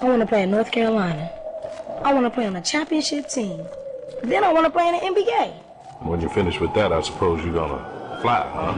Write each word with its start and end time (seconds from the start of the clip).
I 0.00 0.04
want 0.08 0.20
to 0.20 0.26
play 0.26 0.42
in 0.44 0.50
North 0.50 0.70
Carolina. 0.70 1.30
I 2.02 2.14
want 2.14 2.24
to 2.24 2.30
play 2.30 2.46
on 2.46 2.56
a 2.56 2.62
championship 2.62 3.28
team. 3.28 3.66
Then 4.22 4.44
I 4.44 4.52
want 4.52 4.64
to 4.64 4.70
play 4.70 4.88
in 4.88 4.94
the 4.94 5.00
NBA. 5.00 5.52
When 6.06 6.20
you 6.20 6.28
finish 6.30 6.58
with 6.60 6.72
that, 6.74 6.92
I 6.92 7.02
suppose 7.02 7.44
you're 7.44 7.52
gonna 7.52 8.18
fly, 8.22 8.48
huh? 8.54 8.74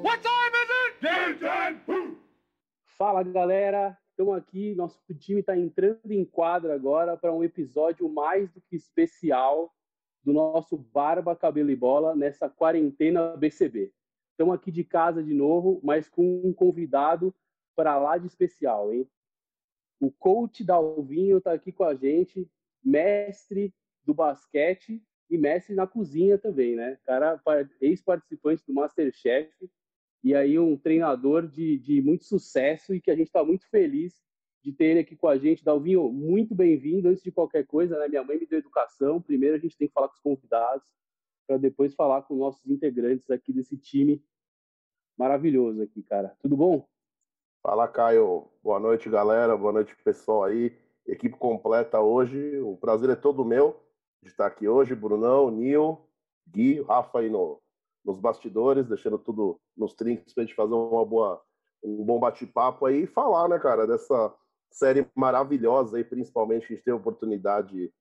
What 0.00 0.22
time 0.22 0.52
is 0.54 0.70
it? 0.70 1.02
Game 1.02 1.38
time! 1.38 2.16
Fala 2.98 3.22
galera, 3.22 3.98
estamos 4.10 4.36
aqui. 4.36 4.74
Nosso 4.74 4.98
time 5.18 5.40
está 5.40 5.56
entrando 5.56 6.10
em 6.10 6.24
quadra 6.24 6.74
agora 6.74 7.16
para 7.16 7.32
um 7.32 7.44
episódio 7.44 8.08
mais 8.08 8.50
do 8.50 8.60
que 8.62 8.76
especial 8.76 9.70
do 10.22 10.32
nosso 10.32 10.76
Barba, 10.76 11.34
Cabelo 11.34 11.70
e 11.70 11.76
Bola 11.76 12.14
nessa 12.14 12.48
quarentena 12.48 13.36
BCB. 13.36 13.92
Estamos 14.32 14.54
aqui 14.54 14.70
de 14.70 14.84
casa 14.84 15.22
de 15.22 15.34
novo, 15.34 15.80
mas 15.82 16.08
com 16.08 16.42
um 16.44 16.52
convidado 16.52 17.34
para 17.74 17.98
lá 17.98 18.18
de 18.18 18.26
especial, 18.26 18.92
hein? 18.92 19.08
O 19.98 20.10
coach 20.10 20.64
Dalvinho 20.64 21.38
está 21.38 21.52
aqui 21.52 21.72
com 21.72 21.84
a 21.84 21.94
gente, 21.94 22.50
mestre 22.82 23.74
do 24.04 24.14
basquete 24.14 25.02
e 25.28 25.38
mestre 25.38 25.74
na 25.74 25.86
cozinha 25.86 26.38
também, 26.38 26.74
né? 26.74 26.98
Cara, 27.04 27.40
ex-participante 27.80 28.64
do 28.66 28.72
Masterchef 28.72 29.52
e 30.22 30.34
aí 30.34 30.58
um 30.58 30.76
treinador 30.76 31.46
de, 31.46 31.78
de 31.78 32.02
muito 32.02 32.24
sucesso 32.24 32.94
e 32.94 33.00
que 33.00 33.10
a 33.10 33.16
gente 33.16 33.28
está 33.28 33.44
muito 33.44 33.68
feliz 33.68 34.20
de 34.62 34.72
ter 34.72 34.86
ele 34.86 35.00
aqui 35.00 35.16
com 35.16 35.28
a 35.28 35.38
gente. 35.38 35.64
Dalvinho, 35.64 36.10
muito 36.10 36.54
bem-vindo. 36.54 37.08
Antes 37.08 37.22
de 37.22 37.32
qualquer 37.32 37.66
coisa, 37.66 37.98
né? 37.98 38.08
Minha 38.08 38.24
mãe 38.24 38.38
me 38.38 38.46
deu 38.46 38.58
educação. 38.58 39.20
Primeiro 39.20 39.56
a 39.56 39.58
gente 39.58 39.76
tem 39.76 39.88
que 39.88 39.94
falar 39.94 40.08
com 40.08 40.14
os 40.14 40.20
convidados, 40.20 40.86
para 41.46 41.56
depois 41.56 41.94
falar 41.94 42.22
com 42.22 42.36
nossos 42.36 42.66
integrantes 42.70 43.30
aqui 43.30 43.52
desse 43.52 43.76
time 43.76 44.22
maravilhoso 45.20 45.82
aqui, 45.82 46.02
cara. 46.02 46.34
Tudo 46.40 46.56
bom? 46.56 46.88
Fala, 47.62 47.86
Caio. 47.86 48.48
Boa 48.62 48.80
noite, 48.80 49.10
galera. 49.10 49.54
Boa 49.54 49.70
noite, 49.70 49.94
pessoal 50.02 50.44
aí. 50.44 50.74
Equipe 51.06 51.36
completa 51.36 52.00
hoje. 52.00 52.58
O 52.60 52.78
prazer 52.78 53.10
é 53.10 53.14
todo 53.14 53.44
meu 53.44 53.78
de 54.22 54.30
estar 54.30 54.46
aqui 54.46 54.66
hoje. 54.66 54.94
Brunão, 54.94 55.50
Nil, 55.50 55.98
Gui, 56.48 56.80
Rafa 56.80 57.18
aí 57.18 57.28
no, 57.28 57.60
nos 58.02 58.18
bastidores, 58.18 58.88
deixando 58.88 59.18
tudo 59.18 59.60
nos 59.76 59.92
trinques 59.92 60.32
para 60.32 60.42
a 60.42 60.46
gente 60.46 60.56
fazer 60.56 60.72
uma 60.72 61.04
boa, 61.04 61.42
um 61.82 62.02
bom 62.02 62.18
bate-papo 62.18 62.86
aí 62.86 63.02
e 63.02 63.06
falar, 63.06 63.46
né, 63.46 63.58
cara, 63.58 63.86
dessa 63.86 64.34
série 64.70 65.06
maravilhosa 65.14 65.96
aí, 65.96 66.04
principalmente 66.04 66.66
que 66.66 66.72
a 66.72 66.76
gente 66.76 66.84
teve 66.84 66.96
a 66.96 67.00
oportunidade 67.00 67.92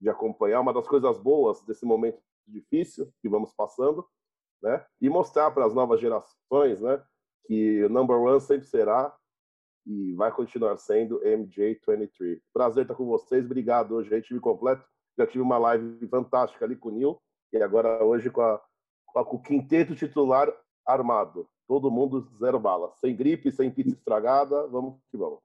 de 0.00 0.08
acompanhar, 0.08 0.60
uma 0.60 0.72
das 0.72 0.86
coisas 0.86 1.18
boas 1.18 1.62
desse 1.64 1.86
momento 1.86 2.20
difícil 2.46 3.12
que 3.20 3.28
vamos 3.28 3.52
passando, 3.54 4.06
né? 4.62 4.84
E 5.00 5.08
mostrar 5.08 5.50
para 5.50 5.66
as 5.66 5.74
novas 5.74 6.00
gerações, 6.00 6.80
né, 6.80 7.02
que 7.46 7.84
o 7.84 7.88
number 7.88 8.16
one 8.16 8.40
sempre 8.40 8.66
será 8.66 9.14
e 9.86 10.12
vai 10.14 10.32
continuar 10.32 10.76
sendo 10.76 11.20
MJ23. 11.20 12.40
Prazer 12.52 12.82
estar 12.82 12.94
com 12.94 13.06
vocês, 13.06 13.44
obrigado 13.44 13.94
hoje 13.94 14.12
aí, 14.14 14.20
time 14.20 14.40
completo. 14.40 14.84
Já 15.16 15.26
tive 15.26 15.42
uma 15.42 15.58
live 15.58 16.06
fantástica 16.08 16.64
ali 16.64 16.76
com 16.76 16.88
o 16.88 16.92
Nil 16.92 17.22
e 17.52 17.62
agora 17.62 18.04
hoje 18.04 18.28
com, 18.30 18.42
a, 18.42 18.60
com 19.24 19.36
o 19.36 19.42
quinteto 19.42 19.94
titular 19.94 20.52
armado. 20.84 21.48
Todo 21.68 21.90
mundo 21.90 22.28
zero 22.38 22.58
bala, 22.58 22.92
sem 22.96 23.14
gripe, 23.14 23.50
sem 23.50 23.70
pizza 23.70 23.94
estragada, 23.94 24.66
vamos 24.66 25.00
que 25.10 25.16
vamos. 25.16 25.40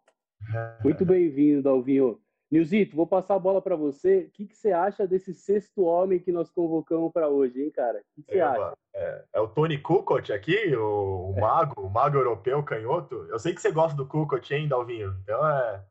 Muito 0.83 1.05
bem-vindo, 1.05 1.63
Dalvinho. 1.63 2.19
Nilzito, 2.51 2.97
vou 2.97 3.07
passar 3.07 3.35
a 3.35 3.39
bola 3.39 3.61
para 3.61 3.77
você. 3.77 4.25
O 4.27 4.31
que, 4.31 4.45
que, 4.45 4.57
você 4.57 4.73
acha 4.73 5.07
desse 5.07 5.33
sexto 5.33 5.83
homem 5.83 6.19
que 6.19 6.33
nós 6.33 6.49
convocamos 6.49 7.09
para 7.13 7.29
hoje, 7.29 7.63
hein, 7.63 7.71
cara? 7.71 7.99
O 7.99 8.03
que, 8.13 8.23
que 8.23 8.33
você 8.33 8.41
acha? 8.41 8.77
É, 8.93 9.25
é, 9.35 9.39
o 9.39 9.47
Tony 9.47 9.77
Kukoc 9.77 10.33
aqui, 10.33 10.75
o, 10.75 11.29
o 11.29 11.39
mago, 11.39 11.81
o 11.81 11.89
mago 11.89 12.17
europeu 12.17 12.61
canhoto. 12.61 13.15
Eu 13.29 13.39
sei 13.39 13.55
que 13.55 13.61
você 13.61 13.71
gosta 13.71 13.95
do 13.95 14.05
Kukoc, 14.05 14.51
hein, 14.53 14.67
Dalvinho? 14.67 15.15
Então 15.23 15.47
é. 15.47 15.85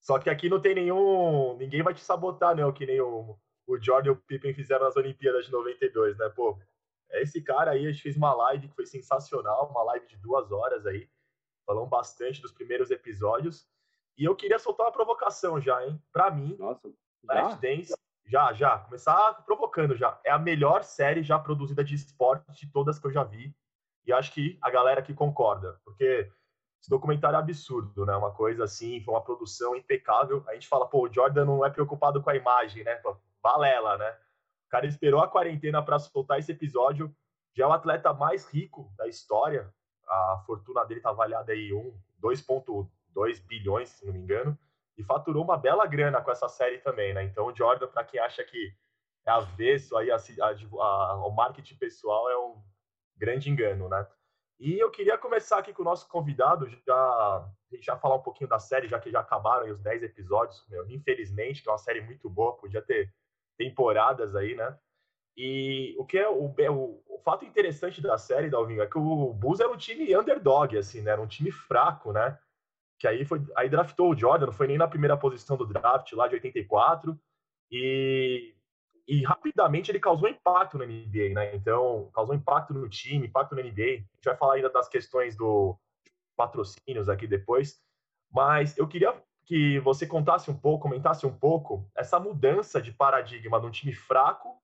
Só 0.00 0.18
que 0.18 0.30
aqui 0.30 0.48
não 0.48 0.58
tem 0.58 0.74
nenhum. 0.74 1.54
Ninguém 1.58 1.82
vai 1.82 1.92
te 1.92 2.00
sabotar, 2.00 2.56
não, 2.56 2.72
que 2.72 2.86
nem 2.86 2.98
o, 3.02 3.36
o 3.66 3.78
Jordan 3.78 4.08
e 4.08 4.12
o 4.12 4.16
Pippen 4.16 4.54
fizeram 4.54 4.86
nas 4.86 4.96
Olimpíadas 4.96 5.44
de 5.44 5.52
92, 5.52 6.16
né? 6.16 6.30
Pô, 6.30 6.58
esse 7.10 7.42
cara 7.42 7.72
aí, 7.72 7.86
a 7.86 7.90
gente 7.90 8.02
fez 8.02 8.16
uma 8.16 8.32
live 8.32 8.68
que 8.68 8.74
foi 8.74 8.86
sensacional, 8.86 9.68
uma 9.70 9.82
live 9.82 10.06
de 10.06 10.16
duas 10.16 10.50
horas 10.50 10.86
aí. 10.86 11.10
Falamos 11.66 11.90
bastante 11.90 12.40
dos 12.40 12.52
primeiros 12.52 12.90
episódios. 12.90 13.68
E 14.20 14.24
eu 14.26 14.36
queria 14.36 14.58
soltar 14.58 14.84
uma 14.84 14.92
provocação 14.92 15.58
já, 15.58 15.82
hein? 15.82 15.98
Para 16.12 16.30
mim, 16.30 16.54
Nossa, 16.58 16.92
Last 17.24 17.58
Dance, 17.58 17.94
já, 18.26 18.52
já, 18.52 18.78
começar 18.80 19.32
provocando 19.46 19.96
já. 19.96 20.20
É 20.22 20.30
a 20.30 20.38
melhor 20.38 20.84
série 20.84 21.22
já 21.22 21.38
produzida 21.38 21.82
de 21.82 21.94
esporte 21.94 22.52
de 22.52 22.70
todas 22.70 22.98
que 22.98 23.06
eu 23.06 23.12
já 23.12 23.24
vi. 23.24 23.56
E 24.06 24.12
acho 24.12 24.30
que 24.34 24.58
a 24.60 24.68
galera 24.68 25.00
aqui 25.00 25.14
concorda, 25.14 25.80
porque 25.82 26.30
esse 26.78 26.90
documentário 26.90 27.36
é 27.36 27.38
absurdo, 27.38 28.04
né? 28.04 28.14
Uma 28.14 28.30
coisa 28.30 28.64
assim, 28.64 29.00
foi 29.00 29.14
uma 29.14 29.24
produção 29.24 29.74
impecável. 29.74 30.44
A 30.48 30.52
gente 30.52 30.68
fala, 30.68 30.86
pô, 30.86 31.08
o 31.08 31.12
Jordan 31.12 31.46
não 31.46 31.64
é 31.64 31.70
preocupado 31.70 32.22
com 32.22 32.28
a 32.28 32.36
imagem, 32.36 32.84
né? 32.84 33.00
Balela, 33.42 33.96
né? 33.96 34.10
O 34.66 34.68
cara 34.68 34.86
esperou 34.86 35.20
a 35.20 35.28
quarentena 35.28 35.82
para 35.82 35.98
soltar 35.98 36.38
esse 36.38 36.52
episódio. 36.52 37.10
Já 37.56 37.64
é 37.64 37.66
o 37.66 37.72
atleta 37.72 38.12
mais 38.12 38.46
rico 38.46 38.92
da 38.98 39.08
história. 39.08 39.72
A 40.06 40.42
fortuna 40.44 40.84
dele 40.84 41.00
tá 41.00 41.08
avaliada 41.08 41.52
aí 41.52 41.72
um 41.72 41.98
2,2 43.14 43.46
bilhões, 43.46 43.88
se 43.88 44.06
não 44.06 44.12
me 44.12 44.20
engano. 44.20 44.58
E 44.96 45.02
faturou 45.02 45.42
uma 45.44 45.56
bela 45.56 45.86
grana 45.86 46.20
com 46.20 46.30
essa 46.30 46.48
série 46.48 46.78
também, 46.78 47.14
né? 47.14 47.22
Então, 47.22 47.46
o 47.46 47.54
Jordan, 47.54 47.86
para 47.88 48.04
quem 48.04 48.20
acha 48.20 48.44
que 48.44 48.74
é 49.26 49.30
avesso 49.30 49.96
aí 49.96 50.10
a, 50.10 50.16
a, 50.16 50.80
a, 50.80 51.26
o 51.26 51.30
marketing 51.30 51.76
pessoal, 51.76 52.28
é 52.30 52.38
um 52.38 52.62
grande 53.16 53.50
engano, 53.50 53.88
né? 53.88 54.06
E 54.58 54.78
eu 54.78 54.90
queria 54.90 55.16
começar 55.16 55.58
aqui 55.58 55.72
com 55.72 55.80
o 55.80 55.84
nosso 55.84 56.06
convidado, 56.06 56.68
já, 56.86 57.50
já 57.80 57.96
falar 57.96 58.16
um 58.16 58.22
pouquinho 58.22 58.48
da 58.48 58.58
série, 58.58 58.88
já 58.88 59.00
que 59.00 59.10
já 59.10 59.20
acabaram 59.20 59.70
os 59.70 59.80
10 59.80 60.02
episódios, 60.02 60.62
meu, 60.68 60.86
infelizmente, 60.90 61.62
que 61.62 61.68
é 61.68 61.72
uma 61.72 61.78
série 61.78 62.02
muito 62.02 62.28
boa, 62.28 62.56
podia 62.56 62.82
ter 62.82 63.10
temporadas 63.56 64.36
aí, 64.36 64.54
né? 64.54 64.78
E 65.34 65.94
o 65.98 66.04
que 66.04 66.18
é 66.18 66.28
o, 66.28 66.44
o, 66.44 67.02
o 67.08 67.18
fato 67.24 67.46
interessante 67.46 68.02
da 68.02 68.18
série, 68.18 68.50
Dalvinho, 68.50 68.82
é 68.82 68.86
que 68.86 68.98
o 68.98 69.32
Bulls 69.32 69.60
era 69.60 69.70
um 69.70 69.76
time 69.76 70.14
underdog, 70.14 70.76
assim, 70.76 71.00
né? 71.00 71.12
Era 71.12 71.22
um 71.22 71.26
time 71.26 71.50
fraco, 71.50 72.12
né? 72.12 72.38
Que 73.00 73.08
aí 73.08 73.24
foi, 73.24 73.42
aí 73.56 73.68
draftou 73.68 74.12
o 74.12 74.16
Jordan, 74.16 74.46
não 74.46 74.52
foi 74.52 74.66
nem 74.66 74.78
na 74.78 74.86
primeira 74.86 75.16
posição 75.16 75.56
do 75.56 75.66
draft 75.66 76.12
lá 76.12 76.28
de 76.28 76.34
84 76.34 77.18
e 77.72 78.54
e 79.08 79.24
rapidamente 79.24 79.90
ele 79.90 79.98
causou 79.98 80.28
impacto 80.28 80.78
na 80.78 80.86
NBA, 80.86 81.34
né? 81.34 81.56
Então, 81.56 82.08
causou 82.14 82.32
impacto 82.32 82.72
no 82.72 82.88
time, 82.88 83.26
impacto 83.26 83.56
na 83.56 83.62
NBA. 83.62 83.82
A 83.82 83.96
gente 83.96 84.24
vai 84.24 84.36
falar 84.36 84.54
ainda 84.54 84.70
das 84.70 84.88
questões 84.88 85.36
do 85.36 85.76
patrocínios 86.36 87.08
aqui 87.08 87.26
depois, 87.26 87.80
mas 88.32 88.78
eu 88.78 88.86
queria 88.86 89.20
que 89.44 89.80
você 89.80 90.06
contasse 90.06 90.48
um 90.48 90.56
pouco, 90.56 90.84
comentasse 90.84 91.26
um 91.26 91.36
pouco 91.36 91.90
essa 91.96 92.20
mudança 92.20 92.80
de 92.80 92.92
paradigma 92.92 93.60
de 93.60 93.66
um 93.66 93.70
time 93.70 93.92
fraco 93.92 94.56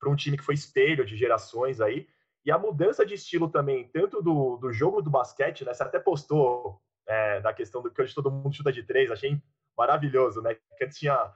para 0.00 0.08
um 0.08 0.16
time 0.16 0.38
que 0.38 0.42
foi 0.42 0.54
espelho 0.54 1.04
de 1.04 1.14
gerações 1.14 1.78
aí, 1.78 2.08
e 2.46 2.50
a 2.50 2.58
mudança 2.58 3.04
de 3.04 3.14
estilo 3.14 3.50
também, 3.50 3.88
tanto 3.88 4.22
do, 4.22 4.56
do 4.56 4.72
jogo 4.72 5.02
do 5.02 5.10
basquete, 5.10 5.66
né? 5.66 5.74
Você 5.74 5.82
até 5.82 6.00
postou 6.00 6.80
é, 7.12 7.40
da 7.40 7.52
questão 7.52 7.82
do 7.82 7.90
que 7.90 8.00
hoje 8.00 8.14
todo 8.14 8.30
mundo 8.30 8.54
chuta 8.54 8.72
de 8.72 8.82
três, 8.82 9.10
achei 9.10 9.38
maravilhoso, 9.76 10.40
né? 10.40 10.54
Que 10.54 10.84
antes 10.84 10.98
tinha 10.98 11.32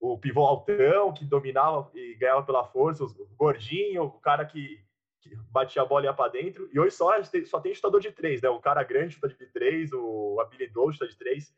o 0.00 0.16
pivô 0.16 0.46
altão 0.46 1.12
que 1.12 1.24
dominava 1.24 1.90
e 1.94 2.14
ganhava 2.14 2.42
pela 2.42 2.64
força, 2.64 3.04
o 3.04 3.26
gordinho, 3.36 4.04
o 4.04 4.20
cara 4.20 4.46
que, 4.46 4.82
que 5.20 5.36
batia 5.50 5.82
a 5.82 5.84
bola 5.84 6.04
e 6.04 6.06
ia 6.06 6.14
para 6.14 6.30
dentro, 6.30 6.68
e 6.72 6.80
hoje 6.80 6.96
só, 6.96 7.10
só 7.44 7.60
tem 7.60 7.74
chutador 7.74 8.00
de 8.00 8.10
três, 8.10 8.40
né? 8.40 8.48
O 8.48 8.60
cara 8.60 8.82
grande 8.82 9.14
chuta 9.14 9.28
de 9.28 9.46
três, 9.46 9.92
o 9.92 10.40
habilidoso 10.40 10.92
chuta 10.92 11.08
de 11.08 11.16
três. 11.16 11.54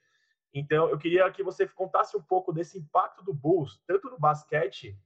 Então, 0.52 0.88
eu 0.88 0.98
queria 0.98 1.30
que 1.30 1.44
você 1.44 1.68
contasse 1.68 2.16
um 2.16 2.22
pouco 2.22 2.52
desse 2.52 2.76
impacto 2.76 3.22
do 3.22 3.32
Bulls, 3.32 3.80
tanto 3.86 4.10
no 4.10 4.18
basquete, 4.18 4.98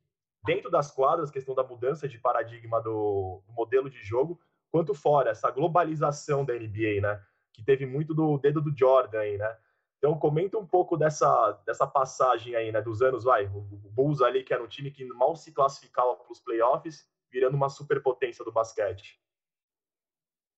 dentro 0.43 0.71
das 0.71 0.91
quadras, 0.91 1.31
questão 1.31 1.55
da 1.55 1.63
mudança 1.63 2.09
de 2.09 2.19
paradigma 2.19 2.81
do, 2.81 3.43
do, 3.47 3.53
modelo 3.53 3.91
de 3.91 4.03
jogo, 4.03 4.41
quanto 4.71 4.95
fora, 4.95 5.31
essa 5.31 5.51
globalização 5.51 6.45
da 6.47 6.55
NBA, 6.55 7.03
né? 7.03 7.21
Que 7.55 7.65
teve 7.65 7.87
muito 7.87 8.13
do 8.13 8.37
dedo 8.37 8.61
do 8.61 8.77
Jordan 8.77 9.21
aí, 9.21 9.39
né? 9.39 9.57
Então, 10.05 10.19
comenta 10.19 10.59
um 10.59 10.67
pouco 10.67 10.99
dessa, 10.99 11.53
dessa 11.65 11.87
passagem 11.87 12.55
aí, 12.55 12.71
né? 12.71 12.83
Dos 12.83 13.01
anos, 13.01 13.25
vai, 13.25 13.47
o 13.47 13.63
Bulls 13.91 14.21
ali, 14.21 14.45
que 14.45 14.53
era 14.53 14.63
um 14.63 14.69
time 14.69 14.91
que 14.91 15.03
mal 15.07 15.35
se 15.35 15.51
classificava 15.51 16.15
para 16.15 16.31
os 16.31 16.41
playoffs, 16.41 17.09
virando 17.33 17.57
uma 17.57 17.71
superpotência 17.71 18.45
do 18.45 18.53
basquete. 18.53 19.19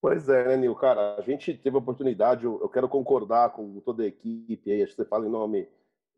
Pois 0.00 0.28
é, 0.28 0.48
né, 0.48 0.56
Nil? 0.56 0.74
Cara, 0.74 1.16
a 1.16 1.20
gente 1.20 1.54
teve 1.54 1.76
a 1.76 1.78
oportunidade, 1.78 2.44
eu 2.44 2.68
quero 2.68 2.88
concordar 2.88 3.50
com 3.50 3.78
toda 3.80 4.02
a 4.02 4.06
equipe 4.06 4.70
aí, 4.70 4.82
acho 4.82 4.96
que 4.96 5.02
você 5.02 5.08
fala 5.08 5.26
em 5.26 5.30
nome 5.30 5.68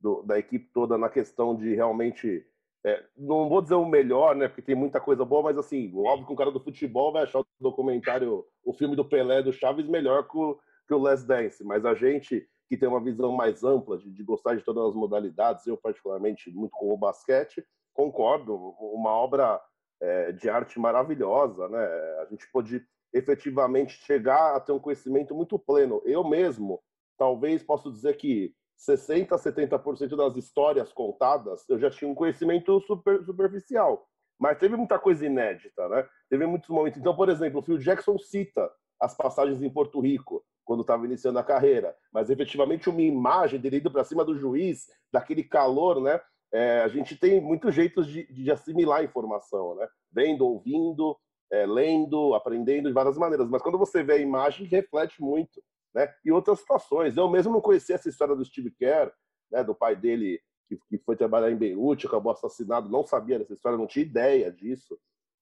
do, 0.01 0.23
da 0.23 0.39
equipe 0.39 0.71
toda 0.73 0.97
na 0.97 1.09
questão 1.09 1.55
de 1.55 1.75
realmente. 1.75 2.47
É, 2.85 3.05
não 3.17 3.49
vou 3.49 3.61
dizer 3.61 3.75
o 3.75 3.85
melhor, 3.85 4.37
né? 4.37 4.47
Porque 4.49 4.63
tem 4.63 4.75
muita 4.75 5.01
coisa 5.01 5.25
boa, 5.25 5.43
mas 5.43 5.59
assim, 5.59 5.93
óbvio 5.97 6.27
que 6.27 6.33
um 6.33 6.37
cara 6.37 6.51
do 6.51 6.61
futebol 6.61 7.13
vai 7.13 7.25
achar 7.25 7.41
o 7.41 7.47
documentário, 7.61 8.47
o 8.65 8.73
filme 8.73 8.95
do 8.95 9.05
Pelé 9.05 9.43
do 9.43 9.53
Chaves 9.53 9.87
melhor 9.87 10.29
que 10.29 10.37
o, 10.37 10.59
que 10.89 10.95
o 10.95 10.99
Last 10.99 11.27
Dance, 11.27 11.63
mas 11.63 11.85
a 11.85 11.95
gente 11.95 12.49
que 12.69 12.77
tem 12.77 12.89
uma 12.89 13.03
visão 13.03 13.33
mais 13.33 13.65
ampla 13.65 13.97
de, 13.97 14.11
de 14.11 14.23
gostar 14.23 14.55
de 14.55 14.63
todas 14.63 14.89
as 14.89 14.95
modalidades, 14.95 15.67
eu 15.67 15.77
particularmente 15.77 16.51
muito 16.51 16.73
com 16.73 16.93
o 16.93 16.99
basquete, 16.99 17.65
concordo, 17.95 18.55
uma 18.55 19.11
obra 19.11 19.61
é, 20.01 20.33
de 20.33 20.51
arte 20.51 20.79
maravilhosa, 20.79 21.69
né? 21.69 21.85
A 22.21 22.27
gente 22.31 22.47
pôde 22.53 22.85
efetivamente 23.13 23.95
chegar 24.05 24.55
a 24.55 24.61
ter 24.61 24.73
um 24.73 24.79
conhecimento 24.79 25.35
muito 25.35 25.59
pleno. 25.59 26.03
Eu 26.05 26.23
mesmo, 26.23 26.81
talvez 27.17 27.63
posso 27.63 27.91
dizer 27.91 28.17
que 28.17 28.55
60, 28.77 29.35
70% 29.35 30.15
das 30.15 30.37
histórias 30.37 30.93
contadas, 30.93 31.69
eu 31.69 31.79
já 31.79 31.91
tinha 31.91 32.11
um 32.11 32.15
conhecimento 32.15 32.81
super, 32.83 33.25
superficial. 33.25 34.07
Mas 34.39 34.59
teve 34.59 34.77
muita 34.77 34.99
coisa 34.99 35.27
inédita, 35.27 35.89
né? 35.89 36.07
Teve 36.31 36.47
muitos 36.47 36.69
momentos. 36.69 37.01
Então, 37.01 37.17
por 37.17 37.29
exemplo, 37.29 37.59
o 37.61 37.63
Phil 37.63 37.79
Jackson 37.79 38.19
cita 38.19 38.71
as 39.01 39.17
passagens 39.17 39.63
em 39.63 39.71
Porto 39.71 40.01
Rico, 40.01 40.45
quando 40.65 40.83
estava 40.83 41.07
iniciando 41.07 41.39
a 41.39 41.45
carreira. 41.45 41.95
Mas, 42.13 42.31
efetivamente, 42.31 42.91
uma 42.91 43.01
imagem 43.01 43.61
dele 43.61 43.79
indo 43.79 43.91
para 43.91 44.05
cima 44.05 44.25
do 44.25 44.37
juiz, 44.37 44.87
daquele 45.13 45.43
calor, 45.43 46.01
né? 46.01 46.21
É, 46.53 46.81
a 46.81 46.89
gente 46.89 47.17
tem 47.17 47.41
muitos 47.41 47.75
jeitos 47.75 48.07
de, 48.07 48.27
de 48.33 48.51
assimilar 48.51 49.01
a 49.01 49.05
informação, 49.05 49.75
né? 49.77 49.87
Vendo, 50.11 50.47
ouvindo, 50.47 51.17
é, 51.51 51.67
lendo, 51.67 52.35
aprendendo 52.35 52.89
de 52.89 52.95
várias 52.95 53.17
maneiras. 53.17 53.49
Mas 53.49 53.63
quando 53.63 53.79
você 53.79 54.03
vê 54.03 54.15
a 54.15 54.19
imagem, 54.19 54.67
reflete 54.67 55.21
muito, 55.23 55.63
né? 55.95 56.13
E 56.25 56.33
outras 56.33 56.61
situações. 56.61 57.17
Eu 57.17 57.29
mesmo 57.29 57.53
não 57.53 57.61
conhecia 57.61 57.95
essa 57.95 58.09
história 58.09 58.35
do 58.35 58.45
Steve 58.45 58.71
Kerr, 58.71 59.11
né? 59.51 59.63
Do 59.63 59.75
pai 59.75 59.97
dele 59.97 60.41
que, 60.69 60.77
que 60.89 60.99
foi 60.99 61.17
trabalhar 61.17 61.51
em 61.51 61.57
Beirute, 61.57 62.07
acabou 62.07 62.31
assassinado, 62.31 62.91
não 62.91 63.05
sabia 63.07 63.39
dessa 63.39 63.55
história, 63.55 63.79
não 63.79 63.87
tinha 63.87 64.05
ideia 64.05 64.53
disso. 64.53 64.99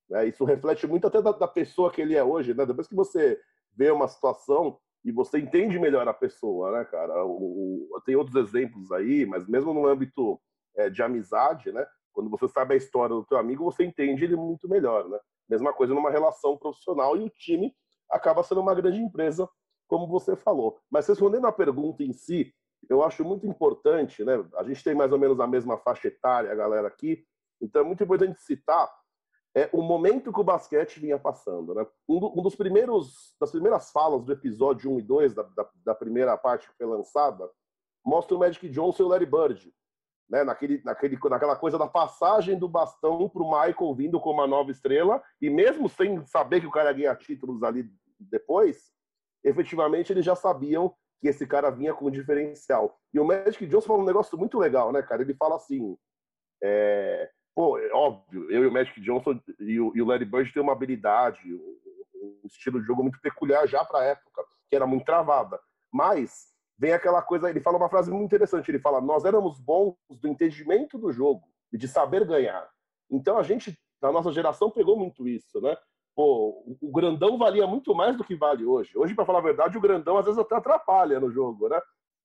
Né? 0.08 0.28
Isso 0.28 0.44
reflete 0.44 0.86
muito 0.86 1.06
até 1.06 1.20
da, 1.20 1.32
da, 1.32 1.48
pessoa 1.48 1.90
que 1.90 2.00
ele 2.00 2.14
é 2.14 2.22
hoje, 2.22 2.54
né? 2.54 2.64
Depois 2.64 2.86
que 2.86 2.94
você 2.94 3.38
vê 3.74 3.90
uma 3.90 4.08
situação 4.08 4.78
e 5.04 5.12
você 5.12 5.38
entende 5.38 5.78
melhor 5.78 6.06
a 6.08 6.14
pessoa, 6.14 6.72
né, 6.72 6.84
cara? 6.84 7.24
O, 7.24 7.88
o, 7.90 8.00
tem 8.04 8.16
outros 8.16 8.36
exemplos 8.36 8.90
aí, 8.92 9.26
mas 9.26 9.46
mesmo 9.48 9.72
no 9.72 9.86
âmbito 9.86 10.40
é, 10.76 10.88
de 10.90 11.02
amizade, 11.02 11.72
né? 11.72 11.86
Quando 12.12 12.30
você 12.30 12.48
sabe 12.48 12.74
a 12.74 12.76
história 12.76 13.14
do 13.14 13.24
teu 13.24 13.38
amigo, 13.38 13.64
você 13.64 13.84
entende 13.84 14.24
ele 14.24 14.36
muito 14.36 14.68
melhor, 14.68 15.08
né? 15.08 15.18
Mesma 15.48 15.72
coisa 15.72 15.94
numa 15.94 16.10
relação 16.10 16.56
profissional 16.56 17.16
e 17.16 17.24
o 17.24 17.30
time 17.30 17.74
acaba 18.10 18.42
sendo 18.42 18.60
uma 18.60 18.74
grande 18.74 18.98
empresa, 18.98 19.48
como 19.86 20.06
você 20.06 20.34
falou. 20.36 20.78
Mas 20.90 21.06
respondendo 21.06 21.46
à 21.46 21.52
pergunta 21.52 22.02
em 22.02 22.12
si, 22.12 22.52
eu 22.88 23.02
acho 23.02 23.24
muito 23.24 23.46
importante, 23.46 24.24
né? 24.24 24.44
A 24.56 24.64
gente 24.64 24.82
tem 24.82 24.94
mais 24.94 25.12
ou 25.12 25.18
menos 25.18 25.38
a 25.40 25.46
mesma 25.46 25.76
faixa 25.78 26.08
etária, 26.08 26.50
a 26.50 26.54
galera 26.54 26.88
aqui, 26.88 27.24
então 27.60 27.82
é 27.82 27.84
muito 27.84 28.02
importante 28.02 28.40
citar 28.40 28.88
é, 29.56 29.70
o 29.72 29.80
momento 29.80 30.30
que 30.30 30.38
o 30.38 30.44
basquete 30.44 31.00
vinha 31.00 31.18
passando, 31.18 31.74
né? 31.74 31.86
Um, 32.06 32.20
do, 32.20 32.38
um 32.38 32.42
dos 32.42 32.54
primeiros, 32.54 33.34
das 33.40 33.50
primeiras 33.50 33.90
falas 33.90 34.22
do 34.22 34.30
episódio 34.30 34.92
1 34.92 34.98
e 34.98 35.02
2 35.02 35.34
da, 35.34 35.42
da, 35.44 35.66
da, 35.82 35.94
primeira 35.94 36.36
parte 36.36 36.68
que 36.68 36.76
foi 36.76 36.86
lançada, 36.86 37.48
mostra 38.04 38.36
o 38.36 38.38
Magic 38.38 38.68
Johnson 38.68 39.02
e 39.02 39.06
o 39.06 39.08
Larry 39.08 39.24
Bird, 39.24 39.72
né? 40.28 40.44
Naquele, 40.44 40.82
naquele, 40.84 41.18
naquela 41.30 41.56
coisa 41.56 41.78
da 41.78 41.86
passagem 41.86 42.58
do 42.58 42.68
bastão 42.68 43.30
para 43.30 43.42
o 43.42 43.50
Michael 43.50 43.94
vindo 43.94 44.20
como 44.20 44.40
uma 44.40 44.46
nova 44.46 44.70
estrela, 44.70 45.22
e 45.40 45.48
mesmo 45.48 45.88
sem 45.88 46.22
saber 46.26 46.60
que 46.60 46.66
o 46.66 46.70
cara 46.70 46.90
ia 46.90 46.96
ganhar 46.96 47.16
títulos 47.16 47.62
ali 47.62 47.90
depois, 48.20 48.92
efetivamente 49.42 50.12
eles 50.12 50.24
já 50.24 50.36
sabiam 50.36 50.94
que 51.18 51.28
esse 51.28 51.46
cara 51.46 51.70
vinha 51.70 51.94
com 51.94 52.08
um 52.08 52.10
diferencial. 52.10 53.00
E 53.10 53.18
o 53.18 53.24
Magic 53.24 53.66
Johnson 53.66 53.86
fala 53.86 54.02
um 54.02 54.06
negócio 54.06 54.36
muito 54.36 54.58
legal, 54.58 54.92
né, 54.92 55.00
cara? 55.00 55.22
Ele 55.22 55.32
fala 55.32 55.56
assim: 55.56 55.96
é, 56.62 57.30
pô, 57.56 57.78
é 57.78 57.90
óbvio, 57.90 58.50
eu 58.50 58.64
e 58.64 58.66
o 58.66 58.72
Magic 58.72 59.00
Johnson 59.00 59.40
e 59.58 59.80
o, 59.80 59.90
e 59.96 60.02
o 60.02 60.04
Larry 60.04 60.26
Bird 60.26 60.52
têm 60.52 60.62
uma 60.62 60.72
habilidade, 60.72 61.40
um, 61.54 61.78
um 62.22 62.40
estilo 62.44 62.78
de 62.78 62.86
jogo 62.86 63.02
muito 63.02 63.18
peculiar 63.20 63.66
já 63.66 63.82
para 63.82 64.00
a 64.00 64.04
época, 64.04 64.44
que 64.68 64.76
era 64.76 64.86
muito 64.86 65.06
travada. 65.06 65.58
Mas 65.90 66.48
vem 66.78 66.92
aquela 66.92 67.22
coisa, 67.22 67.48
ele 67.48 67.60
fala 67.60 67.78
uma 67.78 67.88
frase 67.88 68.10
muito 68.10 68.26
interessante: 68.26 68.70
ele 68.70 68.78
fala, 68.78 69.00
nós 69.00 69.24
éramos 69.24 69.58
bons 69.58 69.96
do 70.20 70.28
entendimento 70.28 70.98
do 70.98 71.10
jogo 71.10 71.48
e 71.72 71.78
de 71.78 71.88
saber 71.88 72.26
ganhar. 72.26 72.68
Então 73.10 73.38
a 73.38 73.42
gente, 73.42 73.74
na 74.02 74.12
nossa 74.12 74.30
geração, 74.30 74.70
pegou 74.70 74.98
muito 74.98 75.26
isso, 75.26 75.58
né? 75.60 75.74
pô, 76.16 76.64
o 76.80 76.90
grandão 76.90 77.36
valia 77.36 77.66
muito 77.66 77.94
mais 77.94 78.16
do 78.16 78.24
que 78.24 78.34
vale 78.34 78.64
hoje. 78.64 78.90
Hoje, 78.96 79.14
para 79.14 79.26
falar 79.26 79.40
a 79.40 79.42
verdade, 79.42 79.76
o 79.76 79.80
grandão 79.80 80.16
às 80.16 80.24
vezes 80.24 80.40
até 80.40 80.56
atrapalha 80.56 81.20
no 81.20 81.30
jogo, 81.30 81.68
né? 81.68 81.78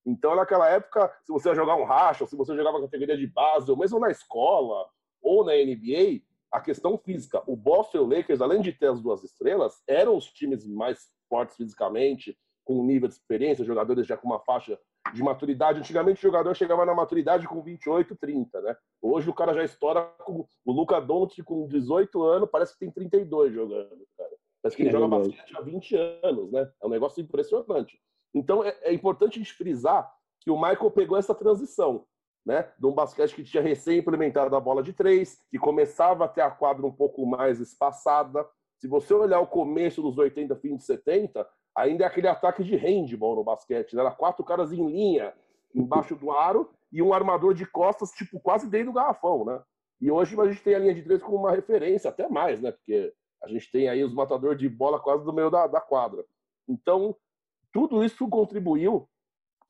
Então, 0.06 0.34
naquela 0.34 0.68
época, 0.70 1.14
se 1.24 1.32
você 1.32 1.50
ia 1.50 1.56
jogar 1.56 1.76
um 1.76 1.84
racha, 1.84 2.26
se 2.26 2.36
você 2.36 2.56
jogava 2.56 2.80
categoria 2.80 3.18
de 3.18 3.28
base, 3.28 3.70
ou 3.70 3.78
mesmo 3.78 4.00
na 4.00 4.10
escola, 4.10 4.88
ou 5.22 5.44
na 5.46 5.54
NBA, 5.54 6.22
a 6.52 6.60
questão 6.60 6.98
física, 6.98 7.42
o 7.48 7.56
Boston 7.56 7.98
e 7.98 8.02
o 8.02 8.06
Lakers, 8.06 8.42
além 8.42 8.62
de 8.62 8.74
ter 8.74 8.88
as 8.88 9.02
duas 9.02 9.24
estrelas, 9.24 9.82
eram 9.88 10.18
os 10.18 10.26
times 10.26 10.68
mais 10.68 11.10
fortes 11.30 11.56
fisicamente, 11.56 12.38
com 12.64 12.80
um 12.80 12.86
nível 12.86 13.08
de 13.08 13.16
experiência, 13.16 13.66
jogadores 13.66 14.06
já 14.06 14.18
com 14.18 14.28
uma 14.28 14.40
faixa 14.40 14.78
de 15.14 15.24
maturidade. 15.24 15.80
Antigamente 15.80 16.20
o 16.20 16.22
jogador 16.22 16.54
chegava 16.56 16.86
na 16.86 16.94
maturidade 16.94 17.48
com 17.48 17.62
28, 17.62 18.16
30, 18.16 18.62
né? 18.62 18.76
Hoje 19.02 19.30
o 19.30 19.34
cara 19.34 19.54
já 19.54 19.64
estoura 19.64 20.04
com 20.24 20.46
o 20.66 20.72
Luca 20.72 21.00
Doncic 21.00 21.44
com 21.44 21.68
18 21.68 22.22
anos, 22.24 22.50
parece 22.52 22.74
que 22.74 22.80
tem 22.80 22.92
32 22.92 23.54
jogando, 23.54 24.06
cara. 24.18 24.32
Parece 24.62 24.78
que 24.78 24.84
ele 24.84 24.90
é 24.90 24.92
joga 24.92 25.08
verdade. 25.08 25.36
basquete 25.38 25.58
há 25.58 25.62
20 25.62 25.96
anos, 26.24 26.52
né? 26.52 26.72
É 26.82 26.86
um 26.86 26.90
negócio 26.90 27.22
impressionante. 27.22 28.00
Então 28.34 28.64
é, 28.64 28.78
é 28.84 28.94
importante 28.94 29.36
a 29.36 29.38
gente 29.40 29.54
frisar 29.54 30.12
que 30.40 30.52
o 30.52 30.56
Michael 30.56 30.92
pegou 30.92 31.18
essa 31.18 31.36
transição, 31.36 32.06
né? 32.46 32.68
De 32.78 32.86
um 32.86 32.94
basquete 32.94 33.36
que 33.36 33.44
tinha 33.44 33.62
recém 33.62 34.00
implementado 34.00 34.56
a 34.56 34.60
bola 34.60 34.82
de 34.82 34.94
três, 34.94 35.40
que 35.50 35.58
começava 35.58 36.26
a 36.26 36.28
ter 36.28 36.42
a 36.42 36.52
quadra 36.52 36.86
um 36.86 36.92
pouco 36.92 37.26
mais 37.26 37.60
espaçada. 37.60 38.48
Se 38.78 38.88
você 38.88 39.14
olhar 39.14 39.40
o 39.40 39.48
começo 39.48 40.02
dos 40.02 40.18
80, 40.18 40.56
fim 40.56 40.76
de 40.76 40.84
70, 40.84 41.48
ainda 41.76 42.04
é 42.04 42.08
aquele 42.08 42.28
ataque 42.28 42.64
de 42.64 42.76
handball 42.76 43.36
no 43.36 43.44
basquete. 43.44 43.96
Né? 43.96 44.02
Era 44.02 44.12
quatro 44.12 44.44
caras 44.44 44.72
em 44.72 44.86
linha, 44.86 45.34
embaixo 45.74 46.16
do 46.16 46.32
aro, 46.32 46.70
e 46.92 47.02
um 47.02 47.14
armador 47.14 47.54
de 47.54 47.66
costas, 47.66 48.12
tipo, 48.12 48.40
quase 48.40 48.70
dentro 48.70 48.88
do 48.88 48.96
garrafão, 48.96 49.46
né? 49.46 49.62
E 50.02 50.12
hoje 50.12 50.38
a 50.40 50.48
gente 50.48 50.64
tem 50.64 50.76
a 50.76 50.80
linha 50.80 50.96
de 50.96 51.04
três 51.04 51.22
como 51.22 51.38
uma 51.38 51.52
referência, 51.52 52.10
até 52.10 52.28
mais, 52.28 52.60
né? 52.60 52.72
Porque 52.72 53.14
a 53.44 53.48
gente 53.48 53.72
tem 53.72 53.88
aí 53.88 54.04
os 54.04 54.14
matadores 54.14 54.60
de 54.60 54.68
bola 54.68 55.00
quase 55.00 55.24
do 55.24 55.32
meio 55.32 55.50
da, 55.50 55.68
da 55.68 55.80
quadra. 55.80 56.26
Então, 56.68 57.16
tudo 57.72 58.04
isso 58.04 58.28
contribuiu 58.28 59.08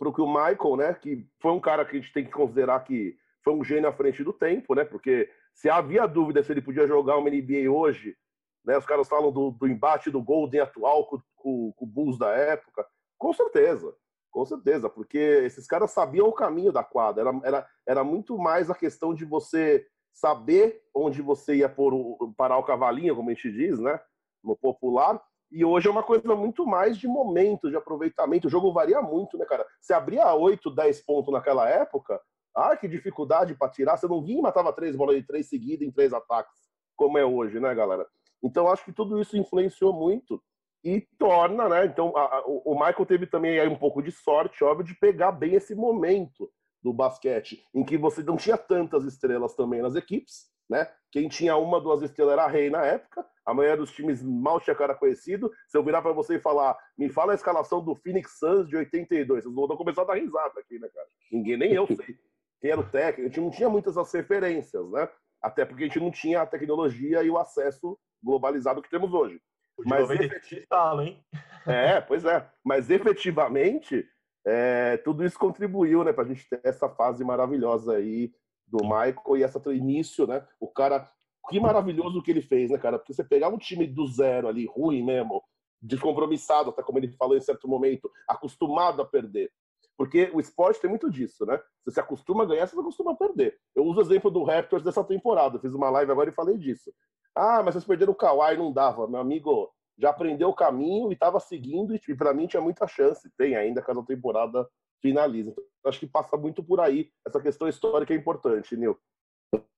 para 0.01 0.11
que 0.11 0.19
o 0.19 0.25
Michael, 0.25 0.75
né? 0.77 0.93
Que 0.95 1.27
foi 1.39 1.51
um 1.51 1.59
cara 1.59 1.85
que 1.85 1.95
a 1.95 1.99
gente 1.99 2.11
tem 2.11 2.25
que 2.25 2.31
considerar 2.31 2.83
que 2.83 3.15
foi 3.43 3.53
um 3.53 3.63
gênio 3.63 3.87
à 3.87 3.93
frente 3.93 4.23
do 4.23 4.33
tempo, 4.33 4.73
né? 4.73 4.83
Porque 4.83 5.29
se 5.53 5.69
havia 5.69 6.07
dúvida 6.07 6.41
se 6.41 6.51
ele 6.51 6.61
podia 6.61 6.87
jogar 6.87 7.17
uma 7.17 7.29
NBA 7.29 7.69
hoje, 7.69 8.17
né? 8.65 8.75
Os 8.75 8.85
caras 8.85 9.07
falam 9.07 9.31
do, 9.31 9.51
do 9.51 9.67
embate 9.67 10.09
do 10.09 10.19
Golden 10.19 10.61
atual 10.61 11.05
com, 11.05 11.21
com, 11.35 11.71
com 11.73 11.85
o 11.85 11.87
Bulls 11.87 12.17
da 12.17 12.31
época. 12.31 12.83
Com 13.15 13.31
certeza, 13.31 13.95
com 14.31 14.43
certeza, 14.43 14.89
porque 14.89 15.19
esses 15.19 15.67
caras 15.67 15.91
sabiam 15.91 16.27
o 16.27 16.33
caminho 16.33 16.71
da 16.71 16.83
quadra. 16.83 17.21
Era, 17.21 17.39
era, 17.43 17.67
era 17.87 18.03
muito 18.03 18.39
mais 18.39 18.71
a 18.71 18.75
questão 18.75 19.13
de 19.13 19.23
você 19.23 19.85
saber 20.11 20.81
onde 20.95 21.21
você 21.21 21.57
ia 21.57 21.69
pôr 21.69 21.93
o, 21.93 22.33
parar 22.35 22.57
o 22.57 22.63
cavalinho, 22.63 23.15
como 23.15 23.29
a 23.29 23.33
gente 23.35 23.51
diz, 23.51 23.77
né? 23.77 23.99
No 24.43 24.57
popular. 24.57 25.21
E 25.51 25.65
hoje 25.65 25.87
é 25.87 25.91
uma 25.91 26.03
coisa 26.03 26.33
muito 26.35 26.65
mais 26.65 26.97
de 26.97 27.07
momento, 27.07 27.69
de 27.69 27.75
aproveitamento. 27.75 28.47
O 28.47 28.49
jogo 28.49 28.71
varia 28.71 29.01
muito, 29.01 29.37
né, 29.37 29.45
cara? 29.45 29.65
Você 29.79 29.93
abria 29.93 30.33
8, 30.33 30.69
10 30.71 31.01
pontos 31.01 31.33
naquela 31.33 31.69
época, 31.69 32.19
ah, 32.55 32.75
que 32.77 32.87
dificuldade 32.87 33.53
para 33.55 33.71
tirar. 33.71 33.97
Você 33.97 34.07
não 34.07 34.23
vinha 34.23 34.39
e 34.39 34.41
matava 34.41 34.71
três 34.71 34.95
bolas 34.95 35.17
de 35.17 35.23
três 35.23 35.49
seguidas 35.49 35.85
em 35.85 35.91
três 35.91 36.13
ataques, 36.13 36.69
como 36.95 37.17
é 37.17 37.25
hoje, 37.25 37.59
né, 37.59 37.75
galera? 37.75 38.07
Então, 38.41 38.67
acho 38.69 38.85
que 38.85 38.93
tudo 38.93 39.19
isso 39.19 39.37
influenciou 39.37 39.93
muito 39.93 40.41
e 40.83 41.01
torna, 41.19 41.67
né? 41.67 41.85
Então, 41.85 42.15
a, 42.15 42.37
a, 42.37 42.43
o 42.45 42.73
Michael 42.73 43.05
teve 43.05 43.27
também 43.27 43.59
aí 43.59 43.67
um 43.67 43.77
pouco 43.77 44.01
de 44.01 44.11
sorte, 44.11 44.63
óbvio, 44.63 44.85
de 44.85 44.95
pegar 44.95 45.31
bem 45.31 45.55
esse 45.55 45.75
momento 45.75 46.49
do 46.81 46.91
basquete, 46.91 47.63
em 47.73 47.83
que 47.83 47.97
você 47.97 48.23
não 48.23 48.37
tinha 48.37 48.57
tantas 48.57 49.03
estrelas 49.05 49.53
também 49.53 49.81
nas 49.81 49.95
equipes, 49.95 50.49
né? 50.71 50.87
Quem 51.11 51.27
tinha 51.27 51.57
uma, 51.57 51.81
duas 51.81 52.01
estrelas 52.01 52.33
era 52.33 52.47
rei 52.47 52.69
na 52.69 52.85
época, 52.85 53.25
a 53.45 53.53
maioria 53.53 53.75
dos 53.75 53.91
times 53.91 54.23
mal 54.23 54.61
tinha 54.61 54.73
cara 54.73 54.95
conhecido. 54.95 55.51
Se 55.67 55.77
eu 55.77 55.83
virar 55.83 56.01
para 56.01 56.13
você 56.13 56.35
e 56.35 56.39
falar, 56.39 56.77
me 56.97 57.09
fala 57.09 57.33
a 57.33 57.35
escalação 57.35 57.83
do 57.83 57.93
Phoenix 57.97 58.39
Suns 58.39 58.69
de 58.69 58.77
82, 58.77 59.43
vocês 59.43 59.53
vão 59.53 59.67
começar 59.75 60.03
a 60.03 60.05
dar 60.05 60.13
risada 60.13 60.57
aqui, 60.57 60.79
né, 60.79 60.87
cara? 60.87 61.07
Ninguém, 61.29 61.57
nem 61.57 61.73
eu 61.73 61.85
sei. 61.85 62.17
Quem 62.61 62.71
era 62.71 62.79
o 62.79 62.89
técnico, 62.89 63.21
a 63.21 63.25
gente 63.25 63.41
não 63.41 63.49
tinha 63.49 63.67
muitas 63.67 63.97
as 63.97 64.13
referências, 64.13 64.89
né? 64.91 65.09
Até 65.41 65.65
porque 65.65 65.83
a 65.83 65.87
gente 65.87 65.99
não 65.99 66.11
tinha 66.11 66.41
a 66.41 66.45
tecnologia 66.45 67.21
e 67.23 67.29
o 67.29 67.37
acesso 67.37 67.99
globalizado 68.23 68.81
que 68.81 68.89
temos 68.89 69.11
hoje. 69.13 69.41
O 69.77 69.83
mas 69.85 70.09
efetiv... 70.09 70.63
fala, 70.69 71.03
hein? 71.03 71.23
É, 71.67 72.01
pois 72.01 72.25
é. 72.25 72.47
Mas 72.63 72.89
efetivamente, 72.89 74.07
é, 74.45 74.97
tudo 74.97 75.23
isso 75.23 75.37
contribuiu 75.37 76.03
né, 76.03 76.11
para 76.11 76.23
a 76.23 76.27
gente 76.27 76.47
ter 76.49 76.59
essa 76.63 76.89
fase 76.89 77.23
maravilhosa 77.23 77.97
aí 77.97 78.31
do 78.71 78.83
Michael 78.83 79.37
e 79.37 79.43
esse 79.43 79.59
início, 79.69 80.25
né? 80.25 80.45
O 80.59 80.67
cara, 80.67 81.11
que 81.49 81.59
maravilhoso 81.59 82.23
que 82.23 82.31
ele 82.31 82.41
fez, 82.41 82.71
né, 82.71 82.77
cara? 82.77 82.97
Porque 82.97 83.13
você 83.13 83.23
pegar 83.23 83.49
um 83.49 83.57
time 83.57 83.85
do 83.85 84.07
zero 84.07 84.47
ali, 84.47 84.65
ruim 84.65 85.03
mesmo, 85.03 85.43
descompromissado, 85.81 86.69
até 86.69 86.81
como 86.81 86.97
ele 86.97 87.11
falou 87.11 87.35
em 87.35 87.41
certo 87.41 87.67
momento, 87.67 88.09
acostumado 88.27 89.01
a 89.01 89.05
perder. 89.05 89.51
Porque 89.97 90.31
o 90.33 90.39
esporte 90.39 90.79
tem 90.79 90.89
muito 90.89 91.11
disso, 91.11 91.45
né? 91.45 91.59
Você 91.83 91.95
se 91.95 91.99
acostuma 91.99 92.43
a 92.43 92.47
ganhar, 92.47 92.65
você 92.65 92.75
se 92.75 92.79
acostuma 92.79 93.11
a 93.11 93.15
perder. 93.15 93.59
Eu 93.75 93.83
uso 93.83 93.99
o 93.99 94.03
exemplo 94.03 94.31
do 94.31 94.43
Raptors 94.43 94.83
dessa 94.83 95.03
temporada. 95.03 95.57
Eu 95.57 95.61
fiz 95.61 95.73
uma 95.73 95.89
live 95.89 96.11
agora 96.11 96.29
e 96.29 96.33
falei 96.33 96.57
disso. 96.57 96.91
Ah, 97.35 97.61
mas 97.63 97.75
vocês 97.75 97.85
perderam 97.85 98.13
o 98.13 98.15
Kawhi, 98.15 98.57
não 98.57 98.71
dava. 98.71 99.07
Meu 99.07 99.19
amigo 99.19 99.71
já 99.97 100.09
aprendeu 100.09 100.49
o 100.49 100.55
caminho 100.55 101.11
e 101.11 101.13
estava 101.13 101.39
seguindo, 101.39 101.93
e 101.93 102.15
para 102.15 102.33
mim 102.33 102.47
tinha 102.47 102.61
muita 102.61 102.87
chance. 102.87 103.29
Tem 103.37 103.55
ainda 103.55 103.81
caso 103.81 103.99
a 103.99 104.05
temporada 104.05 104.67
finaliza. 105.01 105.51
Então, 105.51 105.63
acho 105.85 105.99
que 105.99 106.07
passa 106.07 106.37
muito 106.37 106.63
por 106.63 106.79
aí. 106.79 107.11
Essa 107.25 107.41
questão 107.41 107.67
histórica 107.67 108.13
é 108.13 108.17
importante, 108.17 108.75
Nil. 108.75 108.97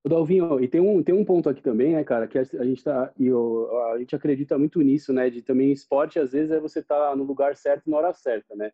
Dalvinho, 0.06 0.60
e 0.62 0.68
tem 0.68 0.82
um, 0.82 1.02
tem 1.02 1.16
um 1.16 1.24
ponto 1.24 1.50
aqui 1.50 1.62
também, 1.62 1.94
né, 1.94 2.04
cara, 2.04 2.28
que 2.28 2.38
a 2.38 2.44
gente 2.44 2.84
tá, 2.84 3.12
e 3.18 3.28
eu, 3.28 3.70
a 3.94 3.98
gente 3.98 4.16
acredita 4.16 4.58
muito 4.58 4.82
nisso, 4.82 5.14
né, 5.14 5.30
de 5.30 5.42
também 5.42 5.72
esporte, 5.72 6.20
às 6.20 6.34
vezes, 6.34 6.52
é 6.52 6.60
você 6.60 6.80
estar 6.80 7.10
tá 7.10 7.16
no 7.16 7.24
lugar 7.24 7.56
certo 7.56 7.90
na 7.90 7.98
hora 7.98 8.14
certa, 8.14 8.54
né? 8.56 8.72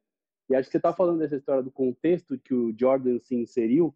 E 0.50 0.55
acho 0.55 0.67
que 0.67 0.71
você 0.71 0.77
está 0.77 0.91
falando 0.91 1.19
dessa 1.19 1.36
história 1.36 1.62
do 1.62 1.71
contexto 1.71 2.38
que 2.39 2.53
o 2.53 2.74
Jordan 2.77 3.19
se 3.19 3.36
inseriu, 3.36 3.95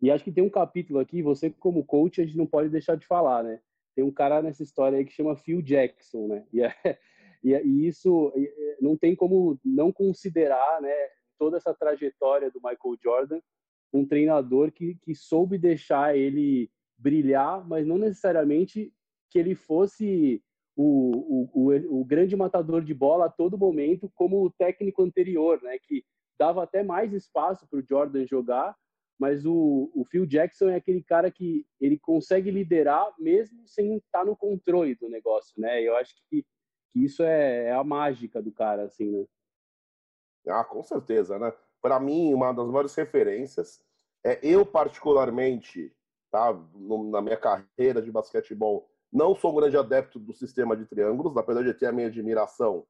e 0.00 0.10
acho 0.10 0.24
que 0.24 0.32
tem 0.32 0.42
um 0.42 0.50
capítulo 0.50 0.98
aqui, 0.98 1.22
você 1.22 1.50
como 1.50 1.84
coach, 1.84 2.20
a 2.20 2.24
gente 2.24 2.38
não 2.38 2.46
pode 2.46 2.70
deixar 2.70 2.96
de 2.96 3.06
falar, 3.06 3.44
né? 3.44 3.60
Tem 3.94 4.02
um 4.02 4.10
cara 4.10 4.40
nessa 4.40 4.62
história 4.62 4.98
aí 4.98 5.04
que 5.04 5.12
chama 5.12 5.36
Phil 5.36 5.60
Jackson, 5.60 6.26
né? 6.26 6.46
E, 6.52 6.62
é, 6.62 6.74
e, 7.44 7.54
é, 7.54 7.64
e 7.64 7.86
isso 7.86 8.32
não 8.80 8.96
tem 8.96 9.14
como 9.14 9.60
não 9.64 9.92
considerar, 9.92 10.80
né, 10.80 10.92
toda 11.42 11.56
essa 11.56 11.74
trajetória 11.74 12.52
do 12.52 12.60
Michael 12.62 12.96
Jordan, 13.02 13.40
um 13.92 14.06
treinador 14.06 14.70
que, 14.70 14.94
que 15.02 15.12
soube 15.12 15.58
deixar 15.58 16.16
ele 16.16 16.70
brilhar, 16.96 17.66
mas 17.66 17.84
não 17.84 17.98
necessariamente 17.98 18.94
que 19.28 19.40
ele 19.40 19.56
fosse 19.56 20.40
o, 20.76 21.50
o, 21.50 21.68
o, 21.68 22.00
o, 22.00 22.04
grande 22.04 22.36
matador 22.36 22.84
de 22.84 22.94
bola 22.94 23.26
a 23.26 23.28
todo 23.28 23.58
momento, 23.58 24.08
como 24.14 24.40
o 24.44 24.52
técnico 24.52 25.02
anterior, 25.02 25.60
né? 25.64 25.80
Que 25.82 26.04
dava 26.38 26.62
até 26.62 26.84
mais 26.84 27.12
espaço 27.12 27.66
para 27.68 27.80
o 27.80 27.84
Jordan 27.84 28.24
jogar, 28.24 28.76
mas 29.18 29.44
o, 29.44 29.90
o 29.92 30.04
Phil 30.04 30.24
Jackson 30.24 30.68
é 30.68 30.76
aquele 30.76 31.02
cara 31.02 31.28
que 31.28 31.66
ele 31.80 31.98
consegue 31.98 32.52
liderar 32.52 33.12
mesmo 33.18 33.66
sem 33.66 33.96
estar 33.96 34.24
no 34.24 34.36
controle 34.36 34.94
do 34.94 35.08
negócio, 35.08 35.60
né? 35.60 35.82
Eu 35.82 35.96
acho 35.96 36.14
que, 36.14 36.46
que 36.92 37.04
isso 37.04 37.24
é, 37.24 37.64
é 37.64 37.72
a 37.72 37.82
mágica 37.82 38.40
do 38.40 38.52
cara, 38.52 38.84
assim, 38.84 39.10
né? 39.10 39.26
Ah, 40.48 40.64
com 40.64 40.82
certeza, 40.82 41.38
né? 41.38 41.52
Para 41.80 41.98
mim, 42.00 42.32
uma 42.34 42.52
das 42.52 42.66
maiores 42.66 42.94
referências 42.94 43.82
é 44.24 44.38
eu 44.42 44.64
particularmente, 44.64 45.94
tá? 46.30 46.52
Na 47.10 47.20
minha 47.20 47.36
carreira 47.36 48.00
de 48.02 48.10
basquetebol, 48.10 48.88
não 49.12 49.34
sou 49.34 49.52
um 49.52 49.56
grande 49.56 49.76
adepto 49.76 50.18
do 50.18 50.32
sistema 50.32 50.76
de 50.76 50.86
triângulos, 50.86 51.36
apesar 51.36 51.62
de 51.62 51.74
ter 51.74 51.86
a 51.86 51.92
minha 51.92 52.06
admiração 52.06 52.86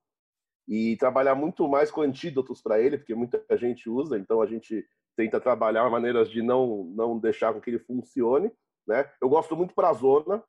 e 0.68 0.96
trabalhar 0.96 1.34
muito 1.34 1.66
mais 1.68 1.90
com 1.90 2.02
antídotos 2.02 2.62
para 2.62 2.80
ele, 2.80 2.98
porque 2.98 3.14
muita 3.14 3.44
gente 3.56 3.90
usa, 3.90 4.16
então 4.16 4.40
a 4.40 4.46
gente 4.46 4.86
tenta 5.16 5.40
trabalhar 5.40 5.90
maneiras 5.90 6.30
de 6.30 6.40
não 6.40 6.84
não 6.84 7.18
deixar 7.18 7.52
com 7.52 7.60
que 7.60 7.70
ele 7.70 7.78
funcione, 7.80 8.52
né? 8.86 9.10
Eu 9.20 9.28
gosto 9.28 9.56
muito 9.56 9.74
para 9.74 9.90
a 9.90 9.92
zona, 9.92 10.42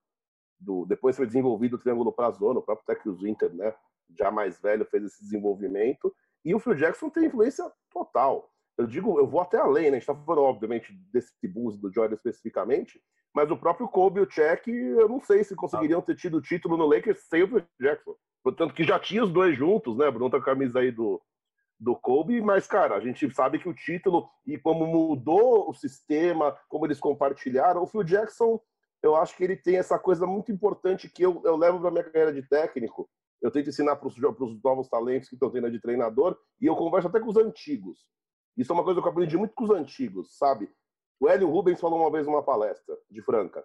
do 0.60 0.86
depois 0.86 1.16
foi 1.18 1.26
desenvolvido 1.26 1.76
o 1.76 1.80
triângulo 1.80 2.12
para 2.14 2.28
a 2.28 2.32
zona, 2.32 2.60
o 2.60 2.64
próprio 2.64 2.86
Tech 2.86 3.10
Winter, 3.10 3.54
né? 3.54 3.74
Já 4.18 4.30
mais 4.32 4.60
velho 4.62 4.86
fez 4.86 5.04
esse 5.06 5.24
desenvolvimento 5.24 6.14
e 6.44 6.54
o 6.54 6.60
Phil 6.60 6.76
Jackson 6.76 7.10
tem 7.10 7.26
influência 7.26 7.70
total. 7.92 8.50
Eu 8.78 8.88
digo, 8.88 9.20
eu 9.20 9.28
vou 9.28 9.42
até 9.42 9.58
além, 9.58 9.86
né? 9.86 9.98
A 9.98 10.00
gente 10.00 10.10
está 10.10 10.16
falando, 10.16 10.46
obviamente, 10.46 10.92
desse 11.12 11.32
boost 11.48 11.80
do 11.80 11.94
Jordan 11.94 12.16
especificamente, 12.16 13.00
mas 13.34 13.50
o 13.52 13.58
próprio 13.58 13.88
Kobe 13.88 14.20
e 14.20 14.24
o 14.24 14.26
Check, 14.26 14.68
eu 14.68 15.08
não 15.08 15.22
sei 15.22 15.44
se 15.44 15.56
conseguiriam 15.56 16.02
ter 16.02 16.16
tido 16.16 16.38
o 16.38 16.42
título 16.42 16.78
no 16.78 16.86
Lakers 16.86 17.22
sem 17.30 17.44
o 17.44 17.48
Phil 17.48 17.64
Jackson. 17.80 18.16
Portanto, 18.44 18.74
que 18.74 18.84
já 18.84 19.00
tinha 19.00 19.24
os 19.24 19.32
dois 19.32 19.58
juntos, 19.58 19.96
né? 19.98 20.10
Bruno 20.12 20.30
tá 20.30 20.38
com 20.38 20.44
a 20.44 20.54
camisa 20.54 20.80
aí 20.80 20.92
do, 20.92 21.22
do 21.80 21.96
Kobe, 21.96 22.42
mas, 22.42 22.68
cara, 22.68 22.96
a 22.96 23.00
gente 23.00 23.34
sabe 23.34 23.60
que 23.60 23.70
o 23.70 23.74
título 23.74 24.30
e 24.46 24.58
como 24.58 24.86
mudou 24.86 25.70
o 25.70 25.74
sistema, 25.74 26.58
como 26.68 26.86
eles 26.86 27.00
compartilharam, 27.00 27.82
o 27.82 27.88
Phil 27.88 28.04
Jackson, 28.04 28.60
eu 29.02 29.16
acho 29.16 29.36
que 29.36 29.44
ele 29.44 29.56
tem 29.56 29.78
essa 29.78 30.00
coisa 30.00 30.26
muito 30.26 30.52
importante 30.52 31.10
que 31.10 31.24
eu, 31.24 31.42
eu 31.44 31.56
levo 31.56 31.80
para 31.80 31.92
minha 31.92 32.04
carreira 32.04 32.34
de 32.34 32.42
técnico. 32.42 33.10
Eu 33.44 33.52
tento 33.52 33.70
ensinar 33.70 33.98
para 33.98 34.08
os 34.08 34.18
novos 34.64 34.88
talentos 34.88 35.28
que 35.28 35.36
estão 35.36 35.52
tendo 35.52 35.70
de 35.70 35.82
treinador 35.82 36.40
e 36.62 36.66
eu 36.66 36.78
converso 36.78 37.10
até 37.10 37.20
com 37.20 37.30
os 37.30 37.36
antigos. 37.36 38.08
Isso 38.56 38.72
é 38.72 38.76
uma 38.76 38.86
coisa 38.86 39.02
que 39.02 39.08
eu 39.08 39.12
aprendi 39.12 39.38
muito 39.38 39.54
com 39.54 39.66
os 39.66 39.70
antigos, 39.70 40.38
sabe? 40.38 40.72
O 41.20 41.28
Hélio 41.28 41.50
Rubens 41.50 41.82
falou 41.82 42.00
uma 42.00 42.10
vez 42.10 42.26
numa 42.26 42.42
palestra 42.42 42.98
de 43.12 43.22
Franca. 43.22 43.64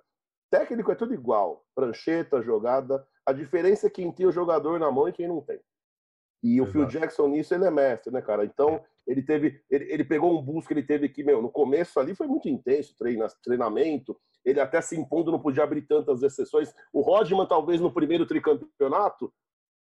Técnico 0.51 0.91
é 0.91 0.97
tudo 0.97 1.15
igual. 1.15 1.65
Prancheta, 1.77 2.43
jogada. 2.43 3.07
A 3.25 3.33
diferença 3.33 3.87
é 3.87 3.91
quem 3.91 4.11
tem 4.11 4.27
o 4.27 4.33
jogador 4.33 4.81
na 4.81 4.91
mão 4.91 5.09
e 5.09 5.13
quem 5.13 5.29
não 5.29 5.41
tem. 5.41 5.61
E 6.43 6.61
o 6.61 6.67
Phil 6.67 6.87
Jackson 6.87 7.29
nisso 7.29 7.55
ele 7.55 7.65
é 7.65 7.71
mestre, 7.71 8.13
né, 8.13 8.23
cara? 8.23 8.45
Então, 8.45 8.83
ele 9.07 9.23
teve. 9.23 9.61
Ele, 9.71 9.93
ele 9.93 10.05
pegou 10.05 10.37
um 10.37 10.43
boost 10.43 10.67
que 10.67 10.75
ele 10.75 10.83
teve 10.83 11.09
que, 11.09 11.23
meu, 11.23 11.43
no 11.43 11.51
começo 11.51 11.99
ali 12.01 12.15
foi 12.15 12.27
muito 12.27 12.49
intenso, 12.49 12.97
treina, 12.97 13.27
treinamento. 13.43 14.19
Ele 14.45 14.61
até 14.61 14.81
se 14.81 14.99
impondo, 14.99 15.33
não 15.33 15.41
podia 15.41 15.65
abrir 15.65 15.83
tantas 15.83 16.23
exceções. 16.23 16.73
O 16.93 17.01
Rodman, 17.01 17.47
talvez, 17.47 17.81
no 17.81 17.93
primeiro 17.93 18.27
tricampeonato, 18.27 19.33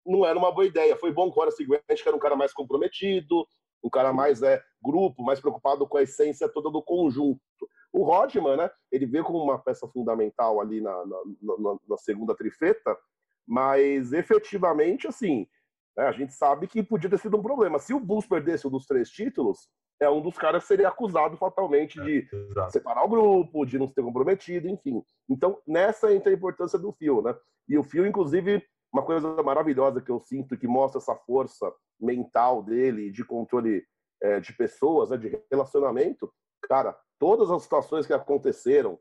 não 0.06 0.24
era 0.24 0.38
uma 0.38 0.52
boa 0.52 0.66
ideia. 0.66 0.96
Foi 0.96 1.12
bom 1.12 1.30
com 1.30 1.40
o 1.40 1.42
Horace 1.42 1.64
Grant, 1.64 1.82
que 1.86 2.08
era 2.08 2.16
um 2.16 2.20
cara 2.20 2.36
mais 2.36 2.52
comprometido, 2.52 3.46
um 3.82 3.90
cara 3.90 4.12
mais 4.12 4.42
é, 4.42 4.62
grupo, 4.82 5.22
mais 5.22 5.40
preocupado 5.40 5.86
com 5.86 5.98
a 5.98 6.02
essência 6.02 6.48
toda 6.48 6.70
do 6.70 6.82
conjunto. 6.82 7.40
O 7.92 8.02
Rodman, 8.04 8.56
né, 8.56 8.70
ele 8.92 9.06
veio 9.06 9.24
como 9.24 9.42
uma 9.42 9.58
peça 9.58 9.88
fundamental 9.88 10.60
ali 10.60 10.80
na, 10.80 10.92
na, 11.06 11.22
na, 11.42 11.76
na 11.88 11.96
segunda 11.96 12.34
trifeta, 12.34 12.96
mas 13.46 14.12
efetivamente, 14.12 15.06
assim, 15.06 15.46
né, 15.96 16.04
a 16.04 16.12
gente 16.12 16.34
sabe 16.34 16.66
que 16.66 16.82
podia 16.82 17.08
ter 17.08 17.18
sido 17.18 17.38
um 17.38 17.42
problema. 17.42 17.78
Se 17.78 17.94
o 17.94 18.00
Bulls 18.00 18.26
perdesse 18.26 18.66
um 18.66 18.70
dos 18.70 18.86
três 18.86 19.08
títulos, 19.10 19.68
é 20.00 20.08
um 20.08 20.20
dos 20.20 20.36
caras 20.36 20.62
que 20.62 20.68
seria 20.68 20.88
acusado 20.88 21.36
fatalmente 21.36 22.00
de 22.00 22.28
é, 22.56 22.70
separar 22.70 23.04
o 23.04 23.08
grupo, 23.08 23.66
de 23.66 23.78
não 23.78 23.88
se 23.88 23.94
ter 23.94 24.02
comprometido, 24.02 24.68
enfim. 24.68 25.02
Então, 25.28 25.58
nessa 25.66 26.14
entra 26.14 26.30
a 26.30 26.34
importância 26.34 26.78
do 26.78 26.92
Fio, 26.92 27.20
né? 27.20 27.34
E 27.68 27.76
o 27.76 27.82
Fio, 27.82 28.06
inclusive, 28.06 28.62
uma 28.92 29.02
coisa 29.02 29.42
maravilhosa 29.42 30.00
que 30.00 30.10
eu 30.10 30.20
sinto 30.20 30.56
que 30.56 30.66
mostra 30.66 30.98
essa 30.98 31.14
força 31.14 31.72
mental 32.00 32.62
dele 32.62 33.10
de 33.10 33.24
controle 33.24 33.84
é, 34.22 34.40
de 34.40 34.52
pessoas, 34.52 35.10
né, 35.10 35.16
de 35.16 35.40
relacionamento, 35.50 36.32
cara, 36.62 36.98
todas 37.18 37.50
as 37.50 37.62
situações 37.62 38.06
que 38.06 38.12
aconteceram, 38.12 38.98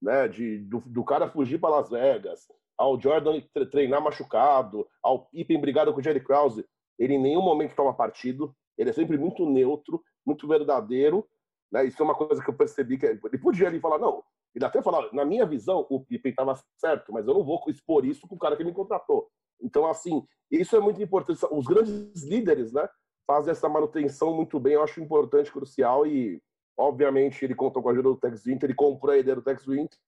né, 0.00 0.28
de 0.28 0.58
do, 0.58 0.80
do 0.80 1.04
cara 1.04 1.30
fugir 1.30 1.58
para 1.58 1.70
Las 1.70 1.90
Vegas, 1.90 2.46
ao 2.76 3.00
Jordan 3.00 3.40
treinar 3.70 4.02
machucado, 4.02 4.86
ao 5.02 5.26
Pippen 5.26 5.60
brigado 5.60 5.92
com 5.92 6.00
o 6.00 6.02
Jerry 6.02 6.22
Krause, 6.22 6.66
ele 6.98 7.14
em 7.14 7.22
nenhum 7.22 7.42
momento 7.42 7.74
toma 7.74 7.94
partido, 7.94 8.54
ele 8.76 8.90
é 8.90 8.92
sempre 8.92 9.16
muito 9.16 9.48
neutro, 9.48 10.02
muito 10.26 10.46
verdadeiro, 10.48 11.26
né? 11.70 11.84
Isso 11.84 12.02
é 12.02 12.04
uma 12.04 12.14
coisa 12.14 12.42
que 12.42 12.50
eu 12.50 12.54
percebi 12.54 12.98
que 12.98 13.06
ele 13.06 13.38
podia 13.38 13.68
ali 13.68 13.80
falar 13.80 13.98
não, 13.98 14.22
ele 14.54 14.64
até 14.64 14.82
falava, 14.82 15.08
na 15.12 15.24
minha 15.24 15.46
visão, 15.46 15.86
o 15.88 16.04
Pippen 16.04 16.30
estava 16.30 16.58
certo, 16.76 17.12
mas 17.12 17.26
eu 17.26 17.34
não 17.34 17.44
vou 17.44 17.62
expor 17.68 18.04
isso 18.04 18.26
com 18.28 18.34
o 18.34 18.38
cara 18.38 18.56
que 18.56 18.64
me 18.64 18.72
contratou. 18.72 19.28
Então, 19.60 19.86
assim, 19.86 20.26
isso 20.50 20.76
é 20.76 20.80
muito 20.80 21.02
importante. 21.02 21.40
Os 21.50 21.66
grandes 21.66 22.22
líderes, 22.22 22.72
né, 22.72 22.88
fazem 23.26 23.50
essa 23.52 23.68
manutenção 23.68 24.34
muito 24.34 24.60
bem, 24.60 24.74
eu 24.74 24.82
acho 24.82 25.00
importante, 25.00 25.52
crucial 25.52 26.06
e, 26.06 26.42
obviamente, 26.76 27.44
ele 27.44 27.54
contou 27.54 27.82
com 27.82 27.88
a 27.88 27.92
ajuda 27.92 28.10
do 28.10 28.20
Tex 28.20 28.44
Winter, 28.44 28.68
ele 28.68 28.74
comprou 28.74 29.14
a 29.14 29.18
ideia 29.18 29.36
do 29.36 29.42
Tex 29.42 29.66
Winter 29.66 29.98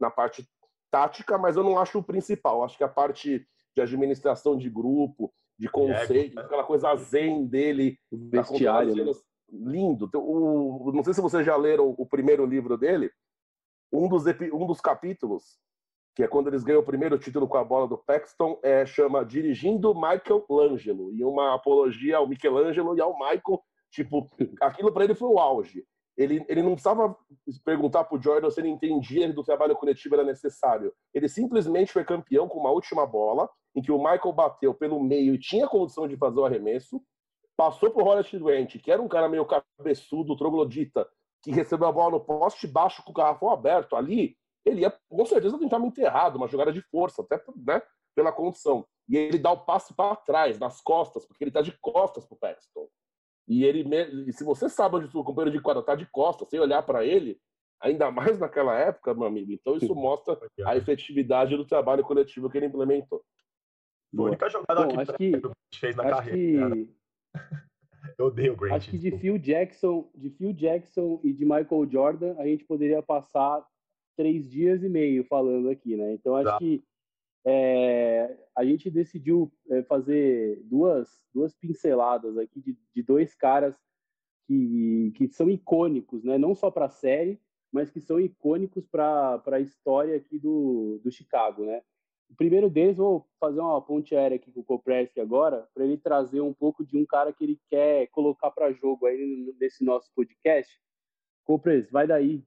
na 0.00 0.10
parte 0.10 0.44
tática, 0.90 1.38
mas 1.38 1.56
eu 1.56 1.62
não 1.62 1.78
acho 1.78 1.98
o 1.98 2.02
principal. 2.02 2.64
Acho 2.64 2.76
que 2.76 2.84
a 2.84 2.88
parte 2.88 3.46
de 3.74 3.82
administração 3.82 4.56
de 4.56 4.68
grupo, 4.68 5.32
de 5.58 5.68
conceito, 5.68 6.38
é, 6.38 6.42
aquela 6.42 6.64
coisa 6.64 6.94
zen 6.96 7.46
dele, 7.46 7.98
vestiário, 8.10 8.94
né? 8.94 9.12
lindo. 9.50 10.10
O, 10.14 10.92
não 10.92 11.04
sei 11.04 11.14
se 11.14 11.20
vocês 11.20 11.44
já 11.44 11.56
leram 11.56 11.94
o 11.96 12.06
primeiro 12.06 12.44
livro 12.44 12.76
dele, 12.76 13.10
um 13.92 14.08
dos, 14.08 14.24
um 14.52 14.66
dos 14.66 14.80
capítulos, 14.80 15.58
que 16.14 16.22
é 16.22 16.28
quando 16.28 16.48
eles 16.48 16.64
ganham 16.64 16.80
o 16.80 16.84
primeiro 16.84 17.18
título 17.18 17.46
com 17.46 17.56
a 17.56 17.64
bola 17.64 17.86
do 17.86 17.98
Paxton, 17.98 18.58
é, 18.62 18.84
chama 18.86 19.24
Dirigindo 19.24 19.94
Michael 19.94 20.44
Langelo, 20.48 21.12
e 21.12 21.24
uma 21.24 21.54
apologia 21.54 22.16
ao 22.16 22.28
Michelangelo 22.28 22.96
e 22.96 23.00
ao 23.00 23.12
Michael. 23.14 23.62
Tipo, 23.90 24.28
aquilo 24.60 24.92
para 24.92 25.04
ele 25.04 25.14
foi 25.14 25.28
o 25.28 25.38
auge. 25.38 25.84
Ele, 26.16 26.44
ele 26.48 26.62
não 26.62 26.72
precisava 26.72 27.16
perguntar 27.64 28.04
para 28.04 28.18
o 28.18 28.22
Jordan 28.22 28.50
se 28.50 28.60
ele 28.60 28.68
entendia 28.68 29.32
do 29.32 29.42
trabalho 29.42 29.74
coletivo 29.74 30.14
era 30.14 30.24
necessário. 30.24 30.92
Ele 31.14 31.28
simplesmente 31.28 31.92
foi 31.92 32.04
campeão 32.04 32.46
com 32.46 32.58
uma 32.58 32.70
última 32.70 33.06
bola, 33.06 33.48
em 33.74 33.80
que 33.80 33.90
o 33.90 33.98
Michael 33.98 34.32
bateu 34.32 34.74
pelo 34.74 35.02
meio 35.02 35.34
e 35.34 35.38
tinha 35.38 35.66
condição 35.66 36.06
de 36.06 36.16
fazer 36.16 36.38
o 36.38 36.44
arremesso, 36.44 37.02
passou 37.56 37.90
o 37.90 38.04
Horace 38.04 38.38
Grant, 38.38 38.76
que 38.78 38.90
era 38.90 39.00
um 39.00 39.08
cara 39.08 39.28
meio 39.28 39.46
cabeçudo, 39.46 40.36
troglodita, 40.36 41.08
que 41.42 41.50
recebeu 41.50 41.88
a 41.88 41.92
bola 41.92 42.12
no 42.12 42.20
poste 42.20 42.66
baixo 42.66 43.02
com 43.02 43.10
o 43.10 43.14
garrafão 43.14 43.50
aberto 43.50 43.96
ali, 43.96 44.36
ele 44.64 44.82
ia 44.82 44.96
com 45.08 45.24
certeza 45.26 45.58
tentar 45.58 45.78
me 45.78 45.88
enterrado, 45.88 46.36
uma 46.36 46.48
jogada 46.48 46.72
de 46.72 46.80
força, 46.82 47.22
até 47.22 47.42
né, 47.56 47.82
pela 48.14 48.32
condição. 48.32 48.86
E 49.08 49.16
ele 49.16 49.38
dá 49.38 49.50
o 49.50 49.64
passe 49.64 49.92
para 49.94 50.14
trás, 50.16 50.58
nas 50.58 50.80
costas, 50.80 51.26
porque 51.26 51.42
ele 51.42 51.50
está 51.50 51.60
de 51.60 51.76
costas 51.80 52.24
pro 52.24 52.36
Paxton. 52.36 52.88
E 53.48 53.64
ele, 53.64 53.84
e 54.28 54.32
se 54.32 54.44
você 54.44 54.68
sabe 54.68 54.96
onde 54.96 55.16
o 55.16 55.24
companheiro 55.24 55.56
de 55.56 55.62
quadra 55.62 55.80
está 55.80 55.96
de 55.96 56.06
costas, 56.06 56.48
sem 56.48 56.60
olhar 56.60 56.82
para 56.82 57.04
ele, 57.04 57.40
ainda 57.80 58.10
mais 58.10 58.38
naquela 58.38 58.78
época, 58.78 59.12
meu 59.12 59.26
amigo, 59.26 59.52
então 59.52 59.76
isso 59.76 59.94
mostra 59.94 60.38
a 60.64 60.76
efetividade 60.76 61.56
do 61.56 61.66
trabalho 61.66 62.04
coletivo 62.04 62.48
que 62.48 62.56
ele 62.56 62.66
implementou. 62.66 63.22
Foi 64.14 64.26
a 64.26 64.28
única 64.28 64.48
jogada 64.48 64.86
Bom, 64.86 64.88
que 64.88 65.00
acho 65.00 65.12
que, 65.14 65.32
fez 65.74 65.96
na 65.96 66.04
carreira. 66.04 66.70
Que... 66.70 67.01
Eu 68.22 68.26
odeio 68.28 68.52
o 68.52 68.56
Grant. 68.56 68.74
Acho 68.74 68.90
que 68.90 68.98
de 68.98 69.10
Phil 69.18 69.36
Jackson, 69.36 70.08
de 70.14 70.30
Phil 70.30 70.52
Jackson 70.52 71.20
e 71.24 71.32
de 71.32 71.44
Michael 71.44 71.90
Jordan, 71.90 72.36
a 72.38 72.46
gente 72.46 72.64
poderia 72.64 73.02
passar 73.02 73.66
três 74.16 74.48
dias 74.48 74.82
e 74.84 74.88
meio 74.88 75.24
falando 75.24 75.68
aqui, 75.68 75.96
né? 75.96 76.12
Então 76.12 76.36
acho 76.36 76.50
tá. 76.50 76.58
que 76.58 76.84
é, 77.44 78.38
a 78.56 78.64
gente 78.64 78.88
decidiu 78.90 79.52
é, 79.68 79.82
fazer 79.82 80.62
duas, 80.64 81.08
duas 81.34 81.52
pinceladas 81.56 82.38
aqui 82.38 82.60
de, 82.60 82.78
de 82.94 83.02
dois 83.02 83.34
caras 83.34 83.74
que, 84.46 85.12
que 85.16 85.28
são 85.28 85.50
icônicos, 85.50 86.22
né? 86.22 86.38
Não 86.38 86.54
só 86.54 86.70
para 86.70 86.86
a 86.86 86.90
série, 86.90 87.40
mas 87.72 87.90
que 87.90 88.00
são 88.00 88.20
icônicos 88.20 88.86
para 88.86 89.42
a 89.46 89.60
história 89.60 90.16
aqui 90.16 90.38
do, 90.38 91.00
do 91.02 91.10
Chicago, 91.10 91.64
né? 91.64 91.82
O 92.32 92.34
primeiro 92.34 92.70
deles, 92.70 92.96
vou 92.96 93.28
fazer 93.38 93.60
uma 93.60 93.78
ponte 93.82 94.16
aérea 94.16 94.36
aqui 94.36 94.50
com 94.50 94.60
o 94.60 94.64
Kopreski 94.64 95.20
agora, 95.20 95.68
para 95.74 95.84
ele 95.84 95.98
trazer 95.98 96.40
um 96.40 96.54
pouco 96.54 96.82
de 96.82 96.96
um 96.96 97.04
cara 97.04 97.30
que 97.30 97.44
ele 97.44 97.60
quer 97.68 98.06
colocar 98.06 98.50
para 98.50 98.72
jogo 98.72 99.04
aí 99.04 99.54
nesse 99.60 99.84
nosso 99.84 100.10
podcast. 100.16 100.80
Kopres, 101.44 101.90
vai 101.90 102.06
daí. 102.06 102.42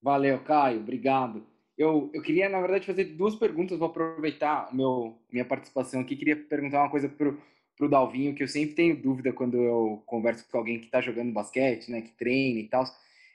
Valeu, 0.00 0.38
Caio, 0.44 0.78
obrigado. 0.78 1.44
Eu, 1.76 2.12
eu 2.14 2.22
queria, 2.22 2.48
na 2.48 2.60
verdade, 2.60 2.86
fazer 2.86 3.06
duas 3.06 3.34
perguntas, 3.34 3.76
vou 3.76 3.88
aproveitar 3.88 4.72
meu, 4.72 5.18
minha 5.32 5.44
participação 5.44 6.00
aqui. 6.00 6.14
Queria 6.14 6.36
perguntar 6.36 6.80
uma 6.80 6.90
coisa 6.90 7.08
para 7.08 7.34
o 7.80 7.88
Dalvinho, 7.88 8.36
que 8.36 8.42
eu 8.44 8.48
sempre 8.48 8.76
tenho 8.76 9.02
dúvida 9.02 9.32
quando 9.32 9.56
eu 9.56 10.00
converso 10.06 10.48
com 10.48 10.58
alguém 10.58 10.78
que 10.78 10.86
está 10.86 11.00
jogando 11.00 11.32
basquete, 11.32 11.90
né, 11.90 12.02
que 12.02 12.12
treina 12.12 12.60
e 12.60 12.68
tal. 12.68 12.84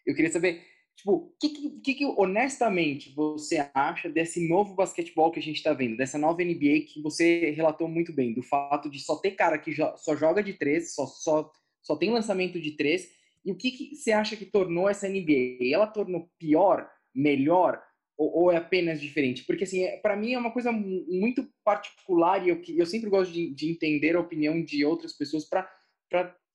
Eu 0.05 0.15
queria 0.15 0.31
saber 0.31 0.61
Tipo, 1.01 1.13
o 1.13 1.33
que, 1.39 1.49
que, 1.79 1.93
que, 1.95 2.05
honestamente 2.05 3.11
você 3.15 3.67
acha 3.73 4.07
desse 4.07 4.47
novo 4.47 4.75
basquetebol 4.75 5.31
que 5.31 5.39
a 5.39 5.41
gente 5.41 5.55
está 5.55 5.73
vendo, 5.73 5.97
dessa 5.97 6.15
nova 6.15 6.43
NBA 6.43 6.85
que 6.87 7.01
você 7.01 7.49
relatou 7.55 7.87
muito 7.87 8.13
bem, 8.13 8.35
do 8.35 8.43
fato 8.43 8.87
de 8.87 8.99
só 8.99 9.15
ter 9.15 9.31
cara 9.31 9.57
que 9.57 9.71
jo 9.71 9.83
só 9.97 10.15
joga 10.15 10.43
de 10.43 10.53
três, 10.53 10.93
só, 10.93 11.07
só, 11.07 11.51
só 11.81 11.95
tem 11.95 12.11
lançamento 12.11 12.61
de 12.61 12.77
três, 12.77 13.09
e 13.43 13.51
o 13.51 13.57
que, 13.57 13.71
que 13.71 13.95
você 13.95 14.11
acha 14.11 14.35
que 14.35 14.45
tornou 14.45 14.87
essa 14.87 15.09
NBA? 15.09 15.73
Ela 15.73 15.87
tornou 15.87 16.29
pior, 16.37 16.87
melhor, 17.15 17.81
ou, 18.15 18.43
ou 18.43 18.51
é 18.51 18.57
apenas 18.57 19.01
diferente? 19.01 19.43
Porque, 19.43 19.63
assim, 19.63 19.83
é, 19.83 19.97
para 19.97 20.15
mim 20.15 20.33
é 20.33 20.37
uma 20.37 20.51
coisa 20.51 20.71
muito 20.71 21.49
particular 21.65 22.45
e 22.45 22.49
eu, 22.49 22.61
eu 22.77 22.85
sempre 22.85 23.09
gosto 23.09 23.33
de, 23.33 23.51
de 23.55 23.71
entender 23.71 24.15
a 24.15 24.19
opinião 24.19 24.63
de 24.63 24.85
outras 24.85 25.13
pessoas 25.17 25.49
para 25.49 25.67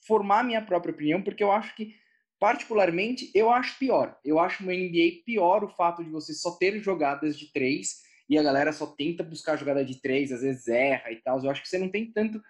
formar 0.07 0.45
minha 0.45 0.63
própria 0.63 0.95
opinião, 0.95 1.21
porque 1.21 1.43
eu 1.43 1.51
acho 1.51 1.75
que 1.75 1.97
Particularmente, 2.39 3.31
eu 3.35 3.51
acho 3.51 3.79
pior. 3.79 4.19
Eu 4.25 4.39
acho 4.39 4.63
uma 4.63 4.73
NBA 4.73 5.23
pior 5.25 5.65
o 5.65 5.69
fato 5.69 6.05
de 6.05 6.11
você 6.11 6.35
só 6.35 6.53
ter 6.53 6.79
jogadas 6.81 7.39
de 7.39 7.51
três 7.51 8.03
e 8.29 8.37
a 8.37 8.43
galera 8.43 8.73
só 8.73 8.87
tenta 8.87 9.23
buscar 9.23 9.57
jogada 9.57 9.85
de 9.85 10.01
três, 10.01 10.33
às 10.33 10.43
vezes 10.43 10.69
erra 10.69 11.11
e 11.11 11.17
tal. 11.17 11.43
Eu 11.43 11.51
acho 11.51 11.63
que 11.63 11.69
você 11.69 11.79
não 11.79 11.89
tem 11.89 12.11
tanto. 12.13 12.43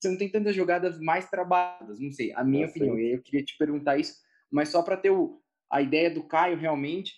Você 0.00 0.10
não 0.10 0.18
tem 0.18 0.28
tantas 0.28 0.54
jogadas 0.54 1.00
mais 1.00 1.30
trabalhadas, 1.30 1.98
não 1.98 2.10
sei, 2.10 2.32
a 2.34 2.44
minha 2.44 2.66
é 2.66 2.68
opinião. 2.68 2.98
E 2.98 3.14
eu 3.14 3.22
queria 3.22 3.42
te 3.42 3.56
perguntar 3.56 3.96
isso, 3.96 4.16
mas 4.50 4.68
só 4.68 4.82
para 4.82 4.98
ter 4.98 5.10
o, 5.10 5.40
a 5.70 5.80
ideia 5.80 6.10
do 6.10 6.22
Caio 6.24 6.58
realmente, 6.58 7.14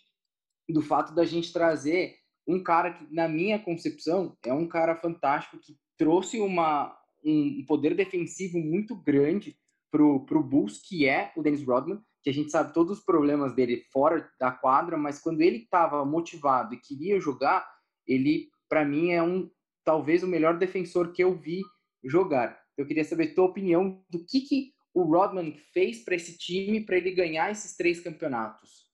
do 0.69 0.81
fato 0.81 1.13
da 1.13 1.25
gente 1.25 1.53
trazer 1.53 2.17
um 2.47 2.63
cara 2.63 2.93
que, 2.93 3.13
na 3.13 3.27
minha 3.27 3.59
concepção, 3.59 4.37
é 4.45 4.53
um 4.53 4.69
cara 4.69 4.95
fantástico 4.95 5.59
que 5.59 5.77
trouxe 5.97 6.39
uma, 6.39 6.97
um 7.25 7.65
poder 7.67 7.97
defensivo 7.97 8.59
muito 8.59 8.95
grande 8.95 9.59
pro, 9.97 10.27
pro 10.27 10.43
Bulls, 10.43 10.79
que 10.87 11.09
é 11.09 11.33
o 11.35 11.43
Dennis 11.43 11.65
Rodman, 11.65 11.99
que 12.23 12.29
a 12.29 12.33
gente 12.33 12.51
sabe 12.51 12.75
todos 12.75 12.99
os 12.99 13.05
problemas 13.05 13.55
dele 13.55 13.83
fora 13.91 14.31
da 14.39 14.51
quadra, 14.51 14.99
mas 14.99 15.19
quando 15.19 15.41
ele 15.41 15.59
estava 15.59 16.05
motivado 16.05 16.75
e 16.75 16.81
queria 16.81 17.19
jogar, 17.19 17.67
ele, 18.07 18.51
para 18.69 18.85
mim, 18.85 19.13
é 19.13 19.23
um 19.23 19.51
talvez 19.83 20.23
o 20.23 20.27
melhor 20.27 20.59
defensor 20.59 21.13
que 21.13 21.25
eu 21.25 21.35
vi 21.35 21.63
jogar. 22.05 22.61
Eu 22.77 22.87
queria 22.87 23.05
saber 23.05 23.29
tua 23.33 23.47
opinião 23.47 24.05
do 24.11 24.23
que, 24.23 24.43
que 24.43 24.73
o 24.93 25.03
Rodman 25.05 25.57
fez 25.73 26.05
para 26.05 26.17
esse 26.17 26.37
time 26.37 26.85
para 26.85 26.99
ele 26.99 27.13
ganhar 27.13 27.51
esses 27.51 27.75
três 27.75 27.99
campeonatos. 27.99 28.87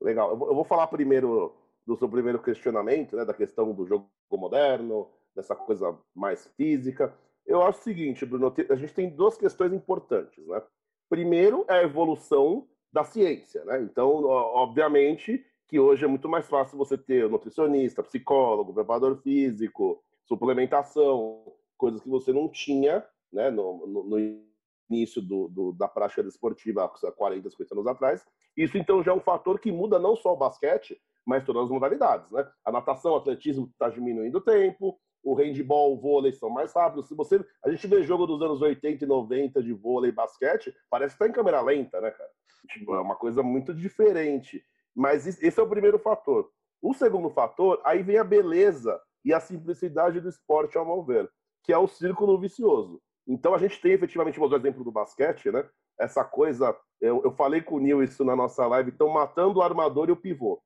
Legal. 0.00 0.30
Eu 0.30 0.54
vou 0.54 0.64
falar 0.64 0.88
primeiro 0.88 1.56
do 1.86 1.96
seu 1.96 2.08
primeiro 2.08 2.42
questionamento, 2.42 3.14
né, 3.14 3.24
da 3.24 3.32
questão 3.32 3.72
do 3.72 3.86
jogo 3.86 4.10
moderno, 4.32 5.08
dessa 5.36 5.54
coisa 5.54 5.96
mais 6.12 6.48
física. 6.56 7.16
Eu 7.46 7.62
acho 7.62 7.80
o 7.80 7.82
seguinte, 7.82 8.26
Bruno, 8.26 8.52
a 8.68 8.74
gente 8.74 8.92
tem 8.94 9.08
duas 9.08 9.36
questões 9.36 9.72
importantes, 9.72 10.44
né? 10.46 10.60
Primeiro 11.08 11.64
é 11.68 11.74
a 11.74 11.82
evolução 11.82 12.66
da 12.92 13.04
ciência, 13.04 13.64
né? 13.64 13.80
Então, 13.82 14.24
obviamente 14.24 15.44
que 15.68 15.80
hoje 15.80 16.04
é 16.04 16.08
muito 16.08 16.28
mais 16.28 16.48
fácil 16.48 16.78
você 16.78 16.96
ter 16.96 17.28
nutricionista, 17.28 18.02
psicólogo, 18.02 18.72
preparador 18.72 19.16
físico, 19.16 20.02
suplementação, 20.24 21.42
coisas 21.76 22.00
que 22.00 22.08
você 22.08 22.32
não 22.32 22.48
tinha, 22.48 23.04
né, 23.32 23.50
no, 23.50 23.86
no, 23.86 24.04
no 24.04 24.40
início 24.88 25.20
do, 25.20 25.48
do, 25.48 25.72
da 25.72 25.88
prática 25.88 26.22
esportiva 26.22 26.84
há 26.84 27.12
40, 27.12 27.50
50 27.50 27.74
anos 27.74 27.86
atrás. 27.86 28.24
Isso, 28.56 28.78
então, 28.78 29.02
já 29.02 29.12
é 29.12 29.14
um 29.14 29.20
fator 29.20 29.58
que 29.58 29.72
muda 29.72 29.98
não 29.98 30.16
só 30.16 30.32
o 30.32 30.36
basquete, 30.36 31.00
mas 31.24 31.44
todas 31.44 31.64
as 31.64 31.70
modalidades, 31.70 32.30
né? 32.30 32.48
A 32.64 32.70
natação, 32.70 33.12
o 33.12 33.16
atletismo 33.16 33.66
está 33.66 33.88
diminuindo 33.88 34.38
o 34.38 34.40
tempo, 34.40 34.96
o 35.26 35.34
handball, 35.34 35.92
o 35.92 36.00
vôlei 36.00 36.32
são 36.32 36.48
mais 36.48 36.72
rápidos. 36.72 37.08
Se 37.08 37.14
você, 37.14 37.44
a 37.64 37.68
gente 37.68 37.84
vê 37.88 38.04
jogo 38.04 38.26
dos 38.26 38.40
anos 38.40 38.62
80 38.62 39.04
e 39.04 39.08
90 39.08 39.60
de 39.60 39.72
vôlei 39.72 40.10
e 40.10 40.14
basquete, 40.14 40.72
parece 40.88 41.14
que 41.14 41.18
tá 41.18 41.26
em 41.26 41.32
câmera 41.32 41.60
lenta, 41.60 42.00
né, 42.00 42.12
cara? 42.12 42.30
Tipo, 42.68 42.94
é 42.94 43.00
uma 43.00 43.16
coisa 43.16 43.42
muito 43.42 43.74
diferente. 43.74 44.62
Mas 44.94 45.26
esse 45.26 45.58
é 45.58 45.62
o 45.62 45.68
primeiro 45.68 45.98
fator. 45.98 46.48
O 46.80 46.94
segundo 46.94 47.28
fator, 47.28 47.80
aí 47.84 48.04
vem 48.04 48.18
a 48.18 48.24
beleza 48.24 49.00
e 49.24 49.34
a 49.34 49.40
simplicidade 49.40 50.20
do 50.20 50.28
esporte, 50.28 50.78
ao 50.78 50.86
meu 50.86 51.02
ver, 51.02 51.28
que 51.64 51.72
é 51.72 51.78
o 51.78 51.88
círculo 51.88 52.38
vicioso. 52.38 53.02
Então 53.26 53.52
a 53.52 53.58
gente 53.58 53.80
tem 53.80 53.92
efetivamente, 53.92 54.38
vou 54.38 54.48
dar 54.48 54.56
o 54.56 54.60
exemplo 54.60 54.84
do 54.84 54.92
basquete, 54.92 55.50
né? 55.50 55.68
Essa 55.98 56.24
coisa, 56.24 56.76
eu, 57.00 57.20
eu 57.24 57.32
falei 57.32 57.60
com 57.60 57.74
o 57.74 57.80
Nil 57.80 58.00
isso 58.00 58.24
na 58.24 58.36
nossa 58.36 58.64
live, 58.68 58.90
estão 58.90 59.08
matando 59.08 59.58
o 59.58 59.62
armador 59.62 60.08
e 60.08 60.12
o 60.12 60.16
pivô. 60.16 60.62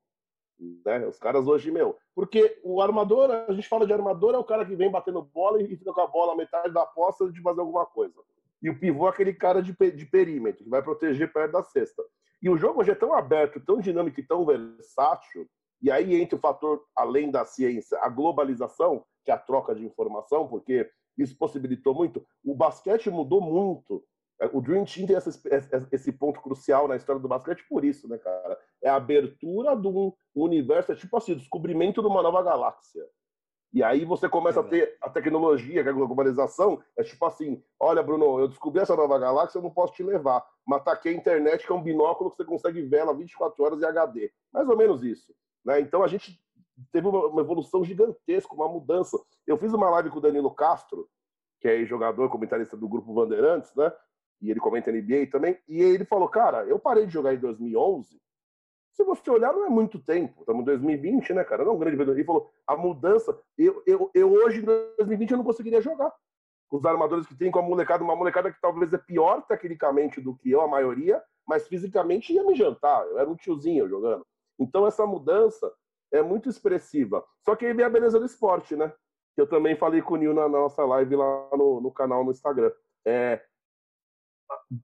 Né? 0.85 1.07
Os 1.07 1.17
caras 1.17 1.47
hoje, 1.47 1.71
meu. 1.71 1.97
Porque 2.13 2.59
o 2.63 2.81
armador, 2.81 3.31
a 3.31 3.53
gente 3.53 3.67
fala 3.67 3.85
de 3.85 3.93
armador, 3.93 4.35
é 4.35 4.37
o 4.37 4.43
cara 4.43 4.65
que 4.65 4.75
vem 4.75 4.91
batendo 4.91 5.21
bola 5.21 5.61
e 5.61 5.75
fica 5.75 5.91
com 5.91 6.01
a 6.01 6.07
bola 6.07 6.35
metade 6.35 6.73
da 6.73 6.85
poça 6.85 7.31
de 7.31 7.41
fazer 7.41 7.61
alguma 7.61 7.85
coisa. 7.85 8.15
E 8.61 8.69
o 8.69 8.79
pivô 8.79 9.07
é 9.07 9.09
aquele 9.09 9.33
cara 9.33 9.61
de, 9.61 9.73
de 9.73 10.05
perímetro, 10.05 10.63
que 10.63 10.69
vai 10.69 10.83
proteger 10.83 11.33
perto 11.33 11.53
da 11.53 11.63
cesta. 11.63 12.03
E 12.41 12.49
o 12.49 12.57
jogo 12.57 12.81
hoje 12.81 12.91
é 12.91 12.95
tão 12.95 13.13
aberto, 13.13 13.59
tão 13.59 13.79
dinâmico 13.79 14.19
e 14.19 14.23
tão 14.23 14.45
versátil, 14.45 15.47
e 15.81 15.89
aí 15.89 16.21
entra 16.21 16.35
o 16.35 16.39
fator, 16.39 16.83
além 16.95 17.31
da 17.31 17.43
ciência, 17.43 17.97
a 18.01 18.09
globalização, 18.09 19.03
que 19.25 19.31
é 19.31 19.33
a 19.33 19.37
troca 19.37 19.73
de 19.73 19.83
informação, 19.83 20.47
porque 20.47 20.89
isso 21.17 21.35
possibilitou 21.37 21.93
muito. 21.93 22.25
O 22.43 22.55
basquete 22.55 23.09
mudou 23.09 23.41
muito 23.41 24.03
o 24.51 24.61
Dream 24.61 24.85
Team 24.85 25.05
tem 25.05 25.15
esse, 25.15 25.39
esse, 25.91 26.11
ponto 26.11 26.41
crucial 26.41 26.87
na 26.87 26.95
história 26.95 27.21
do 27.21 27.27
basquete 27.27 27.63
por 27.69 27.85
isso, 27.85 28.07
né, 28.07 28.17
cara? 28.17 28.57
É 28.81 28.89
a 28.89 28.95
abertura 28.95 29.75
de 29.75 29.87
um 29.87 30.11
universo, 30.33 30.91
é 30.91 30.95
tipo 30.95 31.15
assim, 31.15 31.35
descobrimento 31.35 32.01
de 32.01 32.07
uma 32.07 32.23
nova 32.23 32.41
galáxia. 32.41 33.03
E 33.73 33.81
aí 33.81 34.03
você 34.03 34.27
começa 34.27 34.59
a 34.59 34.63
ter 34.63 34.97
a 34.99 35.09
tecnologia, 35.09 35.81
a 35.87 35.93
globalização, 35.93 36.81
é 36.97 37.03
tipo 37.03 37.23
assim, 37.25 37.63
olha, 37.79 38.03
Bruno, 38.03 38.39
eu 38.39 38.47
descobri 38.49 38.81
essa 38.81 38.95
nova 38.95 39.17
galáxia, 39.17 39.59
eu 39.59 39.63
não 39.63 39.69
posso 39.69 39.93
te 39.93 40.03
levar. 40.03 40.45
Mas 40.65 40.83
tá 40.83 40.91
aqui 40.91 41.07
a 41.07 41.13
internet, 41.13 41.65
que 41.65 41.71
é 41.71 41.75
um 41.75 41.81
binóculo 41.81 42.29
que 42.29 42.35
você 42.35 42.43
consegue 42.43 42.81
ver 42.81 42.97
ela 42.97 43.15
24 43.15 43.63
horas 43.63 43.81
em 43.81 43.85
HD. 43.85 44.31
Mais 44.51 44.67
ou 44.67 44.75
menos 44.75 45.03
isso. 45.03 45.33
Né? 45.63 45.79
Então 45.79 46.03
a 46.03 46.07
gente 46.07 46.37
teve 46.91 47.07
uma 47.07 47.41
evolução 47.41 47.83
gigantesca, 47.83 48.53
uma 48.53 48.67
mudança. 48.67 49.17
Eu 49.47 49.57
fiz 49.57 49.71
uma 49.71 49.89
live 49.89 50.09
com 50.09 50.17
o 50.17 50.21
Danilo 50.21 50.51
Castro, 50.51 51.07
que 51.61 51.67
é 51.67 51.85
jogador, 51.85 52.29
comentarista 52.29 52.75
do 52.75 52.89
Grupo 52.89 53.13
Bandeirantes, 53.13 53.73
né? 53.75 53.91
E 54.41 54.49
ele 54.49 54.59
comenta 54.59 54.91
NBA 54.91 55.27
também, 55.31 55.57
e 55.67 55.81
ele 55.81 56.05
falou, 56.05 56.27
cara, 56.27 56.65
eu 56.65 56.79
parei 56.79 57.05
de 57.05 57.13
jogar 57.13 57.33
em 57.33 57.39
2011, 57.39 58.19
se 58.93 59.03
você 59.03 59.31
olhar, 59.31 59.53
não 59.53 59.65
é 59.65 59.69
muito 59.69 59.99
tempo, 59.99 60.41
estamos 60.41 60.61
em 60.61 60.65
2020, 60.65 61.33
né, 61.33 61.43
cara, 61.43 61.63
não 61.63 61.71
é 61.71 61.75
um 61.75 61.79
grande 61.79 61.95
vendedor. 61.95 62.15
Ele 62.15 62.25
falou, 62.25 62.51
a 62.67 62.75
mudança, 62.75 63.37
eu, 63.57 63.81
eu, 63.87 64.11
eu 64.13 64.31
hoje, 64.31 64.59
em 64.59 64.65
2020, 64.65 65.31
eu 65.31 65.37
não 65.37 65.45
conseguiria 65.45 65.81
jogar 65.81 66.13
com 66.67 66.77
os 66.77 66.85
armadores 66.85 67.27
que 67.27 67.35
tem, 67.35 67.51
com 67.51 67.59
a 67.59 67.61
molecada, 67.61 68.03
uma 68.03 68.15
molecada 68.15 68.51
que 68.51 68.59
talvez 68.61 68.93
é 68.93 68.97
pior 68.97 69.41
tecnicamente 69.45 70.21
do 70.21 70.35
que 70.35 70.49
eu, 70.51 70.61
a 70.61 70.67
maioria, 70.67 71.21
mas 71.45 71.67
fisicamente 71.67 72.33
ia 72.33 72.43
me 72.43 72.55
jantar, 72.55 73.05
eu 73.07 73.19
era 73.19 73.29
um 73.29 73.35
tiozinho 73.35 73.89
jogando. 73.89 74.25
Então 74.57 74.87
essa 74.87 75.05
mudança 75.05 75.69
é 76.13 76.21
muito 76.21 76.47
expressiva. 76.47 77.25
Só 77.43 77.55
que 77.55 77.65
aí 77.65 77.73
vem 77.73 77.85
a 77.85 77.89
beleza 77.89 78.19
do 78.19 78.25
esporte, 78.25 78.75
né? 78.75 78.93
Que 79.35 79.41
eu 79.41 79.47
também 79.47 79.75
falei 79.75 80.01
com 80.01 80.13
o 80.13 80.17
Nil 80.17 80.33
na 80.33 80.47
nossa 80.47 80.85
live 80.85 81.15
lá 81.15 81.49
no, 81.53 81.81
no 81.81 81.91
canal 81.91 82.23
no 82.23 82.31
Instagram. 82.31 82.71
É, 83.05 83.41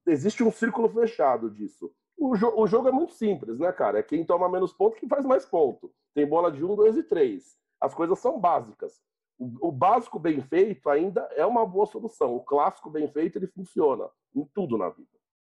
existe 0.06 0.44
um 0.44 0.52
círculo 0.52 0.90
fechado 0.90 1.50
disso. 1.50 1.92
O, 2.18 2.36
jo 2.36 2.52
o, 2.56 2.68
jogo 2.68 2.88
é 2.88 2.92
muito 2.92 3.14
simples, 3.14 3.60
né, 3.60 3.72
cara? 3.72 4.00
É 4.00 4.04
quem 4.04 4.26
toma 4.26 4.50
menos 4.50 4.74
pontos 4.74 5.00
que 5.00 5.08
faz 5.08 5.26
mais 5.26 5.46
ponto. 5.46 5.94
Tem 6.14 6.28
bola 6.28 6.52
de 6.52 6.64
um, 6.66 6.76
dois 6.76 6.98
e 6.98 7.04
três. 7.04 7.56
As 7.80 7.94
coisas 7.94 8.18
são 8.20 8.40
básicas. 8.40 9.00
O, 9.38 9.68
o, 9.68 9.72
básico 9.72 10.18
bem 10.18 10.42
feito 10.42 10.90
ainda 10.90 11.22
é 11.36 11.46
uma 11.46 11.66
boa 11.66 11.86
solução. 11.86 12.36
O 12.36 12.44
clássico 12.44 12.90
bem 12.90 13.08
feito 13.08 13.38
ele 13.38 13.48
funciona 13.48 14.10
em 14.36 14.44
tudo 14.54 14.78
na 14.78 14.90
vida. 14.90 15.08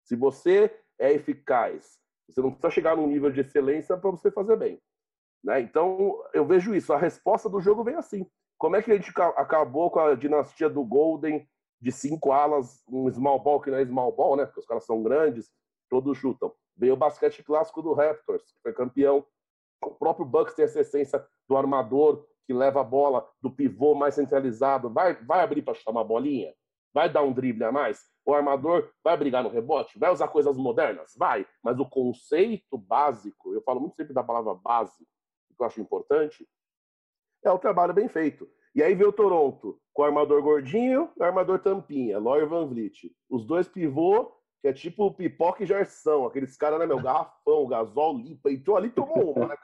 Se 0.04 0.14
você 0.14 0.70
é 0.98 1.12
eficaz, 1.12 1.98
você 2.28 2.42
não 2.42 2.50
precisa 2.50 2.70
chegar 2.70 2.96
num 2.96 3.06
nível 3.06 3.30
de 3.30 3.40
excelência 3.40 3.96
para 3.96 4.10
você 4.10 4.30
fazer 4.30 4.56
bem. 4.56 4.80
Né? 5.42 5.60
Então 5.60 6.22
eu 6.34 6.44
vejo 6.44 6.74
isso. 6.74 6.92
A 6.92 6.98
resposta 6.98 7.48
do 7.48 7.60
jogo 7.60 7.82
vem 7.82 7.94
assim. 7.94 8.26
Como 8.58 8.76
é 8.76 8.82
que 8.82 8.92
a 8.92 8.96
gente 8.96 9.10
acabou 9.36 9.90
com 9.90 10.00
a 10.00 10.14
dinastia 10.14 10.68
do 10.68 10.84
Golden 10.84 11.48
de 11.80 11.90
cinco 11.90 12.32
alas, 12.32 12.82
um 12.88 13.10
small 13.10 13.40
ball 13.40 13.60
que 13.60 13.70
não 13.70 13.78
é 13.78 13.86
small 13.86 14.12
ball, 14.12 14.36
né? 14.36 14.44
Porque 14.44 14.60
os 14.60 14.66
caras 14.66 14.84
são 14.84 15.02
grandes, 15.02 15.50
todos 15.88 16.18
chutam. 16.18 16.52
Veio 16.76 16.94
o 16.94 16.96
basquete 16.96 17.42
clássico 17.42 17.82
do 17.82 17.92
Raptors, 17.92 18.42
que 18.52 18.62
foi 18.62 18.72
campeão. 18.72 19.24
O 19.82 19.90
próprio 19.90 20.26
Bucks 20.26 20.54
tem 20.54 20.64
essa 20.64 20.80
essência 20.80 21.24
do 21.48 21.56
armador 21.56 22.26
que 22.46 22.52
leva 22.52 22.80
a 22.80 22.84
bola, 22.84 23.28
do 23.40 23.50
pivô 23.50 23.94
mais 23.94 24.14
centralizado. 24.14 24.90
Vai, 24.90 25.14
vai 25.24 25.40
abrir 25.40 25.62
para 25.62 25.74
chutar 25.74 25.92
uma 25.92 26.04
bolinha? 26.04 26.54
vai 26.92 27.10
dar 27.10 27.22
um 27.22 27.32
drible 27.32 27.64
a 27.64 27.72
mais? 27.72 28.04
O 28.24 28.34
armador 28.34 28.92
vai 29.02 29.16
brigar 29.16 29.42
no 29.42 29.48
rebote? 29.48 29.98
Vai 29.98 30.10
usar 30.10 30.28
coisas 30.28 30.56
modernas? 30.56 31.12
Vai. 31.16 31.46
Mas 31.62 31.78
o 31.78 31.88
conceito 31.88 32.76
básico, 32.76 33.54
eu 33.54 33.62
falo 33.62 33.80
muito 33.80 33.96
sempre 33.96 34.12
da 34.12 34.22
palavra 34.22 34.54
base, 34.54 34.98
que 35.56 35.62
eu 35.62 35.66
acho 35.66 35.80
importante, 35.80 36.46
é 37.44 37.50
o 37.50 37.58
trabalho 37.58 37.94
bem 37.94 38.08
feito. 38.08 38.48
E 38.74 38.82
aí 38.82 38.94
vê 38.94 39.04
o 39.04 39.12
Toronto 39.12 39.80
com 39.92 40.02
o 40.02 40.04
armador 40.04 40.42
gordinho 40.42 41.10
e 41.16 41.22
o 41.22 41.24
armador 41.24 41.58
tampinha, 41.58 42.18
Lawyer 42.18 42.48
Van 42.48 42.66
Vliet. 42.66 43.10
Os 43.28 43.44
dois 43.44 43.66
pivô, 43.66 44.32
que 44.60 44.68
é 44.68 44.72
tipo 44.72 45.12
pipoca 45.12 45.62
e 45.62 45.66
jarção. 45.66 46.26
Aqueles 46.26 46.56
caras, 46.56 46.78
né, 46.78 46.86
meu? 46.86 47.00
Garrafão, 47.00 47.66
gasol, 47.66 48.16
limpa. 48.16 48.50
Entrou 48.50 48.76
ali 48.76 48.90
tomou 48.90 49.32
uma, 49.32 49.48
né? 49.48 49.56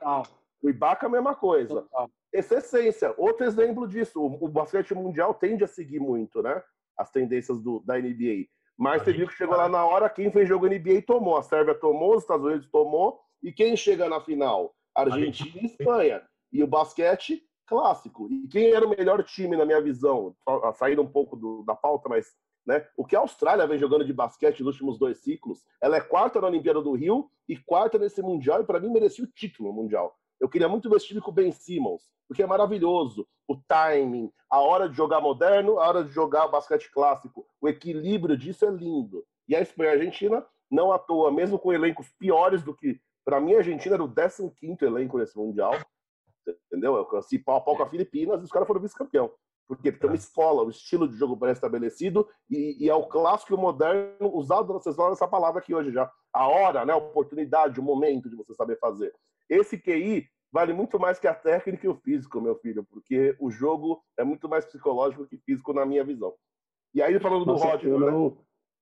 O 0.63 0.69
Ibaka, 0.69 1.07
a 1.07 1.11
mesma 1.11 1.35
coisa. 1.35 1.87
Essa 2.33 2.57
é 2.57 2.59
essência. 2.59 3.15
Outro 3.17 3.47
exemplo 3.47 3.87
disso. 3.87 4.21
O, 4.21 4.47
o 4.47 4.49
basquete 4.49 4.95
mundial 4.95 5.35
tende 5.35 5.63
a 5.63 5.69
seguir 5.69 6.01
muito, 6.01 6.43
né? 6.43 6.63
As 6.99 7.11
tendências 7.11 7.61
do, 7.61 7.81
da 7.81 7.99
NBA. 7.99 8.47
Mas 8.77 9.03
você 9.03 9.13
viu 9.13 9.29
que 9.29 9.35
chegou 9.35 9.57
lá 9.57 9.69
na 9.69 9.85
hora, 9.87 10.11
quem 10.11 10.31
fez 10.31 10.49
jogo 10.49 10.67
NBA 10.67 11.03
tomou. 11.07 11.37
A 11.37 11.43
Sérvia 11.43 11.75
tomou, 11.75 12.17
os 12.17 12.23
Estados 12.23 12.45
Unidos 12.45 12.69
tomou. 12.71 13.21
E 13.43 13.53
quem 13.53 13.77
chega 13.77 14.09
na 14.09 14.21
final? 14.21 14.75
Argentina 14.95 15.61
e 15.61 15.67
Espanha. 15.67 16.23
E 16.53 16.63
o 16.63 16.67
basquete 16.67 17.43
clássico. 17.67 18.29
E 18.31 18.47
quem 18.49 18.71
era 18.71 18.87
o 18.87 18.91
melhor 18.91 19.23
time, 19.25 19.57
na 19.57 19.65
minha 19.65 19.81
visão? 19.81 20.35
Saindo 20.75 21.03
um 21.03 21.09
pouco 21.09 21.37
do, 21.37 21.63
da 21.65 21.75
pauta, 21.75 22.09
mas 22.09 22.35
né? 22.67 22.85
O 22.97 23.05
que 23.05 23.15
a 23.15 23.21
Austrália 23.21 23.67
vem 23.67 23.79
jogando 23.79 24.05
de 24.05 24.13
basquete 24.13 24.63
nos 24.63 24.75
últimos 24.75 24.99
dois 24.99 25.19
ciclos, 25.19 25.65
ela 25.81 25.97
é 25.97 26.01
quarta 26.01 26.41
na 26.41 26.49
Olimpíada 26.49 26.83
do 26.83 26.93
Rio 26.95 27.31
e 27.49 27.57
quarta 27.57 27.97
nesse 27.97 28.21
Mundial, 28.21 28.61
e 28.61 28.65
para 28.65 28.81
mim 28.81 28.91
merecia 28.91 29.25
o 29.25 29.29
título 29.29 29.73
mundial. 29.73 30.19
Eu 30.41 30.49
queria 30.49 30.69
muito 30.69 30.91
ver 30.91 30.97
esse 30.97 31.07
time 31.07 31.21
com 31.21 31.31
o 31.31 31.35
Ben 31.35 31.53
Simmons, 31.53 32.03
porque 32.27 32.43
é 32.43 32.47
maravilhoso. 32.47 33.27
O 33.49 33.57
timing, 33.57 34.31
a 34.51 34.61
hora 34.61 34.89
de 34.89 34.97
jogar 34.97 35.21
moderno, 35.21 35.79
a 35.79 35.89
hora 35.89 36.05
de 36.05 36.11
jogar 36.11 36.49
basquete 36.49 36.91
clássico, 36.91 37.47
o 37.61 37.69
equilíbrio 37.69 38.37
disso 38.37 38.67
é 38.67 38.71
lindo. 38.71 39.25
E 39.49 39.55
a 39.55 39.61
Espanha 39.61 39.91
e 39.91 39.93
a 39.93 39.97
Argentina, 39.99 40.45
não 40.69 40.93
à 40.93 40.99
toa, 40.99 41.31
mesmo 41.31 41.59
com 41.59 41.73
elencos 41.73 42.09
piores 42.19 42.63
do 42.63 42.75
que. 42.75 43.01
Para 43.25 43.41
mim, 43.41 43.55
a 43.55 43.59
Argentina 43.59 43.95
era 43.95 44.05
o 44.05 44.13
15 44.13 44.85
elenco 44.85 45.19
nesse 45.19 45.39
Mundial. 45.39 45.73
Entendeu? 46.67 46.97
Eu 46.97 47.05
conheci 47.05 47.39
pau 47.39 47.57
a 47.57 47.61
pau 47.61 47.77
com 47.77 47.83
a 47.83 47.89
Filipinas 47.89 48.41
e 48.41 48.45
os 48.45 48.51
caras 48.51 48.67
foram 48.67 48.81
vice-campeão. 48.81 49.31
Por 49.67 49.79
quê? 49.79 49.91
Porque 49.91 50.07
é 50.07 50.09
uma 50.09 50.17
escola, 50.17 50.63
o 50.63 50.71
estilo 50.71 51.09
de 51.09 51.17
jogo 51.17 51.37
pré-estabelecido 51.37 52.29
e, 52.49 52.85
e, 52.85 52.89
é 52.89 52.95
o 52.95 53.07
clássico 53.07 53.53
e 53.53 53.57
o 53.57 53.59
moderno 53.59 54.33
usado, 54.33 54.73
vocês 54.73 54.95
falam 54.95 55.13
essa 55.13 55.27
palavra 55.27 55.61
aqui 55.61 55.75
hoje 55.75 55.91
já. 55.91 56.11
A 56.33 56.47
hora, 56.47 56.85
né? 56.85 56.93
a 56.93 56.97
oportunidade, 56.97 57.81
o 57.81 57.83
momento 57.83 58.31
de 58.31 58.37
você 58.37 58.55
saber 58.55 58.79
fazer. 58.79 59.13
Esse 59.49 59.77
QI 59.77 60.29
vale 60.53 60.73
muito 60.73 61.01
mais 61.01 61.19
que 61.19 61.27
a 61.27 61.35
técnica 61.35 61.85
e 61.85 61.89
o 61.89 61.97
físico, 61.97 62.41
meu 62.41 62.57
filho, 62.57 62.85
porque 62.85 63.37
o 63.41 63.51
jogo 63.51 64.01
é 64.17 64.23
muito 64.23 64.49
mais 64.49 64.65
psicológico 64.65 65.27
que 65.27 65.39
físico 65.39 65.73
na 65.73 65.85
minha 65.85 66.05
visão. 66.05 66.33
E 66.95 67.03
aí, 67.03 67.19
falando 67.19 67.45
do 67.45 67.53
Nossa, 67.53 67.67
Roger, 67.67 67.91
eu 67.91 68.01
né? 68.01 68.37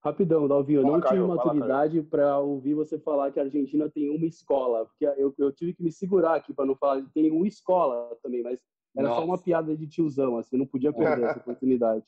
Rapidão, 0.05 0.47
Dalvinho, 0.47 0.81
eu 0.81 0.83
não 0.83 1.01
tive 1.01 1.09
Caio, 1.09 1.27
fala, 1.29 1.37
maturidade 1.37 2.03
para 2.03 2.38
ouvir 2.38 2.75
você 2.75 2.99
falar 2.99 3.33
que 3.33 3.40
a 3.40 3.45
Argentina 3.45 3.88
tem 3.88 4.11
uma 4.14 4.27
escola, 4.27 4.85
porque 4.85 5.07
eu, 5.07 5.35
eu 5.38 5.51
tive 5.51 5.73
que 5.73 5.83
me 5.83 5.90
segurar 5.90 6.35
aqui 6.35 6.53
para 6.53 6.67
não 6.67 6.77
falar 6.77 7.01
que 7.01 7.09
tem 7.14 7.31
uma 7.31 7.49
escola 7.49 8.14
também, 8.23 8.43
mas 8.43 8.61
era 8.95 9.09
só 9.09 9.14
Nossa. 9.14 9.27
uma 9.27 9.43
piada 9.43 9.75
de 9.75 9.87
tiozão, 9.87 10.37
assim, 10.37 10.59
não 10.59 10.67
podia 10.67 10.93
perder 10.93 11.25
essa 11.25 11.38
oportunidade. 11.40 12.05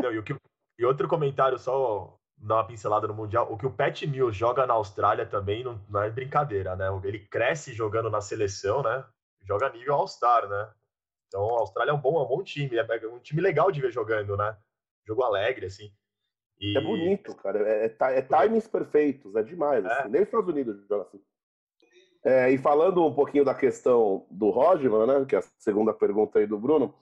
Não, 0.00 0.12
e, 0.12 0.18
o 0.18 0.22
que- 0.22 0.36
e 0.78 0.84
outro 0.84 1.08
comentário, 1.08 1.58
só 1.58 2.16
dar 2.36 2.56
uma 2.56 2.66
pincelada 2.66 3.08
no 3.08 3.14
Mundial, 3.14 3.52
o 3.52 3.58
que 3.58 3.66
o 3.66 3.72
Pat 3.72 4.02
Mills 4.02 4.38
joga 4.38 4.64
na 4.64 4.74
Austrália 4.74 5.26
também 5.26 5.64
não, 5.64 5.80
não 5.88 6.02
é 6.02 6.10
brincadeira, 6.10 6.76
né? 6.76 6.86
Ele 7.02 7.18
cresce 7.18 7.72
jogando 7.72 8.10
na 8.10 8.20
seleção, 8.20 8.80
né? 8.82 9.04
Joga 9.42 9.70
nível 9.70 9.94
All-Star, 9.94 10.48
né? 10.48 10.72
Então 11.26 11.56
a 11.56 11.60
Austrália 11.60 11.90
é 11.90 11.94
um 11.94 12.00
bom, 12.00 12.20
é 12.20 12.24
um 12.24 12.28
bom 12.28 12.42
time, 12.44 12.76
é 12.76 13.08
um 13.08 13.18
time 13.18 13.40
legal 13.40 13.72
de 13.72 13.80
ver 13.80 13.90
jogando, 13.90 14.36
né? 14.36 14.56
Jogo 15.04 15.22
alegre, 15.24 15.66
assim. 15.66 15.92
E- 16.62 16.78
É 16.78 16.80
bonito, 16.80 17.34
cara. 17.36 17.58
É, 17.68 17.86
é, 17.86 18.18
é 18.18 18.22
timings 18.22 18.68
perfeitos, 18.68 19.34
é 19.34 19.42
demais. 19.42 19.84
É. 19.84 19.88
Assim. 19.88 20.08
Nem 20.08 20.22
os 20.22 20.28
Estados 20.28 20.48
Unidos 20.48 20.86
jogam 20.88 21.06
assim. 21.08 21.20
É, 22.24 22.50
e 22.52 22.56
falando 22.58 23.04
um 23.04 23.12
pouquinho 23.12 23.44
da 23.44 23.54
questão 23.54 24.24
do 24.30 24.48
Rodman, 24.50 25.06
né, 25.06 25.24
que 25.28 25.34
é 25.34 25.40
a 25.40 25.44
segunda 25.58 25.92
pergunta 25.92 26.38
aí 26.38 26.46
do 26.46 26.56
Bruno, 26.56 26.94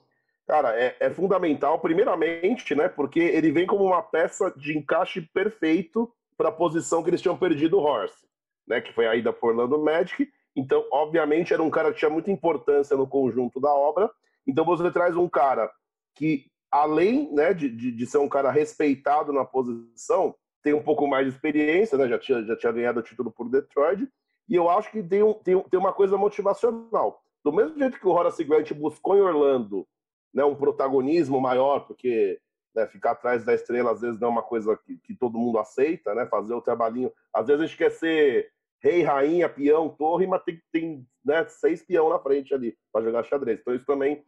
cara, 0.47 0.75
é, 0.75 0.95
é 0.99 1.09
fundamental, 1.11 1.79
primeiramente, 1.79 2.73
né, 2.73 2.89
porque 2.89 3.19
ele 3.19 3.51
vem 3.51 3.67
como 3.67 3.83
uma 3.83 4.01
peça 4.01 4.51
de 4.57 4.75
encaixe 4.75 5.21
perfeito 5.21 6.11
para 6.35 6.49
a 6.49 6.51
posição 6.51 7.03
que 7.03 7.09
eles 7.11 7.21
tinham 7.21 7.37
perdido 7.37 7.77
o 7.77 7.83
Horse, 7.83 8.25
né, 8.67 8.81
que 8.81 8.91
foi 8.93 9.05
a 9.05 9.15
ida 9.15 9.31
por 9.31 9.51
Orlando 9.51 9.77
Magic. 9.77 10.27
Então, 10.55 10.83
obviamente, 10.91 11.53
era 11.53 11.61
um 11.61 11.69
cara 11.69 11.93
que 11.93 11.99
tinha 11.99 12.09
muita 12.09 12.31
importância 12.31 12.97
no 12.97 13.07
conjunto 13.07 13.59
da 13.61 13.71
obra. 13.71 14.09
Então, 14.47 14.65
você 14.65 14.89
traz 14.91 15.15
um 15.15 15.29
cara 15.29 15.71
que, 16.15 16.50
além 16.71 17.31
né, 17.33 17.53
de, 17.53 17.69
de, 17.69 17.91
de 17.91 18.05
ser 18.05 18.17
um 18.17 18.29
cara 18.29 18.49
respeitado 18.49 19.33
na 19.33 19.43
posição, 19.43 20.33
tem 20.63 20.73
um 20.73 20.81
pouco 20.81 21.07
mais 21.07 21.27
de 21.27 21.33
experiência, 21.33 21.97
né, 21.97 22.07
já, 22.07 22.17
tinha, 22.17 22.43
já 22.43 22.55
tinha 22.55 22.71
ganhado 22.71 22.99
o 22.99 23.03
título 23.03 23.31
por 23.31 23.49
Detroit. 23.49 24.07
E 24.47 24.55
eu 24.55 24.69
acho 24.69 24.89
que 24.91 25.03
tem, 25.03 25.21
um, 25.21 25.33
tem, 25.33 25.59
tem 25.63 25.79
uma 25.79 25.93
coisa 25.93 26.17
motivacional. 26.17 27.21
Do 27.43 27.51
mesmo 27.51 27.77
jeito 27.77 27.99
que 27.99 28.07
o 28.07 28.11
Horace 28.11 28.43
Grant 28.43 28.71
buscou 28.73 29.17
em 29.17 29.21
Orlando 29.21 29.87
né, 30.33 30.43
um 30.43 30.55
protagonismo 30.55 31.39
maior, 31.41 31.81
porque 31.81 32.39
né, 32.75 32.87
ficar 32.87 33.11
atrás 33.11 33.43
da 33.43 33.53
estrela 33.53 33.91
às 33.91 34.01
vezes 34.01 34.19
não 34.19 34.29
é 34.29 34.31
uma 34.31 34.43
coisa 34.43 34.77
que, 34.77 34.97
que 34.97 35.15
todo 35.15 35.37
mundo 35.37 35.59
aceita, 35.59 36.15
né? 36.15 36.25
Fazer 36.25 36.53
o 36.53 36.61
trabalhinho. 36.61 37.11
Às 37.33 37.47
vezes 37.47 37.61
a 37.61 37.65
gente 37.65 37.77
quer 37.77 37.91
ser 37.91 38.49
rei, 38.81 39.03
rainha, 39.03 39.49
peão, 39.49 39.89
torre, 39.89 40.25
mas 40.25 40.43
tem, 40.43 40.61
tem 40.71 41.07
né, 41.23 41.45
seis 41.47 41.83
peão 41.83 42.09
na 42.09 42.19
frente 42.19 42.53
ali 42.53 42.75
para 42.91 43.03
jogar 43.03 43.23
xadrez. 43.23 43.59
Então 43.59 43.75
isso 43.75 43.85
também 43.85 44.23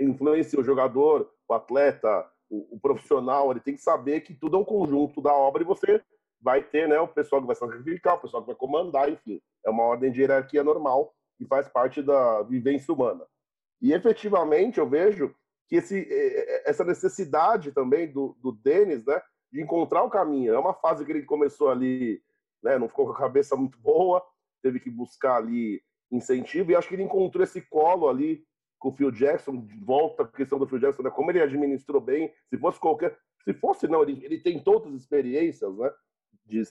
influencia 0.00 0.60
o 0.60 0.64
jogador, 0.64 1.30
o 1.48 1.54
atleta, 1.54 2.26
o, 2.48 2.76
o 2.76 2.80
profissional. 2.80 3.50
Ele 3.50 3.60
tem 3.60 3.74
que 3.74 3.82
saber 3.82 4.20
que 4.20 4.34
tudo 4.34 4.56
é 4.56 4.60
um 4.60 4.64
conjunto 4.64 5.20
da 5.20 5.32
obra 5.32 5.62
e 5.62 5.66
você 5.66 6.02
vai 6.40 6.62
ter 6.62 6.88
né, 6.88 6.98
o 7.00 7.08
pessoal 7.08 7.40
que 7.40 7.46
vai 7.46 7.56
sacrificar, 7.56 8.16
o 8.16 8.20
pessoal 8.20 8.42
que 8.42 8.48
vai 8.48 8.56
comandar, 8.56 9.08
enfim. 9.08 9.40
É 9.64 9.70
uma 9.70 9.84
ordem 9.84 10.10
de 10.10 10.20
hierarquia 10.20 10.64
normal 10.64 11.14
que 11.38 11.46
faz 11.46 11.68
parte 11.68 12.02
da 12.02 12.42
vivência 12.42 12.92
humana. 12.92 13.24
E 13.80 13.92
efetivamente 13.92 14.78
eu 14.78 14.88
vejo 14.88 15.34
que 15.68 15.76
esse, 15.76 16.06
eh, 16.08 16.62
essa 16.66 16.84
necessidade 16.84 17.72
também 17.72 18.10
do, 18.10 18.36
do 18.40 18.52
Denis, 18.52 19.04
né, 19.04 19.20
de 19.50 19.60
encontrar 19.62 20.02
o 20.02 20.10
caminho. 20.10 20.52
É 20.52 20.58
uma 20.58 20.74
fase 20.74 21.04
que 21.04 21.12
ele 21.12 21.22
começou 21.22 21.70
ali, 21.70 22.22
né, 22.62 22.78
não 22.78 22.88
ficou 22.88 23.06
com 23.06 23.12
a 23.12 23.18
cabeça 23.18 23.56
muito 23.56 23.78
boa, 23.78 24.24
teve 24.62 24.78
que 24.78 24.90
buscar 24.90 25.36
ali 25.36 25.82
incentivo, 26.10 26.70
e 26.70 26.76
acho 26.76 26.88
que 26.88 26.94
ele 26.94 27.02
encontrou 27.02 27.42
esse 27.42 27.60
colo 27.62 28.08
ali 28.08 28.44
com 28.82 28.88
o 28.88 28.92
Phil 28.92 29.10
Jackson, 29.12 29.64
volta 29.84 30.24
à 30.24 30.26
questão 30.28 30.58
do 30.58 30.66
Phil 30.66 30.78
Jackson, 30.80 31.02
né, 31.04 31.10
como 31.10 31.30
ele 31.30 31.40
administrou 31.40 32.00
bem, 32.00 32.32
se 32.50 32.58
fosse 32.58 32.80
qualquer, 32.80 33.16
se 33.44 33.54
fosse 33.54 33.86
não, 33.86 34.02
ele, 34.02 34.22
ele 34.24 34.40
tem 34.40 34.58
todas 34.62 34.92
as 34.92 35.00
experiências, 35.02 35.72
né, 35.78 35.90
de 36.44 36.62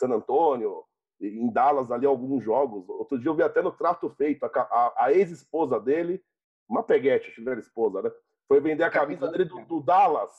San 0.00 0.08
Antônio, 0.10 0.82
em 1.20 1.50
Dallas 1.52 1.90
ali 1.90 2.06
alguns 2.06 2.42
jogos. 2.44 2.88
Outro 2.88 3.18
dia 3.18 3.28
eu 3.28 3.34
vi 3.34 3.42
até 3.42 3.60
no 3.60 3.72
trato 3.72 4.08
feito, 4.10 4.44
a, 4.44 4.48
a- 4.48 4.94
a 5.06 5.12
ex-esposa 5.12 5.78
dele, 5.78 6.22
uma 6.68 6.82
peguete, 6.82 7.28
acho 7.28 7.42
que 7.42 7.48
era 7.48 7.58
esposa, 7.60 8.00
né? 8.02 8.10
Foi 8.46 8.60
vender 8.60 8.84
a 8.84 8.90
camisa 8.90 9.28
dele 9.28 9.44
do, 9.44 9.60
do 9.66 9.80
Dallas. 9.82 10.30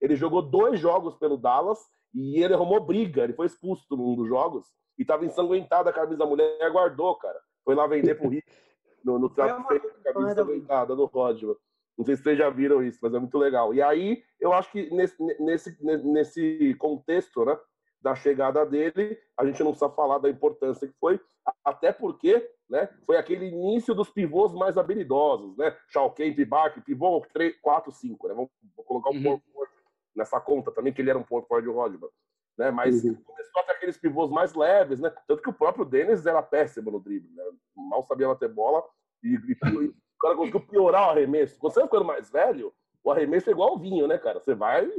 Ele 0.00 0.16
jogou 0.16 0.42
dois 0.42 0.78
jogos 0.80 1.16
pelo 1.16 1.36
Dallas 1.38 1.78
e 2.12 2.42
ele 2.42 2.52
arrumou 2.52 2.84
briga. 2.84 3.22
Ele 3.22 3.32
foi 3.32 3.46
expulso 3.46 3.84
num 3.96 4.16
dos 4.16 4.28
jogos 4.28 4.66
e 4.98 5.02
estava 5.02 5.24
ensanguentada 5.24 5.88
a 5.88 5.92
camisa 5.92 6.18
da 6.18 6.26
mulher 6.26 6.58
e 6.60 6.70
guardou, 6.70 7.16
cara. 7.16 7.38
Foi 7.64 7.74
lá 7.74 7.86
vender 7.86 8.16
pro 8.16 8.28
Rick 8.28 8.44
no, 9.04 9.18
no 9.18 9.28
feito, 9.28 9.50
a 9.50 9.62
camisa 9.62 10.18
uma 10.18 10.34
da- 10.34 10.42
ensanguentada 10.42 10.96
do 10.96 11.04
Rodman. 11.06 11.56
Não 11.96 12.04
sei 12.04 12.16
se 12.16 12.22
vocês 12.24 12.36
já 12.38 12.50
viram 12.50 12.82
isso, 12.82 12.98
mas 13.02 13.14
é 13.14 13.18
muito 13.20 13.38
legal. 13.38 13.72
E 13.72 13.80
aí, 13.80 14.22
eu 14.40 14.52
acho 14.52 14.70
que 14.72 14.90
nesse, 14.92 15.16
nesse, 15.40 15.84
nesse 15.84 16.74
contexto, 16.78 17.44
né, 17.44 17.56
da 18.00 18.14
chegada 18.14 18.66
dele, 18.66 19.16
a 19.38 19.44
gente 19.46 19.62
não 19.62 19.70
precisa 19.70 19.90
falar 19.92 20.18
da 20.18 20.28
importância 20.28 20.88
que 20.88 20.94
foi, 20.98 21.20
até 21.64 21.92
porque 21.92 22.50
né, 22.68 22.88
foi 23.06 23.16
aquele 23.16 23.46
início 23.46 23.94
dos 23.94 24.10
pivôs 24.10 24.52
mais 24.52 24.76
habilidosos, 24.76 25.56
né? 25.56 25.76
Shaw 25.88 26.10
Kemp, 26.12 26.38
Bark, 26.46 26.80
pivô 26.82 27.24
3, 27.32 27.54
4, 27.60 27.92
5, 27.92 28.28
né? 28.28 28.34
Vamos 28.34 28.50
vou 28.76 28.84
colocar 28.84 29.10
o 29.10 29.14
Uhum. 29.14 29.40
Ford 29.52 29.70
nessa 30.16 30.40
conta 30.40 30.70
também, 30.72 30.92
que 30.92 31.00
ele 31.02 31.10
era 31.10 31.18
um 31.18 31.22
Paul 31.22 31.42
Ford 31.46 31.66
Rodman. 31.66 32.08
Né? 32.56 32.70
Mas 32.70 33.04
Uhum. 33.04 33.14
começou 33.24 33.60
a 33.62 33.64
ter 33.64 33.72
aqueles 33.72 33.96
pivôs 33.98 34.30
mais 34.30 34.54
leves, 34.54 35.00
né? 35.00 35.12
Tanto 35.26 35.42
que 35.42 35.50
o 35.50 35.54
próprio 35.54 35.84
Dennis 35.84 36.24
era 36.26 36.42
péssimo 36.42 36.90
no 36.90 37.00
drible, 37.00 37.30
né? 37.34 37.44
Mal 37.76 38.02
sabia 38.02 38.28
bater 38.28 38.48
bola 38.48 38.82
e, 39.22 39.34
e, 39.34 39.56
e 39.70 39.88
o 39.88 39.94
cara 40.20 40.36
conseguiu 40.36 40.60
piorar 40.60 41.08
o 41.08 41.10
arremesso. 41.10 41.58
Quando 41.58 41.72
você 41.72 41.80
vai 41.80 41.88
ficando 41.88 42.04
mais 42.04 42.30
velho, 42.30 42.72
o 43.02 43.10
arremesso 43.10 43.50
é 43.50 43.52
igual 43.52 43.74
o 43.74 43.78
vinho, 43.78 44.06
né, 44.06 44.18
cara? 44.18 44.38
Você 44.40 44.54
vai 44.54 44.90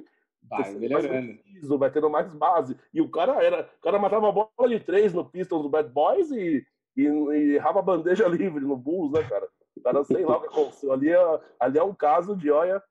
Vai 0.48 0.72
melhorando. 0.76 1.14
mais 1.14 1.42
preciso, 1.42 1.78
vai 1.80 1.90
tendo 1.90 2.10
mais 2.10 2.28
base. 2.32 2.78
E 2.94 3.02
o 3.02 3.10
cara 3.10 3.42
era, 3.44 3.68
o 3.80 3.82
cara 3.82 3.98
matava 3.98 4.30
a 4.30 4.32
bola 4.32 4.70
de 4.70 4.80
três 4.80 5.12
no 5.12 5.26
Pistons 5.26 5.64
do 5.64 5.70
Bad 5.70 5.90
Boys 5.90 6.30
e, 6.32 6.64
e, 6.96 7.02
e 7.04 7.56
errava 7.56 7.80
a 7.80 7.82
bandeja 7.82 8.28
livre 8.30 8.64
no 8.64 8.78
Bulls, 8.78 9.12
né, 9.12 9.24
cara? 9.28 9.48
O 9.76 9.82
cara, 9.82 10.04
sei 10.04 10.24
lá 10.24 10.38
o 10.38 10.42
que 10.42 10.48
aconteceu. 10.48 10.94
Ali 10.94 11.10
é, 11.10 11.42
ali 11.60 11.80
é 11.80 11.84
um 11.84 11.96
caso 11.96 12.36
de, 12.36 12.52
olha, 12.52 12.84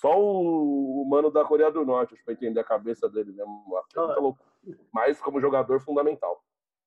só 0.00 0.18
o, 0.18 1.02
o 1.02 1.08
mano 1.08 1.30
da 1.30 1.44
Coreia 1.44 1.70
do 1.70 1.84
Norte, 1.84 2.14
acho, 2.14 2.24
pra 2.24 2.32
entender 2.32 2.58
a 2.58 2.64
cabeça 2.64 3.06
dele 3.06 3.32
mesmo. 3.32 3.64
Loucura. 3.94 4.50
Mas 4.90 5.20
como 5.20 5.40
jogador 5.40 5.78
fundamental. 5.80 6.42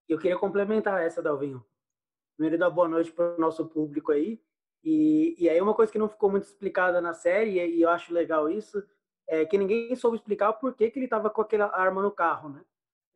Eu 0.10 0.18
queria 0.18 0.38
complementar 0.38 1.02
essa, 1.04 1.22
Dalvinho. 1.22 1.64
Primeiro, 2.36 2.58
dar 2.58 2.72
boa 2.72 2.88
noite 2.88 3.12
para 3.12 3.36
o 3.36 3.40
nosso 3.40 3.68
público 3.68 4.12
aí. 4.12 4.42
E, 4.84 5.36
e 5.38 5.48
aí, 5.48 5.62
uma 5.62 5.76
coisa 5.76 5.92
que 5.92 6.00
não 6.00 6.10
ficou 6.10 6.30
muito 6.30 6.44
explicada 6.44 7.00
na 7.00 7.14
série, 7.14 7.64
e 7.64 7.82
eu 7.82 7.90
acho 7.90 8.12
legal 8.12 8.50
isso, 8.50 8.84
é, 9.28 9.46
que 9.46 9.60
ninguém 9.60 9.96
soube 9.96 10.18
explicar 10.18 10.52
por 10.54 10.76
que, 10.76 10.90
que 10.90 10.98
ele 10.98 11.06
estava 11.06 11.30
com 11.30 11.42
aquela 11.42 11.68
arma 11.68 12.02
no 12.02 12.12
carro, 12.12 12.50
né? 12.50 12.66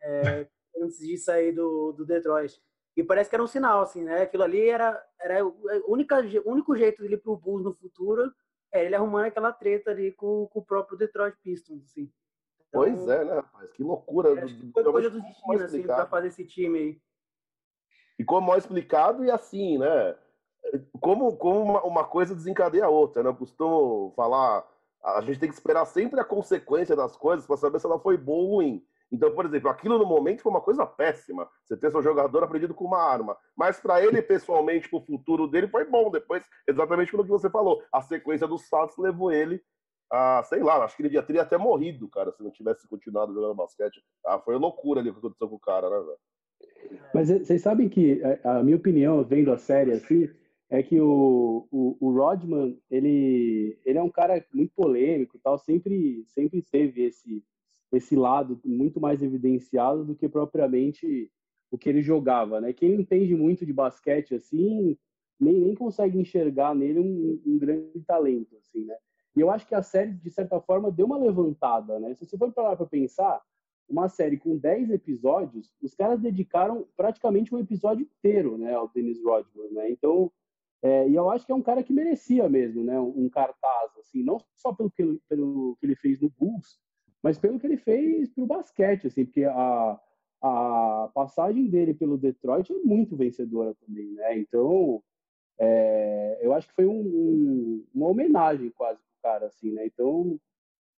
É, 0.02 0.48
antes 0.80 1.00
de 1.00 1.18
sair 1.18 1.52
do, 1.54 1.92
do 1.92 2.06
Detroit. 2.06 2.62
E 2.96 3.04
parece 3.04 3.32
que 3.32 3.36
era 3.36 3.44
um 3.44 3.48
sinal, 3.48 3.82
assim, 3.82 4.04
né? 4.04 4.22
Aquilo 4.22 4.44
ali 4.44 4.70
era, 4.70 5.04
era 5.20 5.44
o 5.44 5.56
única, 5.88 6.20
único 6.46 6.76
jeito 6.76 7.02
dele 7.02 7.18
pro 7.18 7.36
Bulls 7.36 7.64
no 7.64 7.74
futuro 7.74 8.32
é 8.74 8.86
ele 8.86 8.96
arrumando 8.96 9.26
aquela 9.26 9.52
treta 9.52 9.92
ali 9.92 10.12
com, 10.12 10.48
com 10.48 10.60
o 10.60 10.66
próprio 10.66 10.98
Detroit 10.98 11.38
Pistons, 11.42 11.84
assim. 11.84 12.12
Então, 12.68 12.82
pois 12.82 13.08
é, 13.08 13.24
né, 13.24 13.36
rapaz? 13.36 13.72
Que 13.72 13.84
loucura. 13.84 14.44
Acho 14.44 14.56
que 14.56 14.72
foi 14.72 14.84
coisa 14.84 15.10
do 15.10 15.22
destino, 15.22 15.64
assim, 15.64 15.84
pra 15.84 16.06
fazer 16.06 16.28
esse 16.28 16.46
time 16.46 16.80
aí. 16.80 17.02
Ficou 18.18 18.42
mal 18.42 18.58
explicado 18.58 19.24
e 19.24 19.32
assim, 19.32 19.78
né? 19.78 20.16
Como, 21.00 21.38
como 21.38 21.62
uma, 21.62 21.84
uma 21.84 22.04
coisa 22.04 22.36
desencadeia 22.36 22.86
a 22.86 22.90
outra, 22.90 23.24
né? 23.24 23.30
Eu 23.30 23.36
costumo 23.36 24.12
falar, 24.16 24.68
a 25.04 25.22
gente 25.22 25.40
tem 25.40 25.50
que 25.50 25.56
esperar 25.56 25.86
sempre 25.86 26.20
a 26.20 26.26
consequência 26.26 26.96
das 26.96 27.16
coisas 27.16 27.46
para 27.46 27.58
saber 27.58 27.80
se 27.80 27.86
ela 27.86 28.00
foi 28.00 28.18
boa 28.18 28.44
ou 28.44 28.56
ruim. 28.56 28.86
Então, 29.12 29.34
por 29.34 29.46
exemplo, 29.46 29.70
aquilo 29.70 29.98
no 29.98 30.06
momento 30.06 30.42
foi 30.42 30.52
uma 30.52 30.62
coisa 30.62 30.86
péssima. 30.86 31.50
Você 31.64 31.78
ter 31.78 31.92
seu 31.92 32.04
jogador 32.04 32.44
aprendido 32.44 32.74
com 32.74 32.86
uma 32.86 33.02
arma. 33.02 33.38
Mas 33.56 33.80
para 33.80 34.04
ele, 34.04 34.22
pessoalmente, 34.22 34.90
para 34.90 35.00
o 35.00 35.06
futuro 35.06 35.48
dele, 35.48 35.68
foi 35.68 35.86
bom. 35.86 36.12
Depois, 36.12 36.44
exatamente 36.68 37.12
pelo 37.12 37.24
que 37.24 37.30
você 37.30 37.50
falou. 37.50 37.82
A 37.92 38.02
sequência 38.02 38.48
dos 38.48 38.68
fatos 38.68 38.98
levou 38.98 39.32
ele 39.32 39.62
a, 40.12 40.44
sei 40.44 40.64
lá, 40.64 40.84
acho 40.84 40.96
que 40.96 41.04
ele 41.04 41.14
já 41.14 41.22
teria 41.22 41.42
até 41.42 41.58
morrido, 41.58 42.08
cara, 42.10 42.32
se 42.32 42.42
não 42.42 42.52
tivesse 42.52 42.88
continuado 42.88 43.34
jogando 43.34 43.56
basquete. 43.56 44.02
Ah, 44.26 44.40
foi 44.40 44.56
loucura 44.58 45.02
ali 45.02 45.10
o 45.10 45.14
que 45.14 45.20
aconteceu 45.20 45.50
com 45.50 45.56
o 45.56 45.60
cara, 45.60 45.90
né, 45.90 45.98
velho? 45.98 46.18
Mas 47.14 47.30
vocês 47.30 47.62
sabem 47.62 47.90
que 47.90 48.22
eh, 48.24 48.40
a 48.44 48.64
minha 48.64 48.78
opinião, 48.78 49.24
vendo 49.24 49.52
a 49.52 49.58
série 49.58 49.92
assim, 49.92 50.30
é 50.70 50.82
que 50.82 51.00
o, 51.00 51.68
o, 51.72 51.98
o, 52.00 52.12
Rodman, 52.12 52.78
ele, 52.90 53.80
ele 53.86 53.98
é 53.98 54.04
um 54.04 54.10
cara 54.10 54.44
muito 54.54 54.74
polêmico 54.74 55.38
e 55.38 55.40
tal, 55.40 55.58
sempre, 55.58 56.24
sempre 56.28 56.62
teve 56.62 57.04
esse, 57.04 57.44
esse 57.92 58.16
lado 58.16 58.60
muito 58.66 59.00
mais 59.00 59.22
evidenciado 59.22 60.04
do 60.04 60.16
que 60.16 60.28
propriamente 60.28 61.32
o 61.72 61.78
que 61.78 61.90
ele 61.90 62.02
jogava, 62.02 62.60
né? 62.62 62.74
Quem 62.74 62.94
entende 62.94 63.36
muito 63.36 63.66
de 63.66 63.74
basquete 63.74 64.36
assim, 64.36 64.98
nem, 65.40 65.60
nem 65.60 65.76
consegue 65.76 66.18
enxergar 66.18 66.76
nele 66.76 67.00
um, 67.00 67.42
um 67.46 67.58
grande 67.58 68.02
talento, 68.06 68.56
assim, 68.58 68.86
né? 68.86 68.96
E 69.36 69.42
eu 69.42 69.52
acho 69.52 69.68
que 69.68 69.76
a 69.76 69.84
série, 69.84 70.14
de 70.14 70.32
certa 70.32 70.60
forma, 70.60 70.92
deu 70.92 71.06
uma 71.06 71.18
levantada, 71.18 72.00
né? 72.00 72.14
Se 72.16 72.26
você 72.26 72.38
for 72.38 72.52
parar 72.52 72.76
para 72.76 72.88
pensar, 72.88 73.42
uma 73.88 74.10
série 74.10 74.38
com 74.38 74.58
10 74.58 74.92
episódios, 74.92 75.72
os 75.82 75.94
caras 75.94 76.20
dedicaram 76.20 76.86
praticamente 76.96 77.54
um 77.54 77.60
episódio 77.60 78.04
inteiro, 78.04 78.58
né, 78.58 78.74
ao 78.74 78.90
Dennis 78.90 79.24
Rodman, 79.24 79.70
né? 79.72 79.90
Então, 79.90 80.32
é, 80.82 81.08
e 81.08 81.16
eu 81.16 81.30
acho 81.30 81.46
que 81.46 81.52
é 81.52 81.56
um 81.56 81.62
cara 81.62 81.82
que 81.82 81.94
merecia 81.94 82.50
mesmo, 82.50 82.84
né, 82.84 83.00
um 83.00 83.30
cartaz, 83.30 83.92
assim, 84.00 84.24
não 84.24 84.38
só 84.56 84.74
pelo 84.74 84.92
que, 84.92 85.20
pelo 85.30 85.78
que 85.80 85.86
ele 85.86 85.96
fez 85.96 86.20
no 86.20 86.30
Bulls, 86.30 86.78
mas 87.28 87.38
pelo 87.38 87.60
que 87.60 87.68
ele 87.68 87.76
fez 87.76 88.30
pro 88.30 88.46
basquete, 88.46 89.08
assim, 89.08 89.26
porque 89.26 89.44
a, 89.44 90.00
a 90.42 91.12
passagem 91.14 91.68
dele 91.68 91.94
pelo 91.94 92.18
Detroit 92.18 92.72
é 92.72 92.80
muito 92.86 93.18
vencedora 93.18 93.76
também, 93.86 94.14
né? 94.14 94.40
Então, 94.40 95.04
é, 95.60 96.40
eu 96.42 96.54
acho 96.54 96.70
que 96.70 96.74
foi 96.74 96.86
um, 96.86 97.02
um, 97.02 97.86
uma 97.94 98.08
homenagem 98.08 98.70
quase 98.70 99.02
pro 99.02 99.22
cara, 99.22 99.48
assim, 99.48 99.72
né? 99.72 99.86
Então, 99.86 100.40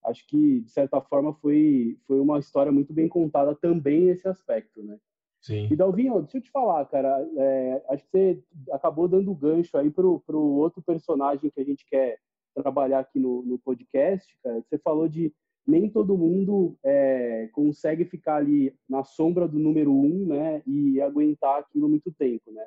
acho 0.06 0.24
que 0.28 0.62
de 0.62 0.70
certa 0.70 1.02
forma 1.02 1.34
foi 1.34 1.98
foi 2.06 2.20
uma 2.20 2.38
história 2.38 2.72
muito 2.72 2.94
bem 2.94 3.08
contada 3.08 3.56
também 3.56 4.02
nesse 4.02 4.28
aspecto, 4.28 4.84
né? 4.84 5.00
Sim. 5.42 5.68
E 5.72 5.76
Dalvinho, 5.76 6.22
deixa 6.22 6.38
eu 6.38 6.42
te 6.42 6.52
falar, 6.52 6.86
cara, 6.86 7.28
é, 7.38 7.84
acho 7.90 8.04
que 8.04 8.12
você 8.12 8.44
acabou 8.72 9.08
dando 9.08 9.34
gancho 9.34 9.76
aí 9.80 9.90
pro, 9.90 10.20
pro 10.20 10.40
outro 10.40 10.80
personagem 10.80 11.50
que 11.50 11.60
a 11.60 11.66
gente 11.66 11.84
quer 11.88 12.20
trabalhar 12.54 13.00
aqui 13.00 13.18
no, 13.18 13.42
no 13.42 13.58
podcast, 13.58 14.32
cara. 14.44 14.62
Você 14.62 14.78
falou 14.78 15.10
de 15.10 15.34
nem 15.70 15.90
todo 15.90 16.18
mundo 16.18 16.76
é, 16.84 17.48
consegue 17.54 18.04
ficar 18.06 18.38
ali 18.38 18.76
na 18.88 19.04
sombra 19.04 19.48
do 19.48 19.60
número 19.60 19.94
um, 19.94 20.26
né, 20.26 20.64
e 20.66 21.00
aguentar 21.00 21.60
aquilo 21.60 21.88
muito 21.88 22.12
tempo, 22.12 22.52
né? 22.52 22.66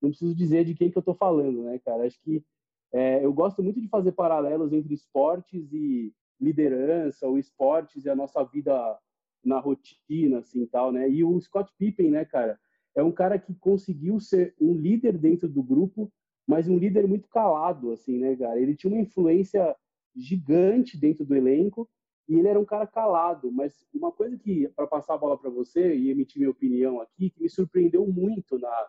Não 0.00 0.10
preciso 0.10 0.34
dizer 0.34 0.64
de 0.64 0.74
quem 0.74 0.90
que 0.90 0.98
eu 0.98 1.00
estou 1.00 1.14
falando, 1.14 1.62
né, 1.62 1.80
cara? 1.84 2.04
Acho 2.04 2.20
que 2.22 2.44
é, 2.92 3.24
eu 3.24 3.32
gosto 3.32 3.62
muito 3.62 3.80
de 3.80 3.88
fazer 3.88 4.12
paralelos 4.12 4.72
entre 4.72 4.94
esportes 4.94 5.72
e 5.72 6.12
liderança, 6.40 7.26
ou 7.26 7.38
esportes 7.38 8.04
e 8.04 8.10
a 8.10 8.14
nossa 8.14 8.44
vida 8.44 8.98
na 9.42 9.58
rotina, 9.58 10.38
assim, 10.38 10.66
tal, 10.66 10.92
né? 10.92 11.08
E 11.08 11.24
o 11.24 11.40
Scott 11.40 11.72
Pippen, 11.78 12.10
né, 12.10 12.24
cara, 12.24 12.58
é 12.94 13.02
um 13.02 13.12
cara 13.12 13.38
que 13.38 13.54
conseguiu 13.54 14.20
ser 14.20 14.54
um 14.60 14.74
líder 14.74 15.18
dentro 15.18 15.48
do 15.48 15.62
grupo, 15.62 16.12
mas 16.46 16.68
um 16.68 16.78
líder 16.78 17.08
muito 17.08 17.28
calado, 17.28 17.90
assim, 17.90 18.18
né, 18.18 18.36
cara? 18.36 18.60
Ele 18.60 18.76
tinha 18.76 18.92
uma 18.92 19.02
influência 19.02 19.74
gigante 20.14 20.96
dentro 20.98 21.24
do 21.24 21.34
elenco 21.34 21.88
e 22.28 22.38
ele 22.38 22.48
era 22.48 22.58
um 22.58 22.64
cara 22.64 22.86
calado, 22.86 23.52
mas 23.52 23.86
uma 23.92 24.10
coisa 24.10 24.36
que, 24.38 24.66
para 24.68 24.86
passar 24.86 25.14
a 25.14 25.18
bola 25.18 25.38
para 25.38 25.50
você 25.50 25.94
e 25.94 26.10
emitir 26.10 26.38
minha 26.38 26.50
opinião 26.50 27.00
aqui, 27.00 27.30
que 27.30 27.42
me 27.42 27.50
surpreendeu 27.50 28.06
muito 28.06 28.58
na, 28.58 28.88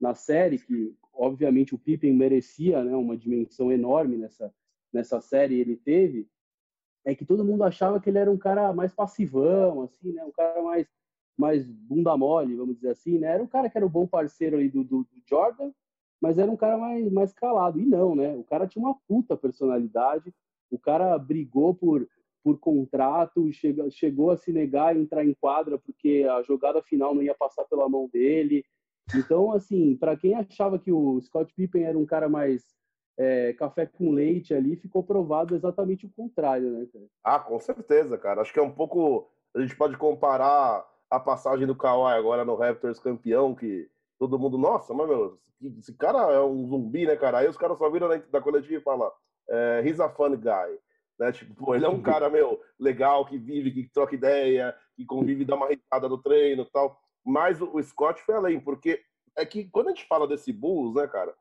na 0.00 0.14
série, 0.14 0.58
que 0.58 0.94
obviamente 1.12 1.74
o 1.74 1.78
Pippen 1.78 2.12
merecia 2.12 2.84
né, 2.84 2.94
uma 2.94 3.16
dimensão 3.16 3.72
enorme 3.72 4.18
nessa, 4.18 4.52
nessa 4.92 5.20
série, 5.20 5.58
ele 5.58 5.76
teve, 5.76 6.28
é 7.04 7.14
que 7.14 7.24
todo 7.24 7.44
mundo 7.44 7.64
achava 7.64 8.00
que 8.00 8.10
ele 8.10 8.18
era 8.18 8.30
um 8.30 8.38
cara 8.38 8.72
mais 8.72 8.94
passivão, 8.94 9.82
assim, 9.82 10.12
né, 10.12 10.22
um 10.24 10.32
cara 10.32 10.62
mais, 10.62 10.86
mais 11.38 11.66
bunda 11.66 12.16
mole, 12.16 12.54
vamos 12.54 12.76
dizer 12.76 12.90
assim, 12.90 13.18
né, 13.18 13.28
era 13.28 13.42
um 13.42 13.46
cara 13.46 13.70
que 13.70 13.78
era 13.78 13.86
o 13.86 13.88
um 13.88 13.92
bom 13.92 14.06
parceiro 14.06 14.58
aí 14.58 14.68
do, 14.68 14.84
do, 14.84 15.04
do 15.04 15.22
Jordan, 15.26 15.72
mas 16.20 16.38
era 16.38 16.50
um 16.50 16.56
cara 16.56 16.78
mais, 16.78 17.12
mais 17.12 17.32
calado. 17.34 17.78
E 17.78 17.84
não, 17.84 18.16
né? 18.16 18.34
O 18.34 18.42
cara 18.44 18.66
tinha 18.66 18.82
uma 18.82 18.94
puta 19.06 19.36
personalidade, 19.36 20.34
o 20.70 20.78
cara 20.78 21.18
brigou 21.18 21.74
por 21.74 22.08
por 22.44 22.58
contrato, 22.60 23.50
chega, 23.52 23.90
chegou 23.90 24.30
a 24.30 24.36
se 24.36 24.52
negar 24.52 24.88
a 24.88 24.98
entrar 24.98 25.24
em 25.24 25.32
quadra 25.32 25.78
porque 25.78 26.26
a 26.30 26.42
jogada 26.42 26.82
final 26.82 27.14
não 27.14 27.22
ia 27.22 27.34
passar 27.34 27.64
pela 27.64 27.88
mão 27.88 28.06
dele. 28.12 28.62
Então, 29.16 29.50
assim, 29.50 29.96
para 29.96 30.14
quem 30.14 30.34
achava 30.34 30.78
que 30.78 30.92
o 30.92 31.18
Scott 31.22 31.52
Pippen 31.54 31.84
era 31.84 31.98
um 31.98 32.04
cara 32.04 32.28
mais 32.28 32.62
é, 33.18 33.54
café 33.54 33.86
com 33.86 34.10
leite 34.10 34.52
ali, 34.52 34.76
ficou 34.76 35.02
provado 35.02 35.54
exatamente 35.54 36.04
o 36.04 36.12
contrário, 36.14 36.70
né? 36.70 36.86
Ah, 37.22 37.38
com 37.38 37.58
certeza, 37.58 38.18
cara. 38.18 38.42
Acho 38.42 38.52
que 38.52 38.58
é 38.58 38.62
um 38.62 38.70
pouco. 38.70 39.30
A 39.56 39.60
gente 39.60 39.76
pode 39.76 39.96
comparar 39.96 40.86
a 41.10 41.20
passagem 41.20 41.66
do 41.66 41.76
Kawhi 41.76 42.12
agora 42.12 42.44
no 42.44 42.56
Raptors 42.56 42.98
campeão, 42.98 43.54
que 43.54 43.88
todo 44.18 44.38
mundo, 44.38 44.58
nossa, 44.58 44.92
mas 44.92 45.08
meu, 45.08 45.38
esse 45.78 45.94
cara 45.94 46.32
é 46.32 46.40
um 46.40 46.66
zumbi, 46.66 47.06
né, 47.06 47.16
cara? 47.16 47.38
Aí 47.38 47.48
os 47.48 47.56
caras 47.56 47.78
só 47.78 47.88
viram 47.88 48.08
da 48.30 48.40
coletiva 48.40 48.80
e 48.80 48.84
falam, 48.84 49.10
é, 49.48 49.82
he's 49.84 50.00
a 50.00 50.08
fun 50.08 50.36
guy. 50.36 50.78
Né? 51.18 51.32
Tipo, 51.32 51.54
pô, 51.54 51.74
ele 51.74 51.84
é 51.84 51.88
um 51.88 52.02
cara, 52.02 52.28
meu, 52.28 52.60
legal, 52.78 53.24
que 53.24 53.38
vive, 53.38 53.70
que 53.70 53.88
troca 53.92 54.14
ideia, 54.14 54.74
que 54.96 55.04
convive, 55.04 55.44
dá 55.44 55.54
uma 55.54 55.68
risada 55.68 56.08
no 56.08 56.18
treino 56.18 56.62
e 56.62 56.70
tal. 56.70 56.98
Mas 57.24 57.60
o, 57.60 57.82
Scott 57.82 58.20
foi 58.22 58.34
além, 58.34 58.60
porque 58.60 59.00
é 59.36 59.46
que 59.46 59.68
quando 59.70 59.88
a 59.88 59.90
gente 59.90 60.06
fala 60.06 60.28
desse 60.28 60.52
Bulls, 60.52 60.94
né, 60.94 61.06
cara, 61.06 61.34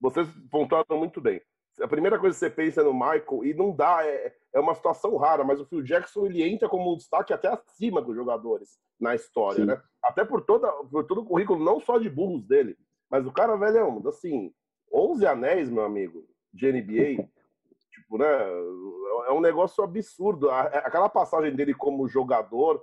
vocês 0.00 0.28
pontuaram 0.50 0.98
muito 0.98 1.20
bem. 1.20 1.40
A 1.80 1.86
primeira 1.86 2.18
coisa 2.18 2.34
que 2.34 2.38
você 2.40 2.48
pensa 2.50 2.80
é 2.80 2.84
no 2.84 2.94
Michael, 2.94 3.44
e 3.44 3.52
não 3.52 3.74
dá, 3.74 4.02
é, 4.02 4.34
é 4.54 4.60
uma 4.60 4.74
situação 4.74 5.14
rara, 5.16 5.44
mas 5.44 5.60
o 5.60 5.66
Phil 5.66 5.82
Jackson 5.82 6.24
ele 6.24 6.42
entra 6.42 6.68
como 6.68 6.90
um 6.90 6.96
destaque 6.96 7.34
até 7.34 7.48
acima 7.48 8.00
dos 8.00 8.16
jogadores 8.16 8.78
na 8.98 9.14
história, 9.14 9.60
Sim. 9.60 9.66
né? 9.66 9.82
Até 10.02 10.24
por, 10.24 10.40
toda, 10.40 10.72
por 10.90 11.04
todo 11.04 11.20
o 11.20 11.26
currículo, 11.26 11.62
não 11.62 11.78
só 11.78 11.98
de 11.98 12.08
Bulls 12.08 12.46
dele, 12.46 12.78
mas 13.10 13.26
o 13.26 13.32
cara, 13.32 13.56
velho, 13.56 13.76
é 13.76 14.08
assim, 14.08 14.52
11 14.92 15.26
anéis, 15.26 15.68
meu 15.68 15.84
amigo, 15.84 16.26
de 16.52 16.72
NBA, 16.72 17.28
tipo, 18.06 18.18
né? 18.18 18.26
É 19.28 19.32
um 19.32 19.40
negócio 19.40 19.82
absurdo. 19.82 20.50
Aquela 20.50 21.08
passagem 21.08 21.54
dele 21.54 21.74
como 21.74 22.08
jogador, 22.08 22.82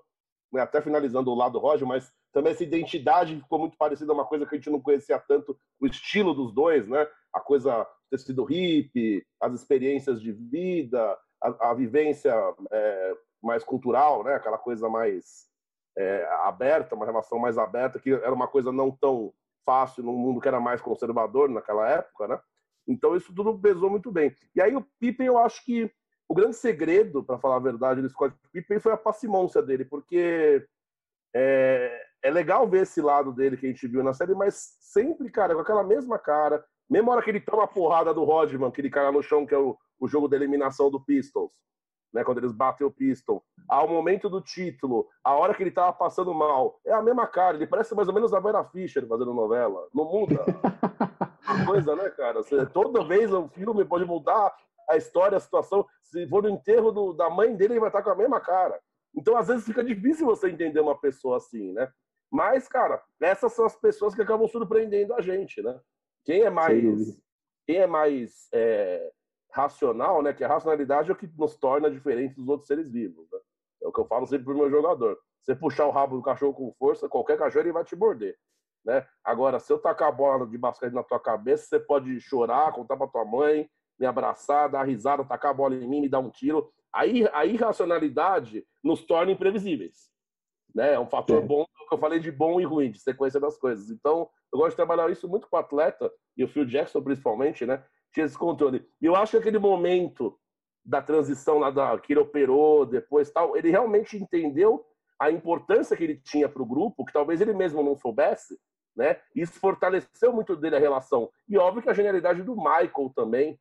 né, 0.52 0.62
até 0.62 0.82
finalizando 0.82 1.32
o 1.32 1.36
lado 1.36 1.58
Roger, 1.58 1.88
mas 1.88 2.12
também 2.34 2.52
essa 2.52 2.64
identidade 2.64 3.40
ficou 3.40 3.60
muito 3.60 3.78
parecida 3.78 4.12
a 4.12 4.16
uma 4.16 4.26
coisa 4.26 4.46
que 4.46 4.54
a 4.54 4.58
gente 4.58 4.70
não 4.70 4.82
conhecia 4.82 5.18
tanto, 5.20 5.58
o 5.80 5.88
estilo 5.88 6.34
dos 6.34 6.54
dois, 6.54 6.88
né? 6.88 7.08
A 7.34 7.40
coisa 7.40 7.88
ter 8.12 8.20
sido 8.20 8.44
hippie, 8.44 9.26
as 9.42 9.54
experiências 9.54 10.22
de 10.22 10.32
vida, 10.32 11.18
a, 11.42 11.72
a 11.72 11.74
vivência 11.74 12.34
é, 12.72 13.18
mais 13.42 13.64
cultural, 13.64 14.24
né? 14.24 14.36
Aquela 14.36 14.58
coisa 14.58 14.90
mais 14.90 15.48
é, 15.98 16.28
aberta, 16.42 16.96
uma 16.96 17.06
relação 17.06 17.40
mais 17.40 17.58
aberta, 17.58 18.00
que 18.00 18.12
era 18.12 18.34
uma 18.34 18.48
coisa 18.48 18.72
não 18.72 18.92
tão 18.92 19.34
fácil 19.66 20.04
num 20.04 20.18
mundo 20.18 20.42
que 20.42 20.48
era 20.48 20.60
mais 20.60 20.82
conservador 20.82 21.50
naquela 21.50 21.90
época, 21.90 22.28
né? 22.28 22.40
Então 22.88 23.16
isso 23.16 23.34
tudo 23.34 23.58
pesou 23.58 23.90
muito 23.90 24.12
bem. 24.12 24.36
E 24.56 24.62
aí 24.62 24.76
o 24.76 24.86
Pippen, 25.00 25.28
eu 25.28 25.38
acho 25.38 25.64
que 25.64 25.92
o 26.28 26.34
grande 26.34 26.56
segredo, 26.56 27.24
para 27.24 27.38
falar 27.38 27.58
a 27.58 27.60
verdade, 27.60 28.02
do 28.02 28.10
Scott 28.10 28.36
Pippen 28.52 28.80
foi 28.80 28.92
a 28.92 28.98
passimôncia 28.98 29.62
dele, 29.62 29.86
porque 29.86 30.66
é, 31.34 32.06
é, 32.24 32.32
legal 32.32 32.68
ver 32.68 32.84
esse 32.84 33.02
lado 33.02 33.32
dele 33.32 33.58
que 33.58 33.66
a 33.66 33.70
gente 33.70 33.88
viu 33.88 34.04
na 34.04 34.14
série, 34.14 34.34
mas 34.34 34.76
sempre, 34.80 35.30
cara, 35.30 35.54
com 35.54 35.62
aquela 35.62 35.84
mesma 35.84 36.18
cara, 36.18 36.64
mesmo 36.90 37.12
hora 37.12 37.22
que 37.22 37.30
ele 37.30 37.40
toma 37.40 37.64
a 37.64 37.68
porrada 37.68 38.14
do 38.14 38.24
Rodman, 38.24 38.68
aquele 38.68 38.90
cara 38.90 39.12
no 39.12 39.24
chão 39.24 39.46
que 39.46 39.54
é 39.54 39.58
o, 39.58 39.78
o 40.00 40.08
jogo 40.08 40.28
da 40.28 40.36
eliminação 40.36 40.90
do 40.90 41.04
Pistols, 41.04 41.52
né, 42.14 42.24
quando 42.24 42.38
eles 42.38 42.52
batem 42.52 42.86
o 42.86 42.92
Pistol, 42.92 43.44
ao 43.68 43.88
momento 43.88 44.30
do 44.30 44.40
título, 44.40 45.08
a 45.24 45.34
hora 45.34 45.54
que 45.54 45.64
ele 45.64 45.72
tava 45.72 45.92
passando 45.94 46.34
mal, 46.34 46.80
é 46.86 46.94
a 46.94 47.02
mesma 47.02 47.26
cara, 47.26 47.58
ele 47.58 47.68
parece 47.68 47.96
mais 47.96 48.08
ou 48.08 48.14
menos 48.14 48.34
a 48.34 48.40
Vera 48.40 48.64
Fischer 48.66 49.08
fazendo 49.08 49.34
novela, 49.34 49.88
não 49.94 50.06
muda. 50.06 50.46
Coisa, 51.66 51.96
né, 51.96 52.10
cara? 52.12 52.42
Você, 52.42 52.66
toda 52.68 53.04
vez 53.04 53.32
o 53.34 53.48
filme 53.50 53.84
pode 53.84 54.06
mudar 54.06 54.56
a 54.90 54.98
história, 54.98 55.38
a 55.38 55.42
situação. 55.42 55.86
Se 56.02 56.28
for 56.28 56.44
no 56.44 56.50
enterro 56.50 56.92
do, 56.92 57.14
da 57.14 57.30
mãe 57.30 57.56
dele, 57.56 57.74
ele 57.74 57.80
vai 57.80 57.90
estar 57.90 58.02
com 58.02 58.10
a 58.10 58.16
mesma 58.16 58.40
cara. 58.40 58.80
Então, 59.16 59.38
às 59.38 59.48
vezes, 59.48 59.66
fica 59.66 59.84
difícil 59.84 60.26
você 60.26 60.50
entender 60.50 60.80
uma 60.80 60.98
pessoa 60.98 61.38
assim, 61.38 61.72
né? 61.74 61.92
Mas, 62.32 62.68
cara, 62.68 63.02
essas 63.22 63.54
são 63.54 63.66
as 63.66 63.76
pessoas 63.76 64.16
que 64.16 64.22
acabam 64.22 64.48
surpreendendo 64.48 65.14
a 65.14 65.22
gente, 65.22 65.62
né? 65.62 65.80
Quem 66.26 66.42
é 66.42 66.50
mais, 66.50 67.22
quem 67.68 67.78
é 67.78 67.88
mais 67.88 68.48
é, 68.54 69.12
racional, 69.54 70.22
né? 70.22 70.34
Que 70.34 70.44
a 70.44 70.48
racionalidade 70.48 71.10
é 71.10 71.14
o 71.14 71.16
que 71.16 71.30
nos 71.38 71.56
torna 71.56 71.90
diferentes 71.90 72.36
dos 72.36 72.50
outros 72.50 72.68
seres 72.68 72.92
vivos. 72.92 73.30
Né? 73.32 73.40
É 73.84 73.88
o 73.88 73.92
que 73.92 74.00
eu 74.00 74.06
falo 74.06 74.26
sempre 74.26 74.46
pro 74.46 74.58
meu 74.58 74.70
jogador. 74.70 75.18
Você 75.42 75.56
puxar 75.56 75.86
o 75.86 75.92
rabo 75.92 76.18
do 76.18 76.24
cachorro 76.24 76.54
com 76.54 76.74
força, 76.74 77.08
qualquer 77.08 77.38
cachorro 77.38 77.64
ele 77.64 77.72
vai 77.72 77.84
te 77.84 77.96
morder. 77.96 78.36
Né? 78.84 79.06
Agora, 79.24 79.60
se 79.60 79.72
eu 79.72 79.78
tacar 79.78 80.10
a 80.10 80.12
bola 80.12 80.48
de 80.48 80.58
basquete 80.58 80.94
na 80.94 81.04
tua 81.04 81.20
cabeça, 81.20 81.66
você 81.68 81.80
pode 81.80 82.20
chorar, 82.20 82.74
contar 82.74 82.98
pra 82.98 83.08
tua 83.08 83.24
mãe, 83.24 83.70
me 84.00 84.06
abraçar, 84.06 84.70
dar 84.70 84.84
risada, 84.84 85.24
tacar 85.24 85.52
a 85.52 85.54
bola 85.54 85.76
em 85.76 85.88
mim, 85.88 86.02
me 86.02 86.10
dar 86.10 86.20
um 86.20 86.30
tiro. 86.30 86.72
Aí 86.92 87.28
a 87.32 87.46
irracionalidade 87.46 88.66
nos 88.84 89.06
torna 89.06 89.32
imprevisíveis. 89.32 90.12
Né? 90.74 90.94
É 90.94 91.00
um 91.00 91.08
fator 91.08 91.44
é. 91.44 91.46
bom, 91.46 91.66
que 91.88 91.94
eu 91.94 92.00
falei 92.00 92.20
de 92.20 92.32
bom 92.32 92.60
e 92.60 92.64
ruim, 92.64 92.92
de 92.92 93.00
sequência 93.00 93.40
das 93.40 93.58
coisas. 93.58 93.90
Então, 93.90 94.30
eu 94.52 94.58
gosto 94.58 94.72
de 94.72 94.78
trabalhar 94.78 95.12
isso 95.12 95.28
muito 95.28 95.48
com 95.48 95.56
o 95.56 95.60
atleta, 95.60 96.12
e 96.36 96.44
o 96.44 96.48
Phil 96.48 96.66
Jackson 96.66 97.02
principalmente, 97.02 97.66
né? 97.66 97.84
Tinha 98.14 98.26
esse 98.26 98.38
controle. 98.38 98.88
E 99.02 99.06
eu 99.06 99.16
acho 99.16 99.32
que 99.32 99.38
aquele 99.38 99.60
momento 99.60 100.38
da 100.86 101.02
transição 101.02 101.60
lá 101.60 101.72
da 101.72 101.98
que 102.00 102.14
ele 102.14 102.20
operou, 102.20 102.86
depois 102.86 103.32
tal, 103.32 103.56
ele 103.58 103.70
realmente 103.70 104.18
entendeu 104.18 104.86
a 105.20 105.32
importância 105.32 105.96
que 105.96 106.04
ele 106.04 106.18
tinha 106.18 106.50
para 106.50 106.62
o 106.62 106.66
grupo, 106.66 107.06
que 107.06 107.14
talvez 107.14 107.40
ele 107.40 107.54
mesmo 107.54 107.82
não 107.82 107.96
soubesse, 107.96 108.60
né? 108.96 109.20
Isso 109.36 109.60
fortaleceu 109.60 110.34
muito 110.34 110.56
dele 110.56 110.76
a 110.76 110.80
relação. 110.80 111.30
E 111.48 111.58
óbvio 111.58 111.82
que 111.82 111.90
a 111.90 111.94
genialidade 111.94 112.44
do 112.44 112.56
Michael 112.56 113.12
também, 113.16 113.60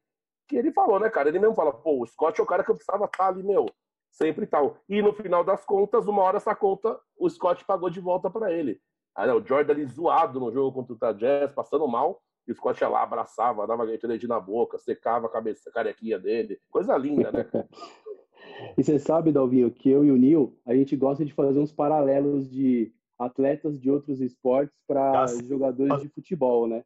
que 0.49 0.57
ele 0.57 0.73
falou, 0.73 0.99
né, 0.99 1.09
cara? 1.09 1.29
Ele 1.29 1.39
mesmo 1.39 1.55
fala, 1.55 1.73
pô, 1.73 2.03
o 2.03 2.07
Scott 2.07 2.41
é 2.41 2.43
o 2.43 2.47
cara 2.47 2.65
que 2.65 2.71
eu 2.71 2.75
precisava 2.75 3.05
estar 3.05 3.29
ali, 3.29 3.43
meu, 3.43 3.67
sempre 4.11 4.47
tal. 4.47 4.77
E 4.89 5.01
no 5.01 5.13
final 5.13 5.45
das 5.45 5.65
contas, 5.65 6.07
uma 6.07 6.23
hora 6.23 6.39
essa 6.39 6.55
conta, 6.55 6.99
o 7.17 7.29
Scott 7.31 7.65
pagou 7.65 7.89
de 7.89 8.01
volta 8.01 8.29
para 8.29 8.53
ele. 8.53 8.81
Aí, 9.15 9.31
o 9.31 9.47
Jordan 9.47 9.73
ali 9.73 9.87
zoado 9.87 10.41
no 10.41 10.51
jogo 10.51 10.73
contra 10.73 10.93
o 10.93 10.97
Utah 10.97 11.13
Jazz, 11.13 11.53
passando 11.53 11.87
mal, 11.87 12.21
e 12.47 12.53
o 12.53 12.55
Scott 12.55 12.83
ia 12.83 12.89
lá, 12.89 13.03
abraçava, 13.03 13.67
dava 13.67 13.87
Gatorade 13.87 14.27
na 14.27 14.41
boca, 14.41 14.79
secava 14.79 15.27
a 15.27 15.31
cabeça, 15.31 15.71
a 15.71 15.73
carequinha 15.73 16.19
dele. 16.19 16.61
Coisa 16.71 16.97
linda, 16.97 17.31
né? 17.31 17.45
e 18.77 18.83
você 18.83 18.99
sabe, 18.99 19.33
Dalvinho, 19.33 19.71
que 19.71 19.89
eu 19.89 20.05
e 20.05 20.11
o 20.11 20.17
Nil, 20.17 20.59
a 20.67 20.75
gente 20.75 20.97
gosta 20.97 21.25
de 21.25 21.33
fazer 21.33 21.59
uns 21.59 21.73
paralelos 21.73 22.51
de 22.51 22.93
atletas 23.19 23.79
de 23.79 23.91
outros 23.91 24.21
esportes 24.21 24.77
para 24.87 25.27
jogadores 25.45 26.03
de 26.03 26.09
futebol, 26.09 26.67
né? 26.67 26.85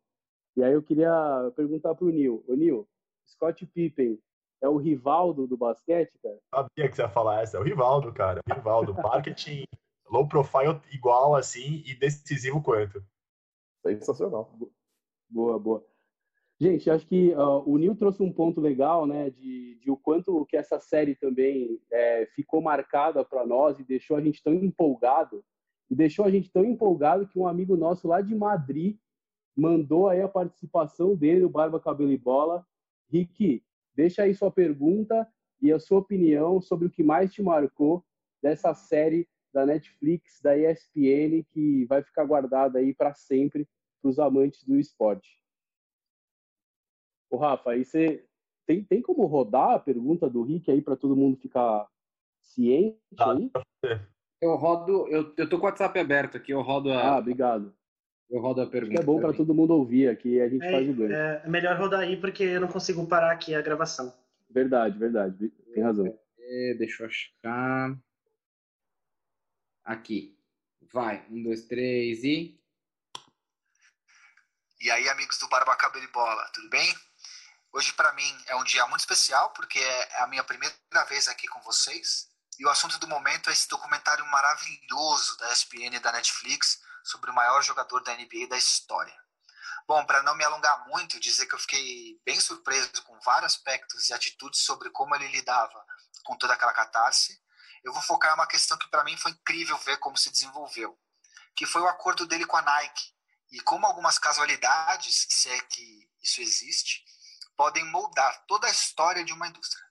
E 0.56 0.62
aí 0.62 0.72
eu 0.72 0.82
queria 0.82 1.52
perguntar 1.54 1.94
para 1.94 2.06
o 2.06 2.10
Nil. 2.10 2.44
Ô, 2.46 2.54
Nil, 2.54 2.88
Scott 3.26 3.66
Pippen 3.66 4.18
é 4.62 4.68
o 4.68 4.76
Rivaldo 4.76 5.46
do 5.46 5.56
basquete, 5.56 6.12
cara? 6.22 6.38
Sabia 6.54 6.88
que 6.88 6.96
você 6.96 7.02
ia 7.02 7.08
falar 7.08 7.42
essa. 7.42 7.56
É 7.56 7.60
o 7.60 7.62
Rivaldo, 7.62 8.12
cara. 8.12 8.40
O 8.48 8.54
Rivaldo. 8.54 8.94
Marketing 8.94 9.64
low 10.10 10.26
profile 10.28 10.80
igual, 10.92 11.34
assim, 11.34 11.82
e 11.86 11.94
decisivo 11.94 12.62
quanto. 12.62 13.02
Sensacional. 13.86 14.50
Boa, 15.28 15.58
boa. 15.58 15.84
Gente, 16.58 16.88
acho 16.88 17.06
que 17.06 17.34
uh, 17.34 17.62
o 17.68 17.76
Nil 17.76 17.94
trouxe 17.94 18.22
um 18.22 18.32
ponto 18.32 18.62
legal, 18.62 19.06
né, 19.06 19.28
de, 19.28 19.78
de 19.78 19.90
o 19.90 19.96
quanto 19.96 20.46
que 20.46 20.56
essa 20.56 20.80
série 20.80 21.14
também 21.14 21.78
é, 21.92 22.26
ficou 22.34 22.62
marcada 22.62 23.22
para 23.22 23.44
nós 23.44 23.78
e 23.78 23.84
deixou 23.84 24.16
a 24.16 24.22
gente 24.22 24.42
tão 24.42 24.54
empolgado, 24.54 25.44
e 25.90 25.94
deixou 25.94 26.24
a 26.24 26.30
gente 26.30 26.50
tão 26.50 26.64
empolgado 26.64 27.28
que 27.28 27.38
um 27.38 27.46
amigo 27.46 27.76
nosso 27.76 28.08
lá 28.08 28.22
de 28.22 28.34
Madrid 28.34 28.96
mandou 29.54 30.08
aí 30.08 30.22
a 30.22 30.28
participação 30.28 31.14
dele, 31.14 31.44
o 31.44 31.50
Barba 31.50 31.78
Cabelo 31.78 32.10
e 32.10 32.18
Bola. 32.18 32.66
Rick, 33.10 33.62
deixa 33.94 34.22
aí 34.22 34.34
sua 34.34 34.50
pergunta 34.50 35.28
e 35.60 35.70
a 35.72 35.78
sua 35.78 35.98
opinião 35.98 36.60
sobre 36.60 36.86
o 36.86 36.90
que 36.90 37.02
mais 37.02 37.32
te 37.32 37.42
marcou 37.42 38.04
dessa 38.42 38.74
série 38.74 39.28
da 39.52 39.64
Netflix, 39.64 40.40
da 40.42 40.56
ESPN, 40.56 41.44
que 41.50 41.84
vai 41.86 42.02
ficar 42.02 42.24
guardada 42.24 42.78
aí 42.78 42.94
para 42.94 43.14
sempre 43.14 43.66
para 44.06 44.10
os 44.10 44.18
amantes 44.18 44.62
do 44.64 44.78
esporte. 44.78 45.28
O 47.28 47.36
Rafa, 47.36 47.72
aí 47.72 47.84
você 47.84 48.24
tem, 48.64 48.84
tem 48.84 49.02
como 49.02 49.26
rodar 49.26 49.72
a 49.72 49.78
pergunta 49.78 50.30
do 50.30 50.42
Rick 50.42 50.70
aí 50.70 50.80
para 50.80 50.96
todo 50.96 51.16
mundo 51.16 51.36
ficar 51.36 51.88
ciente 52.40 52.96
aí? 53.18 53.50
Eu 54.40 54.54
rodo, 54.54 55.08
eu, 55.08 55.34
eu 55.36 55.48
tô 55.48 55.58
com 55.58 55.64
o 55.64 55.68
WhatsApp 55.68 55.98
aberto 55.98 56.36
aqui, 56.36 56.52
eu 56.52 56.60
rodo 56.60 56.92
a. 56.92 57.14
Ah, 57.14 57.18
obrigado. 57.18 57.74
Eu 58.28 58.40
rodo 58.40 58.60
a 58.60 58.66
pergunta. 58.66 59.00
é 59.00 59.04
bom 59.04 59.18
para 59.18 59.32
todo 59.32 59.54
mundo 59.54 59.72
ouvir 59.72 60.08
aqui, 60.08 60.40
a 60.40 60.48
gente 60.48 60.64
é, 60.64 60.70
faz 60.70 60.88
o 60.88 60.92
ganho. 60.92 61.12
É, 61.12 61.48
melhor 61.48 61.76
rodar 61.78 62.00
aí 62.00 62.16
porque 62.16 62.44
eu 62.44 62.60
não 62.60 62.68
consigo 62.68 63.06
parar 63.06 63.32
aqui 63.32 63.54
a 63.54 63.62
gravação. 63.62 64.12
Verdade, 64.50 64.98
verdade. 64.98 65.48
Tem 65.48 65.82
razão. 65.82 66.06
É, 66.38 66.74
deixa 66.74 67.02
eu 67.02 67.08
achar. 67.08 67.98
Aqui. 69.84 70.36
Vai. 70.92 71.26
Um, 71.30 71.42
dois, 71.42 71.64
três 71.66 72.22
e. 72.22 72.60
E 74.78 74.90
aí, 74.90 75.08
amigos 75.08 75.38
do 75.38 75.48
Barba 75.48 75.74
Cabelo 75.74 76.04
e 76.04 76.08
Bola, 76.08 76.50
tudo 76.52 76.68
bem? 76.68 76.94
Hoje, 77.72 77.94
para 77.94 78.12
mim, 78.12 78.44
é 78.46 78.54
um 78.56 78.62
dia 78.62 78.86
muito 78.86 79.00
especial, 79.00 79.50
porque 79.54 79.78
é 79.78 80.20
a 80.20 80.26
minha 80.26 80.44
primeira 80.44 80.76
vez 81.08 81.28
aqui 81.28 81.48
com 81.48 81.62
vocês. 81.62 82.28
E 82.58 82.66
o 82.66 82.68
assunto 82.68 82.98
do 82.98 83.08
momento 83.08 83.48
é 83.48 83.54
esse 83.54 83.66
documentário 83.68 84.24
maravilhoso 84.26 85.38
da 85.38 85.50
ESPN 85.50 85.96
e 85.96 85.98
da 85.98 86.12
Netflix 86.12 86.78
sobre 87.02 87.30
o 87.30 87.34
maior 87.34 87.62
jogador 87.62 88.02
da 88.02 88.14
NBA 88.14 88.48
da 88.50 88.58
história. 88.58 89.18
Bom, 89.88 90.04
para 90.04 90.22
não 90.22 90.34
me 90.34 90.44
alongar 90.44 90.86
muito, 90.88 91.18
dizer 91.18 91.46
que 91.46 91.54
eu 91.54 91.58
fiquei 91.60 92.20
bem 92.22 92.38
surpreso 92.38 93.02
com 93.04 93.18
vários 93.20 93.54
aspectos 93.54 94.10
e 94.10 94.12
atitudes 94.12 94.60
sobre 94.60 94.90
como 94.90 95.14
ele 95.14 95.28
lidava 95.28 95.86
com 96.22 96.36
toda 96.36 96.52
aquela 96.52 96.74
catarse, 96.74 97.40
eu 97.82 97.94
vou 97.94 98.02
focar 98.02 98.32
em 98.32 98.34
uma 98.34 98.46
questão 98.46 98.76
que 98.76 98.90
para 98.90 99.04
mim 99.04 99.16
foi 99.16 99.30
incrível 99.30 99.78
ver 99.78 99.96
como 99.98 100.18
se 100.18 100.30
desenvolveu, 100.30 100.98
que 101.56 101.64
foi 101.64 101.80
o 101.80 101.88
acordo 101.88 102.26
dele 102.26 102.44
com 102.44 102.58
a 102.58 102.62
Nike, 102.62 103.15
e 103.56 103.60
como 103.60 103.86
algumas 103.86 104.18
casualidades, 104.18 105.26
se 105.30 105.48
é 105.48 105.58
que 105.62 106.06
isso 106.22 106.42
existe, 106.42 107.02
podem 107.56 107.82
moldar 107.86 108.44
toda 108.46 108.66
a 108.66 108.70
história 108.70 109.24
de 109.24 109.32
uma 109.32 109.48
indústria. 109.48 109.82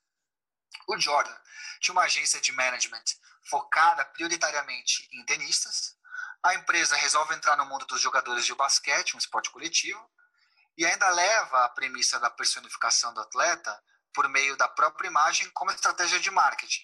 O 0.87 0.99
Jordan 0.99 1.35
tinha 1.81 1.93
uma 1.93 2.03
agência 2.03 2.39
de 2.39 2.51
management 2.51 3.03
focada 3.49 4.05
prioritariamente 4.05 5.09
em 5.11 5.25
tenistas. 5.25 5.97
A 6.43 6.53
empresa 6.53 6.95
resolve 6.95 7.33
entrar 7.33 7.57
no 7.57 7.65
mundo 7.65 7.87
dos 7.87 7.99
jogadores 7.99 8.45
de 8.45 8.53
basquete, 8.53 9.15
um 9.15 9.17
esporte 9.17 9.49
coletivo, 9.49 9.99
e 10.77 10.85
ainda 10.85 11.09
leva 11.09 11.65
a 11.65 11.69
premissa 11.69 12.19
da 12.19 12.29
personificação 12.29 13.15
do 13.15 13.21
atleta 13.21 13.83
por 14.13 14.29
meio 14.29 14.55
da 14.55 14.67
própria 14.67 15.07
imagem 15.07 15.49
como 15.55 15.71
estratégia 15.71 16.19
de 16.19 16.29
marketing. 16.29 16.83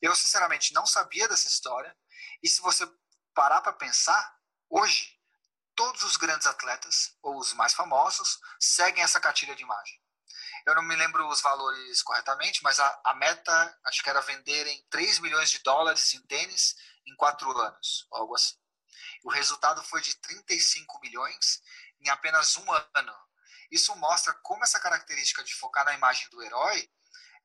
Eu, 0.00 0.16
sinceramente, 0.16 0.72
não 0.72 0.86
sabia 0.86 1.28
dessa 1.28 1.48
história, 1.48 1.94
e 2.42 2.48
se 2.48 2.62
você 2.62 2.90
parar 3.34 3.60
para 3.60 3.74
pensar, 3.74 4.38
hoje 4.70 5.13
todos 5.74 6.02
os 6.04 6.16
grandes 6.16 6.46
atletas, 6.46 7.16
ou 7.22 7.38
os 7.38 7.52
mais 7.52 7.74
famosos, 7.74 8.38
seguem 8.60 9.02
essa 9.02 9.20
cartilha 9.20 9.54
de 9.54 9.62
imagem. 9.62 10.00
Eu 10.66 10.74
não 10.74 10.82
me 10.82 10.96
lembro 10.96 11.28
os 11.28 11.40
valores 11.42 12.02
corretamente, 12.02 12.62
mas 12.62 12.80
a, 12.80 13.00
a 13.04 13.14
meta, 13.14 13.78
acho 13.84 14.02
que 14.02 14.08
era 14.08 14.20
venderem 14.20 14.86
3 14.90 15.18
milhões 15.18 15.50
de 15.50 15.58
dólares 15.58 16.14
em 16.14 16.22
tênis 16.22 16.74
em 17.06 17.14
quatro 17.16 17.50
anos, 17.58 18.06
algo 18.10 18.34
assim. 18.34 18.56
O 19.22 19.30
resultado 19.30 19.82
foi 19.82 20.00
de 20.00 20.14
35 20.16 21.00
milhões 21.00 21.60
em 22.00 22.08
apenas 22.08 22.56
um 22.56 22.72
ano. 22.72 23.14
Isso 23.70 23.94
mostra 23.96 24.32
como 24.42 24.64
essa 24.64 24.80
característica 24.80 25.42
de 25.42 25.54
focar 25.54 25.84
na 25.84 25.94
imagem 25.94 26.28
do 26.30 26.42
herói 26.42 26.90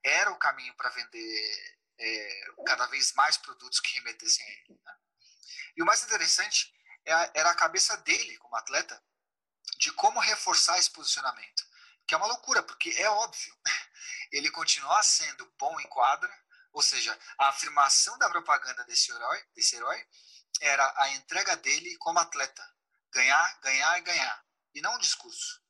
era 0.03 0.31
o 0.31 0.37
caminho 0.37 0.73
para 0.75 0.89
vender 0.89 1.77
é, 1.97 2.41
cada 2.65 2.85
vez 2.87 3.13
mais 3.13 3.37
produtos 3.37 3.79
que 3.79 3.93
remetessem 3.95 4.45
a 4.45 4.49
ele. 4.49 4.79
Né? 4.85 4.95
E 5.75 5.83
o 5.83 5.85
mais 5.85 6.03
interessante 6.03 6.73
era 7.09 7.51
a 7.51 7.55
cabeça 7.55 7.97
dele 7.97 8.37
como 8.37 8.55
atleta 8.55 9.01
de 9.77 9.91
como 9.93 10.19
reforçar 10.19 10.77
esse 10.77 10.91
posicionamento. 10.91 11.63
Que 12.05 12.13
é 12.13 12.17
uma 12.17 12.27
loucura, 12.27 12.61
porque 12.63 12.89
é 12.97 13.09
óbvio. 13.09 13.55
Ele 14.31 14.51
continuar 14.51 15.01
sendo 15.03 15.45
bom 15.57 15.79
em 15.79 15.87
quadra, 15.87 16.31
ou 16.73 16.81
seja, 16.81 17.17
a 17.37 17.49
afirmação 17.49 18.17
da 18.17 18.29
propaganda 18.29 18.83
desse 18.85 19.11
herói, 19.11 19.43
desse 19.55 19.75
herói 19.75 20.07
era 20.61 20.93
a 20.97 21.09
entrega 21.11 21.55
dele 21.57 21.95
como 21.97 22.19
atleta. 22.19 22.63
Ganhar, 23.11 23.59
ganhar 23.61 23.97
e 23.97 24.01
ganhar. 24.01 24.45
E 24.73 24.81
não 24.81 24.95
um 24.95 24.99
discurso. 24.99 25.61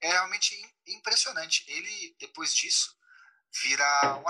É 0.00 0.08
realmente 0.08 0.54
impressionante. 0.86 1.64
Ele, 1.68 2.16
depois 2.18 2.54
disso, 2.54 2.96
vira 3.62 4.22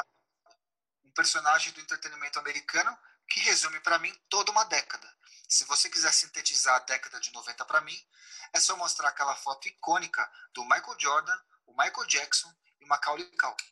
um 1.05 1.13
personagem 1.13 1.73
do 1.73 1.81
entretenimento 1.81 2.39
americano 2.39 2.97
que 3.29 3.41
resume 3.41 3.79
para 3.81 3.99
mim 3.99 4.15
toda 4.29 4.51
uma 4.51 4.65
década. 4.65 5.18
Se 5.49 5.65
você 5.65 5.89
quiser 5.89 6.13
sintetizar 6.13 6.77
a 6.77 6.81
década 6.81 7.19
de 7.19 7.33
90 7.33 7.65
para 7.65 7.81
mim, 7.81 7.99
é 8.53 8.61
só 8.61 8.77
mostrar 8.77 9.09
aquela 9.09 9.35
foto 9.35 9.67
icônica 9.67 10.31
do 10.53 10.63
Michael 10.65 11.01
Jordan, 11.01 11.41
o 11.67 11.73
Michael 11.73 12.07
Jackson 12.07 12.55
e 12.79 12.85
o 12.85 12.89
Macaulay 12.89 13.25
Culkin. 13.37 13.67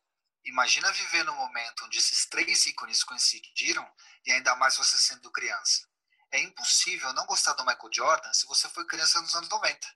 Imagina 0.46 0.90
viver 0.90 1.22
no 1.24 1.34
momento 1.34 1.84
onde 1.84 1.98
esses 1.98 2.24
três 2.26 2.64
ícones 2.64 3.04
coincidiram 3.04 3.86
e 4.24 4.32
ainda 4.32 4.56
mais 4.56 4.76
você 4.76 4.96
sendo 4.96 5.30
criança. 5.30 5.86
É 6.30 6.40
impossível 6.40 7.12
não 7.12 7.26
gostar 7.26 7.52
do 7.52 7.64
Michael 7.66 7.92
Jordan 7.92 8.32
se 8.32 8.46
você 8.46 8.68
foi 8.70 8.86
criança 8.86 9.20
nos 9.20 9.34
anos 9.34 9.50
90. 9.50 9.86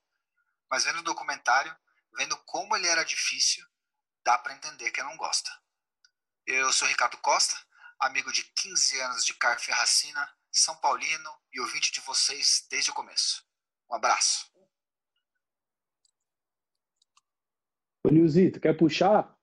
Mas 0.70 0.84
vendo 0.84 0.98
o 0.98 1.04
documentário, 1.04 1.74
vendo 2.14 2.36
como 2.44 2.76
ele 2.76 2.88
era 2.88 3.04
difícil, 3.04 3.66
dá 4.22 4.36
para 4.36 4.52
entender 4.52 4.90
quem 4.90 5.04
não 5.04 5.16
gosta. 5.16 5.50
Eu 6.46 6.70
sou 6.72 6.86
Ricardo 6.86 7.16
Costa, 7.18 7.56
amigo 7.98 8.30
de 8.32 8.42
15 8.42 9.00
anos 9.00 9.24
de 9.24 9.34
Car 9.34 9.58
Ferracina, 9.58 10.36
São 10.52 10.74
Paulino 10.76 11.30
e 11.52 11.60
ouvinte 11.60 11.92
de 11.92 12.00
vocês 12.00 12.66
desde 12.70 12.90
o 12.90 12.94
começo. 12.94 13.44
Um 13.90 13.94
abraço. 13.94 14.50
Ô, 18.04 18.08
Nilzito, 18.10 18.60
quer 18.60 18.76
puxar? 18.76 19.36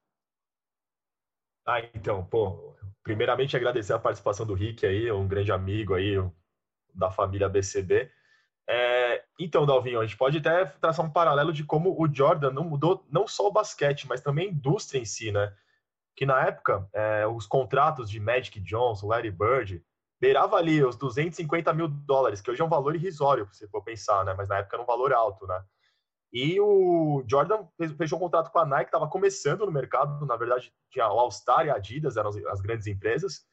Ah, 1.65 1.81
então, 1.93 2.25
pô, 2.25 2.75
primeiramente 3.03 3.55
agradecer 3.55 3.93
a 3.93 3.99
participação 3.99 4.45
do 4.45 4.53
Rick 4.53 4.85
aí, 4.85 5.11
um 5.11 5.27
grande 5.27 5.51
amigo 5.51 5.93
aí 5.93 6.15
da 6.93 7.11
família 7.11 7.47
BCB. 7.49 8.11
É, 8.69 9.23
então, 9.39 9.65
Dalvinho, 9.65 9.99
a 9.99 10.05
gente 10.05 10.17
pode 10.17 10.39
até 10.39 10.65
traçar 10.65 11.05
um 11.05 11.11
paralelo 11.11 11.53
de 11.53 11.63
como 11.63 11.95
o 12.01 12.13
Jordan 12.13 12.51
não 12.51 12.63
mudou 12.63 13.05
não 13.09 13.27
só 13.27 13.47
o 13.47 13.51
basquete, 13.51 14.07
mas 14.07 14.21
também 14.21 14.47
a 14.47 14.51
indústria 14.51 14.99
em 14.99 15.05
si, 15.05 15.31
né? 15.31 15.55
Que 16.15 16.25
na 16.25 16.45
época, 16.45 16.89
é, 16.91 17.27
os 17.27 17.45
contratos 17.45 18.09
de 18.09 18.19
Magic 18.19 18.59
Johnson, 18.59 19.07
Larry 19.07 19.31
Bird, 19.31 19.83
beirava 20.19 20.55
ali 20.55 20.83
os 20.83 20.95
250 20.95 21.73
mil 21.73 21.87
dólares, 21.87 22.41
que 22.41 22.49
hoje 22.49 22.61
é 22.61 22.65
um 22.65 22.69
valor 22.69 22.95
irrisório, 22.95 23.47
se 23.51 23.67
for 23.67 23.83
pensar, 23.83 24.25
né? 24.25 24.33
Mas 24.35 24.47
na 24.47 24.57
época 24.57 24.75
era 24.75 24.83
um 24.83 24.87
valor 24.87 25.13
alto, 25.13 25.45
né? 25.45 25.63
E 26.33 26.59
o 26.59 27.23
Jordan 27.27 27.65
fechou 27.97 28.17
um 28.17 28.21
contrato 28.21 28.51
com 28.51 28.59
a 28.59 28.65
Nike, 28.65 28.89
estava 28.89 29.07
começando 29.07 29.65
no 29.65 29.71
mercado, 29.71 30.25
na 30.25 30.35
verdade 30.35 30.73
tinha 30.89 31.07
o 31.07 31.19
All-Star 31.19 31.65
e 31.65 31.69
a 31.69 31.75
Adidas, 31.75 32.17
eram 32.17 32.31
as 32.49 32.59
grandes 32.59 32.87
empresas. 32.87 33.45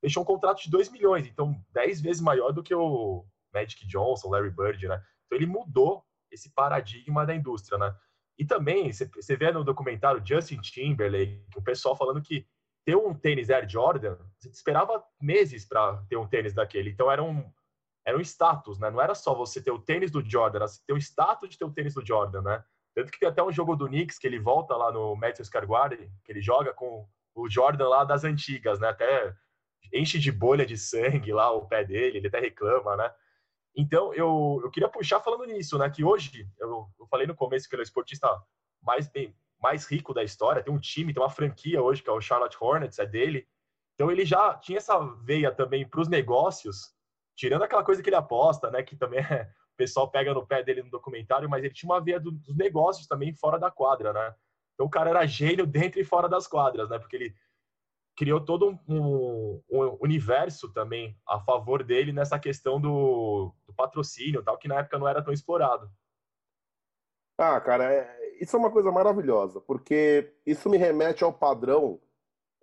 Fechou 0.00 0.22
um 0.22 0.26
contrato 0.26 0.62
de 0.62 0.70
2 0.70 0.90
milhões, 0.90 1.26
então 1.26 1.60
10 1.72 2.00
vezes 2.00 2.20
maior 2.20 2.52
do 2.52 2.62
que 2.62 2.74
o 2.74 3.24
Magic 3.52 3.86
Johnson, 3.86 4.28
Larry 4.28 4.50
Bird, 4.50 4.86
né? 4.86 5.02
Então 5.26 5.38
ele 5.38 5.46
mudou 5.46 6.04
esse 6.30 6.52
paradigma 6.52 7.24
da 7.24 7.34
indústria, 7.34 7.78
né? 7.78 7.94
E 8.38 8.44
também, 8.44 8.92
você 8.92 9.36
vê 9.36 9.50
no 9.50 9.64
documentário 9.64 10.22
Justin 10.24 10.60
Timberlake, 10.60 11.44
o 11.56 11.62
pessoal 11.62 11.96
falando 11.96 12.22
que 12.22 12.46
ter 12.88 12.96
um 12.96 13.12
tênis 13.12 13.50
Air 13.50 13.68
Jordan, 13.68 14.16
você 14.38 14.48
esperava 14.48 15.04
meses 15.20 15.62
para 15.62 16.02
ter 16.08 16.16
um 16.16 16.26
tênis 16.26 16.54
daquele. 16.54 16.88
Então 16.88 17.12
era 17.12 17.22
um, 17.22 17.44
era 18.02 18.16
um 18.16 18.20
status, 18.22 18.78
né? 18.78 18.90
Não 18.90 18.98
era 18.98 19.14
só 19.14 19.34
você 19.34 19.62
ter 19.62 19.70
o 19.70 19.78
tênis 19.78 20.10
do 20.10 20.24
Jordan, 20.26 20.60
era 20.60 20.66
ter 20.86 20.94
o 20.94 20.96
status 20.96 21.50
de 21.50 21.58
ter 21.58 21.66
o 21.66 21.70
tênis 21.70 21.92
do 21.92 22.06
Jordan, 22.06 22.40
né? 22.40 22.64
Tanto 22.94 23.12
que 23.12 23.18
tem 23.18 23.28
até 23.28 23.42
um 23.42 23.52
jogo 23.52 23.76
do 23.76 23.88
Knicks 23.88 24.18
que 24.18 24.26
ele 24.26 24.38
volta 24.38 24.74
lá 24.74 24.90
no 24.90 25.14
Matthew 25.16 25.44
Scarguardi, 25.44 26.10
que 26.24 26.32
ele 26.32 26.40
joga 26.40 26.72
com 26.72 27.06
o 27.34 27.46
Jordan 27.46 27.88
lá 27.90 28.04
das 28.04 28.24
antigas, 28.24 28.80
né? 28.80 28.88
Até 28.88 29.36
enche 29.92 30.18
de 30.18 30.32
bolha 30.32 30.64
de 30.64 30.78
sangue 30.78 31.30
lá 31.30 31.52
o 31.52 31.66
pé 31.66 31.84
dele, 31.84 32.16
ele 32.16 32.28
até 32.28 32.40
reclama, 32.40 32.96
né? 32.96 33.12
Então, 33.76 34.14
eu, 34.14 34.62
eu 34.64 34.70
queria 34.70 34.88
puxar 34.88 35.20
falando 35.20 35.44
nisso, 35.44 35.76
né? 35.76 35.90
Que 35.90 36.02
hoje, 36.02 36.48
eu, 36.58 36.88
eu 36.98 37.06
falei 37.06 37.26
no 37.26 37.36
começo 37.36 37.68
que 37.68 37.74
ele 37.74 37.82
é 37.82 37.84
esportista 37.84 38.26
mais, 38.80 39.06
bem, 39.10 39.36
mais 39.60 39.86
rico 39.86 40.14
da 40.14 40.22
história, 40.22 40.62
tem 40.62 40.72
um 40.72 40.78
time, 40.78 41.12
tem 41.12 41.22
uma 41.22 41.30
franquia 41.30 41.82
hoje, 41.82 42.02
que 42.02 42.10
é 42.10 42.12
o 42.12 42.20
Charlotte 42.20 42.56
Hornets, 42.60 42.98
é 42.98 43.06
dele. 43.06 43.46
Então, 43.94 44.10
ele 44.10 44.24
já 44.24 44.54
tinha 44.54 44.78
essa 44.78 44.98
veia 45.24 45.50
também 45.50 45.86
para 45.86 46.00
os 46.00 46.08
negócios, 46.08 46.94
tirando 47.36 47.62
aquela 47.62 47.84
coisa 47.84 48.02
que 48.02 48.08
ele 48.08 48.16
aposta, 48.16 48.70
né, 48.70 48.82
que 48.82 48.96
também 48.96 49.20
é, 49.24 49.50
o 49.72 49.76
pessoal 49.76 50.10
pega 50.10 50.32
no 50.32 50.46
pé 50.46 50.62
dele 50.62 50.82
no 50.82 50.90
documentário, 50.90 51.48
mas 51.48 51.64
ele 51.64 51.74
tinha 51.74 51.90
uma 51.90 52.00
veia 52.00 52.20
do, 52.20 52.30
dos 52.30 52.56
negócios 52.56 53.06
também 53.06 53.34
fora 53.34 53.58
da 53.58 53.70
quadra, 53.70 54.12
né? 54.12 54.34
Então 54.74 54.86
o 54.86 54.90
cara 54.90 55.10
era 55.10 55.26
gênio 55.26 55.66
dentro 55.66 56.00
e 56.00 56.04
fora 56.04 56.28
das 56.28 56.46
quadras, 56.46 56.88
né? 56.88 57.00
Porque 57.00 57.16
ele 57.16 57.34
criou 58.18 58.40
todo 58.40 58.68
um, 58.68 58.78
um, 58.88 59.62
um 59.70 59.98
universo 60.00 60.72
também 60.72 61.16
a 61.26 61.38
favor 61.38 61.84
dele 61.84 62.12
nessa 62.12 62.36
questão 62.36 62.80
do, 62.80 63.54
do, 63.64 63.72
patrocínio, 63.72 64.42
tal, 64.42 64.58
que 64.58 64.66
na 64.66 64.80
época 64.80 64.98
não 64.98 65.06
era 65.06 65.22
tão 65.22 65.32
explorado. 65.32 65.88
Ah, 67.38 67.60
cara, 67.60 67.92
é, 67.92 68.27
isso 68.40 68.56
é 68.56 68.58
uma 68.58 68.70
coisa 68.70 68.90
maravilhosa, 68.90 69.60
porque 69.60 70.32
isso 70.46 70.68
me 70.68 70.76
remete 70.76 71.24
ao 71.24 71.32
padrão 71.32 72.00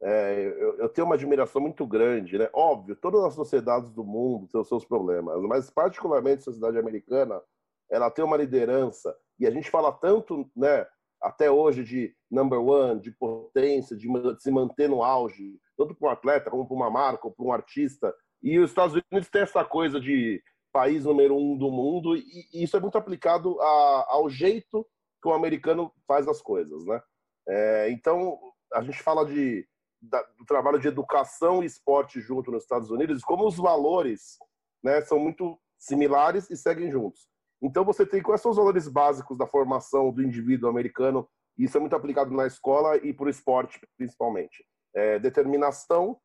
é, 0.02 0.54
eu, 0.60 0.78
eu, 0.78 0.90
tenho 0.90 1.08
uma 1.08 1.16
admiração 1.16 1.62
muito 1.62 1.86
grande, 1.88 2.38
né? 2.38 2.50
Óbvio, 2.54 2.96
todas 2.96 3.24
as 3.24 3.34
sociedades 3.34 3.92
do 3.92 4.04
mundo 4.04 4.48
têm 4.48 4.60
os 4.60 4.68
seus 4.68 4.86
problemas, 4.86 5.42
mas 5.44 5.70
particularmente 5.70 6.40
a 6.40 6.44
sociedade 6.44 6.78
americana, 6.78 7.42
ela 7.90 8.12
tem 8.12 8.24
uma 8.24 8.38
liderança 8.38 9.16
e 9.40 9.48
a 9.48 9.52
gente 9.52 9.70
fala 9.70 9.92
tanto, 9.92 10.50
né? 10.56 10.86
Até 11.22 11.50
hoje 11.50 11.84
de 11.84 12.14
number 12.30 12.60
one, 12.60 13.00
de 13.00 13.12
potência, 13.12 13.96
de, 13.96 14.08
se 14.40 14.52
manter 14.52 14.90
no 14.90 15.02
auge, 15.02 15.58
tanto 15.78 15.96
para 15.96 16.10
um 16.10 16.12
atleta 16.12 16.52
como 16.52 16.68
para 16.68 16.76
uma 16.76 16.90
marca, 16.90 17.26
ou 17.26 17.34
para 17.34 17.46
um 17.46 17.54
artista. 17.54 18.14
E 18.44 18.60
os 18.60 18.70
Estados 18.70 18.94
Unidos 18.94 19.30
tem 19.30 19.42
essa 19.42 19.64
coisa 19.64 20.00
de 20.00 20.44
país 20.72 21.06
número 21.06 21.36
um 21.38 21.58
do 21.58 21.72
mundo 21.72 22.18
e, 22.18 22.24
e 22.54 22.64
isso 22.64 22.76
é 22.76 22.80
muito 22.82 22.98
aplicado 22.98 23.60
a, 23.62 24.06
ao 24.10 24.30
jeito 24.30 24.86
que 25.26 25.30
o 25.30 25.34
americano 25.34 25.92
faz 26.08 26.28
as 26.28 26.40
coisas, 26.40 26.86
né? 26.86 27.02
É, 27.48 27.90
então 27.90 28.40
a 28.72 28.84
gente 28.84 29.02
fala 29.02 29.26
de 29.26 29.68
da, 30.00 30.22
do 30.38 30.46
trabalho 30.46 30.78
de 30.78 30.88
educação 30.88 31.64
e 31.64 31.66
esporte 31.66 32.22
junto 32.22 32.52
nos 32.52 32.62
Estados 32.62 32.92
Unidos, 32.92 33.24
como 33.24 33.48
os 33.48 33.58
valores 33.58 34.38
né, 34.84 35.02
são 35.02 35.18
muito 35.18 35.60
similares 35.80 36.48
e 36.52 36.56
seguem 36.56 36.92
juntos. 36.92 37.28
Então 37.60 37.84
você 37.84 38.06
tem 38.06 38.22
quais 38.22 38.40
são 38.40 38.52
os 38.52 38.58
valores 38.58 38.88
básicos 38.88 39.36
da 39.36 39.48
formação 39.48 40.12
do 40.12 40.22
indivíduo 40.22 40.70
americano, 40.70 41.28
isso 41.58 41.76
é 41.76 41.80
muito 41.80 41.96
aplicado 41.96 42.30
na 42.30 42.46
escola 42.46 42.98
e 42.98 43.12
para 43.12 43.26
o 43.26 43.30
esporte 43.30 43.82
principalmente. 43.98 44.64
É, 44.94 45.18
determinação, 45.18 46.20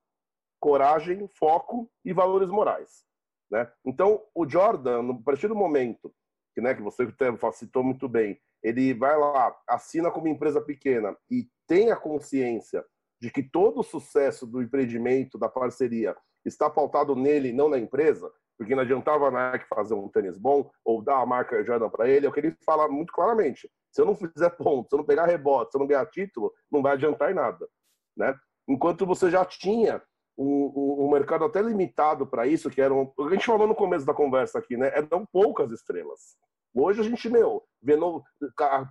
coragem, 0.61 1.26
foco 1.38 1.90
e 2.05 2.12
valores 2.12 2.51
morais. 2.51 3.03
Né? 3.51 3.70
Então 3.82 4.22
o 4.34 4.46
Jordan, 4.46 5.11
a 5.11 5.22
partir 5.22 5.48
do 5.48 5.57
momento 5.57 6.12
que, 6.55 6.61
né, 6.61 6.74
que 6.74 6.82
você 6.82 7.07
citou 7.53 7.82
muito 7.82 8.09
bem, 8.09 8.40
ele 8.62 8.92
vai 8.94 9.16
lá, 9.16 9.57
assina 9.68 10.11
como 10.11 10.28
empresa 10.28 10.61
pequena 10.61 11.16
e 11.30 11.48
tem 11.66 11.90
a 11.90 11.96
consciência 11.96 12.84
de 13.20 13.30
que 13.30 13.42
todo 13.42 13.80
o 13.80 13.84
sucesso 13.84 14.46
do 14.46 14.62
empreendimento, 14.62 15.38
da 15.38 15.48
parceria, 15.48 16.16
está 16.44 16.68
pautado 16.70 17.14
nele, 17.14 17.53
não 17.53 17.68
na 17.68 17.78
empresa, 17.78 18.30
porque 18.59 18.74
não 18.74 18.82
adiantava 18.82 19.28
a 19.28 19.30
Nike 19.30 19.66
fazer 19.68 19.94
um 19.94 20.09
tênis 20.09 20.36
bom 20.36 20.70
ou 20.84 21.03
dar 21.03 21.20
a 21.20 21.26
marca 21.26 21.64
Jordan 21.64 21.88
para 21.88 22.09
ele, 22.09 22.26
é 22.26 22.28
o 22.28 22.32
que 22.32 22.40
ele 22.40 22.57
fala 22.64 22.88
muito 22.88 23.12
claramente. 23.12 23.70
Se 23.90 24.01
eu 24.01 24.07
não 24.07 24.14
fizer 24.14 24.51
ponto, 24.51 24.88
se 24.88 24.94
eu 24.94 24.98
não 24.98 25.07
pegar 25.07 25.26
rebote, 25.26 25.72
se 25.72 25.76
eu 25.76 25.80
não 25.80 25.86
ganhar 25.86 26.07
título, 26.07 26.53
não 26.70 26.82
vai 26.82 26.92
adiantar 26.92 27.30
em 27.30 27.34
nada. 27.34 27.68
Né? 28.16 28.34
Enquanto 28.68 29.07
você 29.07 29.30
já 29.30 29.44
tinha 29.44 30.03
um, 30.41 30.72
um, 30.74 31.07
um 31.07 31.11
mercado 31.11 31.45
até 31.45 31.61
limitado 31.61 32.26
para 32.26 32.47
isso, 32.47 32.70
que 32.70 32.80
eram. 32.80 33.12
A 33.18 33.30
gente 33.30 33.47
falou 33.47 33.66
no 33.66 33.74
começo 33.74 34.07
da 34.07 34.14
conversa 34.14 34.59
aqui, 34.59 34.76
né? 34.76 34.91
Eram 34.95 35.26
poucas 35.32 35.70
estrelas. 35.70 36.36
Hoje 36.74 37.01
a 37.01 37.05
gente, 37.05 37.28
meu, 37.28 37.62
vê 37.82 37.97
no, 37.97 38.22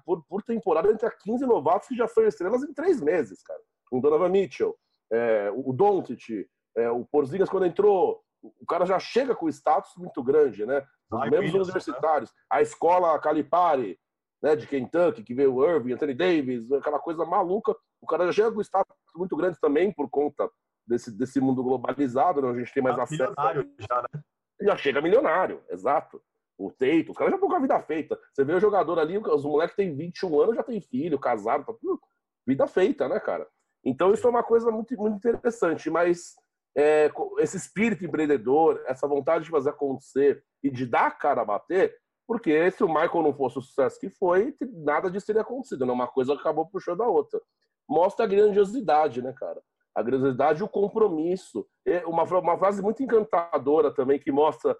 por, 0.06 0.24
por 0.28 0.44
temporada 0.44 0.92
entre 0.92 1.10
15 1.10 1.46
novatos 1.46 1.88
que 1.88 1.96
já 1.96 2.08
são 2.08 2.26
estrelas 2.26 2.62
em 2.62 2.74
três 2.74 3.02
meses, 3.02 3.42
cara 3.42 3.60
o 3.92 4.00
Donovan 4.00 4.30
Mitchell, 4.30 4.76
é, 5.12 5.52
o 5.52 5.74
Doncic, 5.74 6.48
é, 6.78 6.90
o 6.90 7.06
Porzingis 7.06 7.50
quando 7.50 7.66
entrou, 7.66 8.22
o 8.42 8.66
cara 8.66 8.86
já 8.86 9.00
chega 9.00 9.36
com 9.36 9.50
status 9.50 9.92
muito 9.98 10.24
grande, 10.24 10.66
né? 10.66 10.86
Os 11.12 11.22
Ai, 11.22 11.30
mesmos 11.30 11.68
universitários, 11.68 12.30
né? 12.30 12.36
a 12.52 12.62
escola 12.62 13.20
Calipari, 13.20 14.00
né, 14.42 14.56
de 14.56 14.66
Kentucky, 14.68 15.24
que 15.24 15.34
veio 15.34 15.56
o 15.56 15.66
Irving, 15.66 15.94
Anthony 15.94 16.14
Davis, 16.14 16.72
aquela 16.72 17.00
coisa 17.00 17.26
maluca, 17.26 17.76
o 18.02 18.08
cara 18.08 18.26
já 18.28 18.32
chega 18.32 18.52
com 18.52 18.62
status 18.62 18.96
muito 19.16 19.36
grande 19.36 19.60
também 19.60 19.92
por 19.92 20.10
conta 20.10 20.50
desse, 20.90 21.12
desse 21.12 21.40
mundo 21.40 21.64
globalizado, 21.64 22.42
né? 22.42 22.50
A 22.50 22.58
gente 22.58 22.74
tem 22.74 22.84
mais 22.84 22.96
tá 22.96 23.04
acesso. 23.04 23.22
Milionário 23.24 23.72
já, 23.80 24.02
né? 24.02 24.22
Já 24.62 24.76
chega 24.76 25.02
milionário, 25.02 25.64
exato. 25.70 26.22
O 26.58 26.72
Teito, 26.72 27.12
os 27.12 27.18
caras 27.18 27.32
já 27.32 27.36
estão 27.38 27.48
com 27.48 27.56
a 27.56 27.60
vida 27.60 27.82
feita. 27.84 28.20
Você 28.34 28.44
vê 28.44 28.54
o 28.54 28.60
jogador 28.60 29.00
ali, 29.00 29.18
os 29.18 29.46
moleques 29.46 29.76
têm 29.76 29.96
21 29.96 30.42
anos, 30.42 30.56
já 30.56 30.64
tem 30.64 30.82
filho, 30.82 31.18
casado, 31.18 31.66
tá 31.66 31.74
tudo 31.80 32.02
vida 32.46 32.68
feita, 32.68 33.08
né, 33.08 33.20
cara? 33.20 33.48
Então, 33.86 34.12
isso 34.12 34.26
é 34.26 34.30
uma 34.30 34.44
coisa 34.44 34.72
muito, 34.72 34.94
muito 34.98 35.16
interessante, 35.16 35.90
mas 35.90 36.36
é, 36.76 37.10
esse 37.38 37.56
espírito 37.56 38.04
empreendedor, 38.04 38.84
essa 38.88 39.08
vontade 39.08 39.46
de 39.46 39.52
fazer 39.52 39.70
acontecer 39.70 40.44
e 40.64 40.70
de 40.70 40.86
dar 40.86 41.08
a 41.08 41.12
cara 41.12 41.42
a 41.42 41.46
bater, 41.46 41.96
porque 42.28 42.70
se 42.72 42.84
o 42.84 42.88
Michael 42.88 43.24
não 43.24 43.34
fosse 43.34 43.58
o 43.60 43.62
sucesso 43.62 44.00
que 44.00 44.10
foi, 44.10 44.56
nada 44.74 45.10
disso 45.10 45.28
teria 45.28 45.42
acontecido, 45.42 45.86
né? 45.86 45.94
uma 45.94 46.08
coisa 46.08 46.34
acabou 46.34 46.66
puxando 46.66 47.02
a 47.02 47.08
outra. 47.08 47.40
Mostra 47.88 48.26
a 48.26 48.28
grandiosidade, 48.28 49.22
né, 49.22 49.34
cara? 49.34 49.62
A 49.96 50.04
grandiosidade 50.04 50.62
e 50.62 50.64
o 50.64 50.70
compromisso. 50.70 51.68
Uma, 52.06 52.24
uma 52.24 52.58
frase 52.58 52.82
muito 52.82 53.04
encantadora 53.04 53.94
também, 53.94 54.20
que 54.20 54.32
mostra 54.32 54.78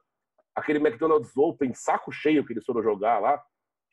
aquele 0.56 0.80
McDonald's 0.80 1.36
Open, 1.36 1.74
saco 1.74 2.12
cheio 2.12 2.46
que 2.46 2.54
eles 2.54 2.66
foram 2.66 2.84
jogar 2.84 3.20
lá, 3.20 3.42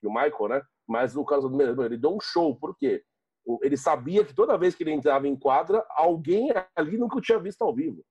o 0.05 0.13
Michael, 0.13 0.49
né? 0.49 0.63
Mas 0.87 1.15
caso 1.25 1.49
do 1.49 1.85
ele 1.85 1.97
deu 1.97 2.15
um 2.15 2.21
show, 2.21 2.55
por 2.57 2.77
quê? 2.77 3.03
ele 3.63 3.77
sabia 3.77 4.25
que 4.25 4.35
toda 4.35 4.59
vez 4.59 4.75
que 4.75 4.83
ele 4.83 4.93
entrava 4.93 5.29
em 5.29 5.37
quadra, 5.37 5.85
alguém 5.91 6.51
ali 6.75 6.99
nunca 6.99 7.19
o 7.19 7.21
tinha 7.21 7.39
visto 7.39 7.63
ao 7.63 7.75
vivo. 7.75 8.05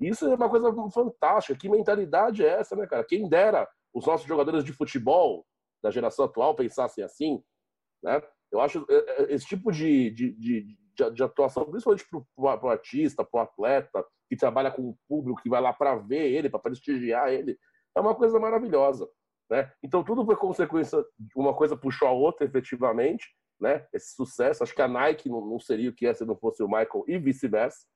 Isso 0.00 0.26
é 0.26 0.34
uma 0.34 0.48
coisa 0.48 0.72
fantástica. 0.90 1.58
Que 1.58 1.68
mentalidade 1.68 2.44
é 2.44 2.60
essa, 2.60 2.76
né, 2.76 2.86
cara? 2.86 3.04
Quem 3.04 3.28
dera 3.28 3.68
os 3.92 4.06
nossos 4.06 4.26
jogadores 4.26 4.62
de 4.62 4.72
futebol 4.72 5.44
da 5.82 5.90
geração 5.90 6.24
atual 6.24 6.54
pensassem 6.54 7.02
assim, 7.02 7.42
né? 8.02 8.22
Eu 8.52 8.60
acho 8.60 8.86
é, 8.88 8.94
é, 8.94 9.34
esse 9.34 9.46
tipo 9.46 9.72
de, 9.72 10.10
de, 10.10 10.32
de, 10.32 10.78
de 11.12 11.22
atuação, 11.22 11.64
principalmente 11.64 12.06
para 12.08 12.64
o 12.64 12.68
artista, 12.68 13.24
para 13.24 13.38
o 13.38 13.42
atleta, 13.42 14.04
que 14.28 14.36
trabalha 14.36 14.70
com 14.70 14.90
o 14.90 14.98
público, 15.08 15.42
que 15.42 15.48
vai 15.48 15.60
lá 15.60 15.72
para 15.72 15.96
ver 15.96 16.32
ele, 16.32 16.50
para 16.50 16.60
prestigiar 16.60 17.32
ele, 17.32 17.58
é 17.96 18.00
uma 18.00 18.14
coisa 18.14 18.38
maravilhosa. 18.38 19.08
Né? 19.50 19.70
Então, 19.82 20.02
tudo 20.02 20.24
foi 20.24 20.36
consequência, 20.36 21.04
uma 21.34 21.54
coisa 21.54 21.76
puxou 21.76 22.08
a 22.08 22.12
outra, 22.12 22.44
efetivamente, 22.44 23.26
né? 23.60 23.86
Esse 23.92 24.14
sucesso. 24.14 24.62
Acho 24.62 24.74
que 24.74 24.82
a 24.82 24.88
Nike 24.88 25.28
não, 25.28 25.40
não 25.40 25.58
seria 25.58 25.90
o 25.90 25.92
que 25.92 26.06
é 26.06 26.14
se 26.14 26.24
não 26.24 26.36
fosse 26.36 26.62
o 26.62 26.68
Michael 26.68 27.04
e 27.06 27.18
vice-versa, 27.18 27.86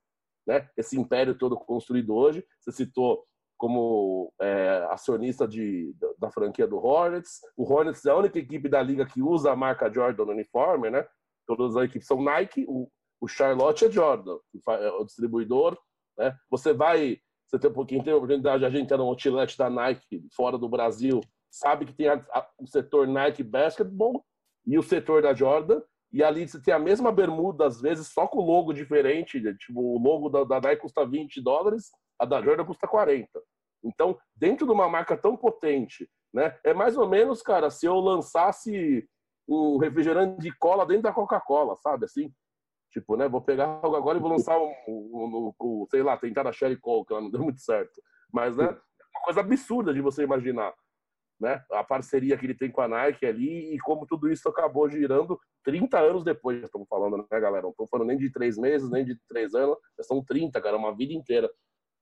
né? 0.47 0.69
Esse 0.77 0.99
império 0.99 1.37
todo 1.37 1.57
construído 1.57 2.15
hoje. 2.15 2.45
Você 2.61 2.73
citou 2.73 3.27
como 3.59 4.33
é, 4.41 4.87
acionista 4.91 5.47
de, 5.47 5.93
da, 5.99 6.09
da, 6.19 6.31
franquia 6.31 6.67
do 6.67 6.79
Hornets. 6.79 7.41
O 7.57 7.71
Hornets 7.71 8.07
é 8.07 8.11
a 8.11 8.17
única 8.17 8.39
equipe 8.39 8.71
da 8.71 8.83
liga 8.83 9.05
que 9.05 9.21
usa 9.21 9.53
a 9.53 9.57
marca 9.57 9.93
Jordan 9.93 10.25
no 10.25 10.33
uniforme, 10.33 10.89
né? 10.89 11.07
Todas 11.57 11.77
as 11.77 11.85
equipes 11.85 12.07
são 12.07 12.23
Nike. 12.23 12.65
O, 12.69 12.89
o 13.21 13.29
Charlotte 13.29 13.85
é 13.85 13.91
Jordan, 13.91 14.39
é 14.69 14.91
o 14.93 15.05
distribuidor. 15.05 15.77
Né? 16.17 16.35
Você 16.51 16.73
vai, 16.73 17.19
você 17.47 17.59
tem 17.59 17.71
um 17.71 17.75
pouquinho 17.75 18.05
tem 18.05 18.13
a 18.13 18.17
oportunidade 18.17 18.61
de 18.61 18.65
a 18.67 18.71
gente 18.71 18.83
entrar 18.83 18.99
no 18.99 19.05
outlet 19.05 19.57
da 19.59 19.69
Nike 19.69 20.25
fora 20.35 20.57
do 20.57 20.69
Brasil, 20.69 21.21
sabe 21.51 21.87
que 21.87 21.93
tem 21.93 22.09
a, 22.09 22.15
a, 22.31 22.49
o 22.59 22.67
setor 22.67 23.07
Nike 23.07 23.43
Basketball 23.43 24.25
e 24.67 24.79
o 24.79 24.83
setor 24.83 25.23
da 25.23 25.35
Jordan. 25.35 25.83
E 26.13 26.23
ali 26.25 26.49
você 26.49 26.61
tem 26.61 26.75
a 26.75 26.79
mesma 26.79 27.13
bermuda, 27.13 27.67
às 27.67 27.81
vezes, 27.81 28.09
só 28.09 28.27
com 28.27 28.41
logo 28.41 28.73
diferente. 28.73 29.41
Né? 29.41 29.55
Tipo, 29.59 29.81
o 29.81 29.99
logo 29.99 30.29
da, 30.29 30.45
da 30.45 30.61
Nike 30.61 30.83
custa 30.83 31.07
20 31.07 31.43
dólares, 31.43 31.91
a 32.19 32.25
da 32.25 32.41
Jordan 32.41 32.65
custa 32.65 32.87
40. 32.87 33.29
Então, 33.85 34.19
dentro 34.37 34.67
de 34.67 34.73
uma 34.73 34.89
marca 34.89 35.17
tão 35.17 35.37
potente, 35.37 36.09
né? 36.33 36.57
É 36.65 36.73
mais 36.73 36.97
ou 36.97 37.09
menos, 37.09 37.43
cara, 37.43 37.71
se 37.71 37.87
eu 37.87 37.99
lançasse 37.99 39.09
um 39.51 39.79
refrigerante 39.79 40.41
de 40.41 40.57
cola 40.57 40.87
dentro 40.87 41.03
da 41.03 41.13
Coca-Cola, 41.13 41.77
sabe? 41.77 42.05
Assim, 42.05 42.33
tipo, 42.93 43.17
né? 43.17 43.29
Vou 43.29 43.43
pegar 43.43 43.81
algo 43.83 43.97
agora 43.97 44.19
e 44.19 44.21
vou 44.21 44.31
lançar 44.31 44.57
um, 44.59 45.87
sei 45.91 46.03
lá, 46.03 46.17
tentar 46.17 46.47
a 46.47 46.53
Sherry 46.53 46.77
Coke, 46.77 47.13
ela 47.13 47.23
não 47.23 47.31
deu 47.31 47.43
muito 47.43 47.61
certo. 47.61 48.01
Mas, 48.33 48.57
né? 48.57 48.65
É 48.67 49.19
uma 49.19 49.25
coisa 49.25 49.41
absurda 49.41 49.93
de 49.93 50.01
você 50.01 50.23
imaginar, 50.23 50.73
né? 51.41 51.65
A 51.73 51.83
parceria 51.83 52.39
que 52.39 52.47
ele 52.47 52.55
tem 52.55 52.71
com 52.71 52.81
a 52.81 52.87
Nike 52.87 53.27
ali 53.27 53.75
e 53.75 53.79
como 53.81 54.07
tudo 54.07 54.31
isso 54.31 54.49
acabou 54.49 54.89
girando 54.89 55.39
30 55.65 55.99
anos 55.99 56.23
depois, 56.23 56.63
estamos 56.63 56.89
falando, 56.89 57.17
né, 57.17 57.41
galera? 57.41 57.63
Não 57.63 57.71
estamos 57.71 57.91
falando 57.91 58.07
nem 58.07 58.19
de 58.19 58.31
três 58.31 58.57
meses, 58.57 58.89
nem 58.89 59.05
de 59.05 59.19
três 59.29 59.55
anos, 59.55 59.77
são 60.03 60.25
30, 60.25 60.61
cara, 60.61 60.77
uma 60.77 60.95
vida 60.95 61.13
inteira. 61.13 61.51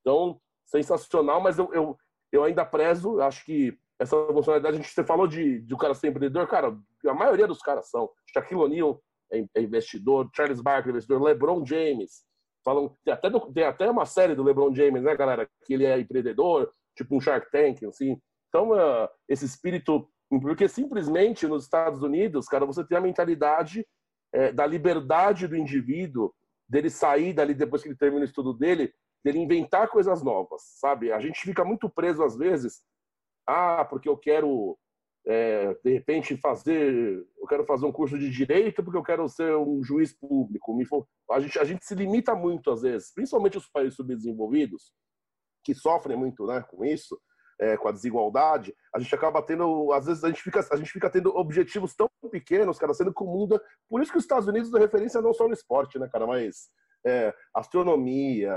Então, 0.00 0.38
sensacional, 0.66 1.40
mas 1.40 1.58
eu, 1.58 1.72
eu, 1.72 1.96
eu 2.30 2.44
ainda 2.44 2.64
prezo, 2.64 3.20
acho 3.20 3.44
que 3.44 3.76
essa 3.98 4.16
funcionalidade, 4.26 4.76
a 4.76 4.80
gente, 4.80 4.92
você 4.92 5.04
falou 5.04 5.26
de, 5.26 5.60
de 5.60 5.74
o 5.74 5.78
cara 5.78 5.94
ser 5.94 6.08
empreendedor, 6.08 6.46
cara, 6.46 6.76
a 7.06 7.14
maioria 7.14 7.46
dos 7.46 7.58
caras 7.58 7.90
são. 7.90 8.08
Shaquille 8.32 8.60
O'Neal 8.60 9.02
é, 9.32 9.44
é 9.56 9.62
investidor, 9.62 10.30
Charles 10.34 10.60
Barkley 10.60 10.90
é 10.90 10.92
investidor, 10.92 11.22
LeBron 11.22 11.66
James, 11.66 12.22
falam, 12.64 12.94
tem 13.04 13.14
até, 13.14 13.30
tem 13.30 13.64
até 13.64 13.90
uma 13.90 14.06
série 14.06 14.34
do 14.34 14.42
LeBron 14.42 14.74
James, 14.74 15.02
né, 15.02 15.16
galera, 15.16 15.48
que 15.64 15.74
ele 15.74 15.84
é 15.84 15.98
empreendedor, 15.98 16.70
tipo 16.96 17.16
um 17.16 17.20
Shark 17.20 17.50
Tank, 17.50 17.84
assim. 17.84 18.20
Então, 18.48 18.70
uh, 18.70 19.08
esse 19.28 19.44
espírito, 19.44 20.08
porque 20.42 20.68
simplesmente 20.68 21.46
nos 21.46 21.64
Estados 21.64 22.02
Unidos, 22.02 22.46
cara, 22.46 22.66
você 22.66 22.84
tem 22.84 22.98
a 22.98 23.00
mentalidade 23.00 23.86
é, 24.32 24.52
da 24.52 24.66
liberdade 24.66 25.46
do 25.46 25.56
indivíduo, 25.56 26.32
dele 26.68 26.90
sair 26.90 27.32
dali 27.32 27.54
depois 27.54 27.82
que 27.82 27.88
ele 27.88 27.96
termina 27.96 28.22
o 28.22 28.24
estudo 28.24 28.52
dele, 28.52 28.92
dele 29.24 29.38
inventar 29.38 29.88
coisas 29.88 30.22
novas, 30.22 30.62
sabe? 30.78 31.10
A 31.10 31.18
gente 31.18 31.40
fica 31.40 31.64
muito 31.64 31.88
preso 31.88 32.22
às 32.22 32.36
vezes, 32.36 32.82
ah, 33.48 33.84
porque 33.84 34.08
eu 34.08 34.16
quero 34.16 34.78
é, 35.26 35.74
de 35.82 35.92
repente 35.92 36.36
fazer, 36.36 37.26
eu 37.38 37.46
quero 37.46 37.64
fazer 37.64 37.86
um 37.86 37.92
curso 37.92 38.18
de 38.18 38.30
direito 38.30 38.84
porque 38.84 38.98
eu 38.98 39.02
quero 39.02 39.26
ser 39.28 39.56
um 39.56 39.82
juiz 39.82 40.12
público. 40.12 40.76
A 41.30 41.40
gente, 41.40 41.58
a 41.58 41.64
gente 41.64 41.84
se 41.84 41.94
limita 41.94 42.34
muito 42.34 42.70
às 42.70 42.82
vezes, 42.82 43.12
principalmente 43.12 43.56
os 43.56 43.66
países 43.68 43.94
subdesenvolvidos 43.94 44.92
que 45.64 45.74
sofrem 45.74 46.16
muito, 46.16 46.46
né, 46.46 46.62
com 46.68 46.84
isso, 46.84 47.18
é, 47.58 47.76
com 47.76 47.88
a 47.88 47.92
desigualdade. 47.92 48.74
A 48.94 48.98
gente 48.98 49.14
acaba 49.14 49.42
tendo, 49.42 49.92
às 49.92 50.06
vezes 50.06 50.22
a 50.24 50.28
gente 50.28 50.42
fica, 50.42 50.66
a 50.70 50.76
gente 50.76 50.92
fica 50.92 51.10
tendo 51.10 51.34
objetivos 51.34 51.94
tão 51.94 52.08
pequenos, 52.30 52.78
cara, 52.78 52.92
sendo 52.92 53.12
que 53.12 53.22
o 53.22 53.26
mundo, 53.26 53.56
é, 53.56 53.60
por 53.88 54.02
isso 54.02 54.12
que 54.12 54.18
os 54.18 54.24
Estados 54.24 54.46
Unidos 54.46 54.72
é 54.74 54.78
referência 54.78 55.22
não 55.22 55.32
só 55.32 55.48
no 55.48 55.54
esporte, 55.54 55.98
né, 55.98 56.06
cara, 56.12 56.26
mas 56.26 56.68
é, 57.06 57.34
astronomia, 57.54 58.54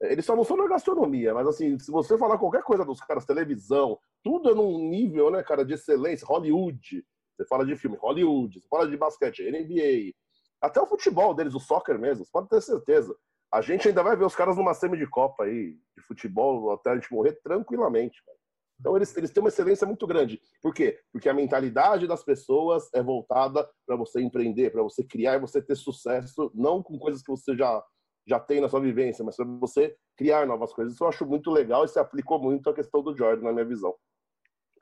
eles 0.00 0.24
só 0.24 0.34
não 0.36 0.44
são 0.44 0.56
na 0.56 0.68
gastronomia, 0.68 1.32
mas 1.34 1.46
assim, 1.46 1.78
se 1.78 1.90
você 1.90 2.18
falar 2.18 2.38
qualquer 2.38 2.62
coisa 2.62 2.84
dos 2.84 3.00
caras, 3.00 3.24
televisão, 3.24 3.98
tudo 4.22 4.50
é 4.50 4.54
num 4.54 4.78
nível, 4.88 5.30
né, 5.30 5.42
cara, 5.42 5.64
de 5.64 5.74
excelência. 5.74 6.26
Hollywood, 6.26 7.04
você 7.36 7.46
fala 7.46 7.64
de 7.64 7.76
filme, 7.76 7.96
Hollywood, 7.96 8.60
você 8.60 8.68
fala 8.68 8.88
de 8.88 8.96
basquete, 8.96 9.42
NBA, 9.42 10.12
até 10.60 10.80
o 10.80 10.86
futebol 10.86 11.34
deles, 11.34 11.54
o 11.54 11.60
soccer 11.60 11.98
mesmo, 11.98 12.24
você 12.24 12.30
pode 12.30 12.48
ter 12.48 12.60
certeza. 12.60 13.14
A 13.52 13.60
gente 13.60 13.86
ainda 13.86 14.02
vai 14.02 14.16
ver 14.16 14.24
os 14.24 14.34
caras 14.34 14.56
numa 14.56 14.74
semi 14.74 14.96
de 14.96 15.06
Copa 15.06 15.44
aí, 15.44 15.78
de 15.96 16.02
futebol, 16.06 16.72
até 16.72 16.90
a 16.90 16.94
gente 16.96 17.12
morrer 17.12 17.32
tranquilamente, 17.42 18.22
cara. 18.24 18.38
Então 18.80 18.96
eles, 18.96 19.16
eles 19.16 19.30
têm 19.30 19.42
uma 19.42 19.48
excelência 19.48 19.86
muito 19.86 20.06
grande. 20.06 20.40
Por 20.60 20.74
quê? 20.74 20.98
Porque 21.12 21.28
a 21.28 21.34
mentalidade 21.34 22.06
das 22.06 22.24
pessoas 22.24 22.88
é 22.92 23.02
voltada 23.02 23.68
para 23.86 23.96
você 23.96 24.20
empreender, 24.20 24.70
para 24.70 24.82
você 24.82 25.04
criar 25.04 25.34
e 25.34 25.40
você 25.40 25.62
ter 25.62 25.76
sucesso, 25.76 26.50
não 26.54 26.82
com 26.82 26.98
coisas 26.98 27.22
que 27.22 27.30
você 27.30 27.56
já 27.56 27.82
já 28.26 28.40
tem 28.40 28.60
na 28.60 28.68
sua 28.68 28.80
vivência, 28.80 29.24
mas 29.24 29.36
sobre 29.36 29.56
você 29.58 29.96
criar 30.16 30.46
novas 30.46 30.72
coisas. 30.72 30.94
Isso 30.94 31.04
eu 31.04 31.08
acho 31.08 31.26
muito 31.26 31.50
legal 31.50 31.84
e 31.84 31.88
se 31.88 31.98
aplicou 31.98 32.38
muito 32.38 32.68
à 32.70 32.74
questão 32.74 33.02
do 33.02 33.16
Jordan, 33.16 33.44
na 33.44 33.52
minha 33.52 33.64
visão. 33.64 33.94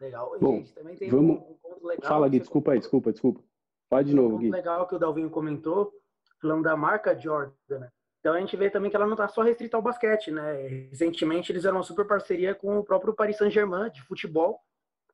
Legal. 0.00 0.36
E, 0.36 0.38
Bom, 0.38 0.56
gente, 0.56 0.74
também 0.74 0.96
tem 0.96 1.10
vamos... 1.10 1.36
um, 1.36 1.54
ponto 1.62 1.86
legal. 1.86 2.08
Fala, 2.08 2.28
Gui, 2.28 2.40
desculpa 2.40 2.72
aí, 2.72 2.78
desculpa, 2.78 3.12
desculpa. 3.12 3.42
Fala 3.88 4.04
de 4.04 4.14
novo, 4.14 4.36
um 4.36 4.38
Gui. 4.38 4.50
legal 4.50 4.86
que 4.86 4.94
o 4.94 4.98
Dalvinho 4.98 5.30
comentou, 5.30 5.92
falando 6.40 6.62
da 6.62 6.76
marca 6.76 7.18
Jordan, 7.18 7.52
né? 7.68 7.90
Então 8.20 8.34
a 8.34 8.40
gente 8.40 8.56
vê 8.56 8.70
também 8.70 8.88
que 8.88 8.94
ela 8.94 9.06
não 9.06 9.14
está 9.14 9.26
só 9.26 9.42
restrita 9.42 9.76
ao 9.76 9.82
basquete, 9.82 10.30
né? 10.30 10.68
Recentemente 10.90 11.50
eles 11.50 11.64
eram 11.64 11.78
uma 11.78 11.82
super 11.82 12.06
parceria 12.06 12.54
com 12.54 12.78
o 12.78 12.84
próprio 12.84 13.12
Paris 13.12 13.36
Saint-Germain 13.36 13.90
de 13.90 14.00
futebol, 14.02 14.60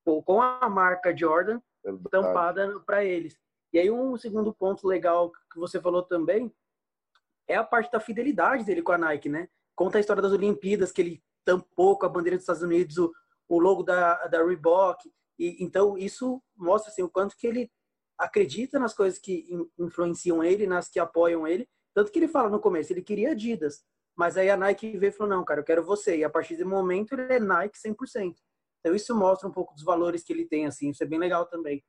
com 0.04 0.42
a 0.42 0.68
marca 0.68 1.16
Jordan 1.16 1.58
estampada 2.04 2.78
para 2.80 3.04
eles. 3.04 3.38
E 3.72 3.78
aí 3.78 3.90
um 3.90 4.16
segundo 4.16 4.52
ponto 4.52 4.86
legal 4.86 5.30
que 5.52 5.58
você 5.58 5.80
falou 5.80 6.02
também 6.02 6.52
é 7.48 7.56
a 7.56 7.64
parte 7.64 7.90
da 7.90 7.98
fidelidade 7.98 8.64
dele 8.64 8.82
com 8.82 8.92
a 8.92 8.98
Nike, 8.98 9.28
né? 9.28 9.48
Conta 9.74 9.98
a 9.98 10.00
história 10.00 10.22
das 10.22 10.32
Olimpíadas, 10.32 10.92
que 10.92 11.00
ele 11.00 11.22
tampou 11.44 11.98
com 11.98 12.06
a 12.06 12.08
bandeira 12.08 12.36
dos 12.36 12.42
Estados 12.42 12.62
Unidos 12.62 12.98
o, 12.98 13.12
o 13.48 13.58
logo 13.58 13.82
da, 13.82 14.26
da 14.26 14.44
Reebok. 14.44 15.10
E, 15.38 15.56
então, 15.64 15.96
isso 15.96 16.42
mostra 16.56 16.90
assim, 16.90 17.02
o 17.02 17.08
quanto 17.08 17.36
que 17.36 17.46
ele 17.46 17.70
acredita 18.18 18.78
nas 18.78 18.92
coisas 18.92 19.18
que 19.18 19.46
influenciam 19.78 20.42
ele, 20.42 20.66
nas 20.66 20.88
que 20.88 20.98
apoiam 20.98 21.46
ele. 21.46 21.68
Tanto 21.94 22.12
que 22.12 22.18
ele 22.18 22.28
fala 22.28 22.50
no 22.50 22.60
começo, 22.60 22.92
ele 22.92 23.02
queria 23.02 23.30
Adidas. 23.30 23.82
Mas 24.16 24.36
aí 24.36 24.50
a 24.50 24.56
Nike 24.56 24.98
veio 24.98 25.10
e 25.10 25.12
falou, 25.12 25.36
não, 25.36 25.44
cara, 25.44 25.60
eu 25.60 25.64
quero 25.64 25.84
você. 25.84 26.18
E 26.18 26.24
a 26.24 26.30
partir 26.30 26.56
do 26.56 26.66
momento 26.66 27.12
ele 27.12 27.32
é 27.32 27.38
Nike 27.38 27.78
100%. 27.78 28.34
Então 28.80 28.94
isso 28.94 29.14
mostra 29.14 29.48
um 29.48 29.52
pouco 29.52 29.74
dos 29.74 29.84
valores 29.84 30.24
que 30.24 30.32
ele 30.32 30.44
tem, 30.44 30.66
assim. 30.66 30.90
Isso 30.90 31.02
é 31.02 31.06
bem 31.06 31.18
legal 31.18 31.46
também. 31.46 31.84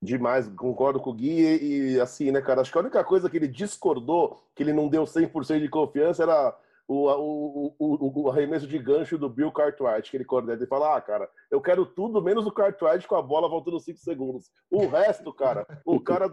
Demais, 0.00 0.46
concordo 0.48 1.00
com 1.00 1.10
o 1.10 1.14
Gui 1.14 1.40
e, 1.40 1.92
e, 1.94 2.00
assim, 2.00 2.30
né, 2.30 2.40
cara, 2.42 2.60
acho 2.60 2.70
que 2.70 2.76
a 2.76 2.82
única 2.82 3.02
coisa 3.02 3.30
que 3.30 3.36
ele 3.36 3.48
discordou, 3.48 4.42
que 4.54 4.62
ele 4.62 4.72
não 4.72 4.88
deu 4.88 5.04
100% 5.04 5.60
de 5.60 5.68
confiança, 5.68 6.22
era 6.22 6.54
o, 6.86 7.08
o, 7.08 7.74
o, 7.78 8.22
o, 8.22 8.30
arremesso 8.30 8.66
de 8.66 8.78
gancho 8.78 9.18
do 9.18 9.28
Bill 9.28 9.50
Cartwright, 9.50 10.10
que 10.10 10.16
ele 10.16 10.24
coordena 10.24 10.62
e 10.62 10.66
fala, 10.66 10.96
ah, 10.96 11.00
cara, 11.00 11.28
eu 11.50 11.60
quero 11.60 11.84
tudo 11.84 12.22
menos 12.22 12.46
o 12.46 12.52
Cartwright 12.52 13.08
com 13.08 13.16
a 13.16 13.22
bola 13.22 13.48
voltando 13.48 13.80
5 13.80 13.98
segundos. 13.98 14.50
O 14.70 14.86
resto, 14.86 15.32
cara, 15.32 15.66
o 15.84 15.98
cara 15.98 16.32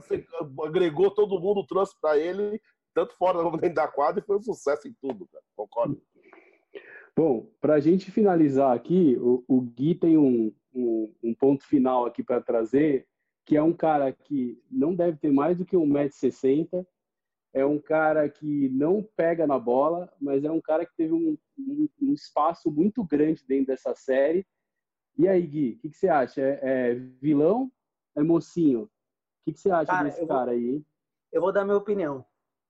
agregou 0.64 1.10
todo 1.10 1.40
mundo, 1.40 1.66
trouxe 1.66 1.96
para 2.00 2.18
ele, 2.18 2.62
tanto 2.94 3.16
fora 3.18 3.40
dentro 3.58 3.76
da 3.76 3.88
quadra, 3.88 4.22
e 4.22 4.26
foi 4.26 4.38
um 4.38 4.42
sucesso 4.42 4.88
em 4.88 4.96
tudo, 5.02 5.28
cara, 5.32 5.44
concordo. 5.56 6.02
Bom, 7.16 7.48
para 7.62 7.76
a 7.76 7.80
gente 7.80 8.12
finalizar 8.12 8.76
aqui, 8.76 9.18
o, 9.20 9.44
o 9.48 9.62
Gui 9.62 9.96
tem 9.96 10.18
um, 10.18 10.54
um, 10.74 11.14
um 11.24 11.34
ponto 11.34 11.64
final 11.66 12.06
aqui 12.06 12.24
para 12.24 12.42
trazer, 12.42 13.08
que 13.46 13.58
é 13.58 13.64
um 13.64 13.74
cara 13.74 14.12
que 14.12 14.62
não 14.70 14.96
deve 14.96 15.18
ter 15.18 15.32
mais 15.32 15.58
do 15.58 15.66
que 15.66 15.76
1,60m, 15.76 16.86
é 17.54 17.66
um 17.66 17.80
cara 17.80 18.28
que 18.28 18.70
não 18.70 19.04
pega 19.16 19.46
na 19.46 19.60
bola, 19.60 20.12
mas 20.20 20.44
é 20.44 20.52
um 20.52 20.62
cara 20.62 20.86
que 20.86 20.96
teve 20.96 21.14
um, 21.14 21.38
um, 21.58 21.90
um 22.02 22.14
espaço 22.14 22.72
muito 22.72 23.04
grande 23.04 23.46
dentro 23.48 23.68
dessa 23.68 23.94
série. 23.94 24.46
E 25.18 25.28
aí, 25.28 25.46
Gui, 25.46 25.74
o 25.74 25.78
que, 25.78 25.90
que, 25.90 25.98
você 25.98 26.08
acha? 26.08 26.42
É, 26.42 26.60
é, 26.64 26.96
vilão? 26.96 27.72
É 28.16 28.24
mocinho? 28.24 28.84
O 28.84 28.90
que, 29.46 29.54
que 29.54 29.60
você 29.60 29.70
acha 29.70 29.92
cara, 29.92 30.04
desse 30.06 30.20
vou, 30.20 30.28
cara 30.28 30.52
aí? 30.52 30.70
Hein? 30.70 30.86
Eu 31.32 31.42
vou 31.42 31.52
dar 31.52 31.64
minha 31.64 31.78
opinião. 31.78 32.26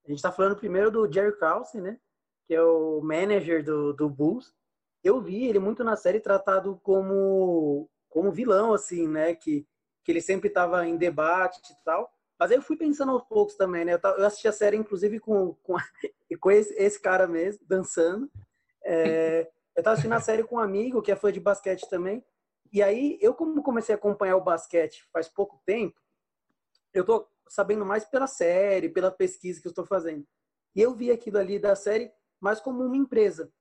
A 0.06 0.10
gente 0.10 0.18
está 0.18 0.32
falando 0.32 0.58
primeiro 0.58 0.92
do 0.92 1.10
Jerry 1.12 1.38
Krause, 1.38 1.80
né? 1.80 1.98
Que 2.46 2.54
é 2.54 2.62
o 2.62 3.00
manager 3.02 3.64
do, 3.64 3.94
do 3.94 4.10
Bulls. 4.10 4.54
Eu 5.02 5.22
vi 5.22 5.46
ele 5.46 5.60
muito 5.60 5.82
na 5.82 5.96
série 5.96 6.20
tratado 6.20 6.78
como, 6.84 7.90
como 8.10 8.32
vilão, 8.34 8.74
assim, 8.74 9.08
né? 9.08 9.34
Que 9.34 9.66
que 10.04 10.12
ele 10.12 10.22
sempre 10.22 10.48
estava 10.48 10.86
em 10.86 10.98
debate 10.98 11.60
e 11.72 11.84
tal. 11.84 12.12
Mas 12.40 12.52
aí 12.52 12.58
eu 12.58 12.62
fui 12.62 12.76
pensando 12.76 13.12
aos 13.12 13.24
poucos 13.24 13.56
também, 13.56 13.86
né? 13.86 13.94
Eu, 13.94 14.26
assisti 14.26 14.48
a 14.48 14.52
série, 14.52 14.76
inclusive, 14.76 15.20
com, 15.20 15.54
com, 15.64 15.76
com 16.40 16.52
esse, 16.52 16.74
esse 16.74 17.00
cara 17.00 17.28
mesmo, 17.28 17.66
dançando. 17.68 18.30
É, 18.84 19.50
eu 19.76 19.80
estava 19.80 19.94
assistindo 19.94 20.14
a 20.14 20.20
série 20.20 20.44
com 20.44 20.56
um 20.56 20.60
amigo 20.60 21.02
que 21.02 21.12
é 21.12 21.16
fã 21.16 21.32
de 21.32 21.40
basquete 21.40 21.88
também. 21.90 22.24
E 22.72 22.82
aí, 22.82 23.18
eu 23.22 23.34
como 23.34 23.62
comecei 23.62 23.94
a 23.94 23.98
acompanhar 23.98 24.36
o 24.36 24.44
basquete 24.44 25.08
faz 25.14 25.30
pouco 25.30 25.62
tempo, 25.66 26.00
eu 26.94 27.06
tô 27.06 27.28
sabendo 27.48 27.86
mais 27.86 28.04
pela 28.04 28.28
série, 28.28 28.90
pela 28.90 29.12
pesquisa 29.12 29.62
que 29.62 29.68
eu 29.68 29.72
estou 29.72 29.86
fazendo. 29.86 30.26
E 30.76 30.82
eu 30.82 30.94
vi 30.94 31.12
aquilo 31.12 31.38
ali 31.38 31.60
da 31.60 31.76
série 31.76 32.12
mais 32.40 32.60
como 32.60 32.84
uma 32.84 32.98
empresa. 32.98 33.52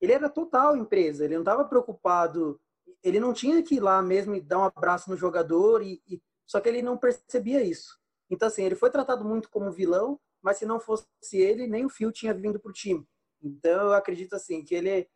Ele 0.00 0.12
era 0.12 0.28
total 0.28 0.76
empresa, 0.76 1.24
ele 1.24 1.34
não 1.34 1.42
estava 1.42 1.64
preocupado 1.64 2.60
ele 3.04 3.20
não 3.20 3.34
tinha 3.34 3.62
que 3.62 3.76
ir 3.76 3.80
lá 3.80 4.02
mesmo 4.02 4.34
e 4.34 4.40
dar 4.40 4.58
um 4.58 4.64
abraço 4.64 5.10
no 5.10 5.16
jogador, 5.16 5.82
e, 5.82 6.02
e, 6.08 6.20
só 6.46 6.58
que 6.58 6.68
ele 6.68 6.80
não 6.80 6.96
percebia 6.96 7.62
isso. 7.62 8.00
Então, 8.30 8.48
assim, 8.48 8.64
ele 8.64 8.74
foi 8.74 8.90
tratado 8.90 9.24
muito 9.24 9.50
como 9.50 9.70
vilão, 9.70 10.18
mas 10.42 10.56
se 10.56 10.64
não 10.64 10.80
fosse 10.80 11.06
ele, 11.32 11.66
nem 11.66 11.84
o 11.84 11.90
Phil 11.90 12.10
tinha 12.10 12.32
vindo 12.32 12.58
pro 12.58 12.72
time. 12.72 13.06
Então, 13.42 13.88
eu 13.88 13.92
acredito, 13.92 14.34
assim, 14.34 14.64
que 14.64 14.74
ele 14.74 15.06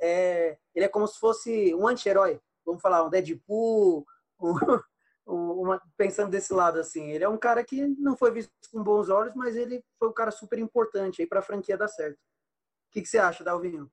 é, 0.00 0.58
ele 0.74 0.84
é 0.84 0.88
como 0.88 1.08
se 1.08 1.18
fosse 1.18 1.74
um 1.74 1.88
anti-herói. 1.88 2.38
Vamos 2.64 2.82
falar, 2.82 3.02
um 3.02 3.10
Deadpool, 3.10 4.06
um, 4.38 4.52
uma, 5.26 5.82
pensando 5.96 6.30
desse 6.30 6.52
lado, 6.52 6.78
assim. 6.78 7.10
Ele 7.10 7.24
é 7.24 7.28
um 7.28 7.38
cara 7.38 7.64
que 7.64 7.86
não 7.98 8.14
foi 8.14 8.30
visto 8.30 8.52
com 8.70 8.82
bons 8.82 9.08
olhos, 9.08 9.34
mas 9.34 9.56
ele 9.56 9.82
foi 9.98 10.08
um 10.08 10.12
cara 10.14 10.30
super 10.30 10.58
importante 10.58 11.22
aí 11.22 11.26
para 11.26 11.40
a 11.40 11.42
franquia 11.42 11.78
dar 11.78 11.88
certo. 11.88 12.18
O 12.18 12.90
que, 12.92 13.02
que 13.02 13.08
você 13.08 13.18
acha, 13.18 13.42
Dalvinho? 13.42 13.90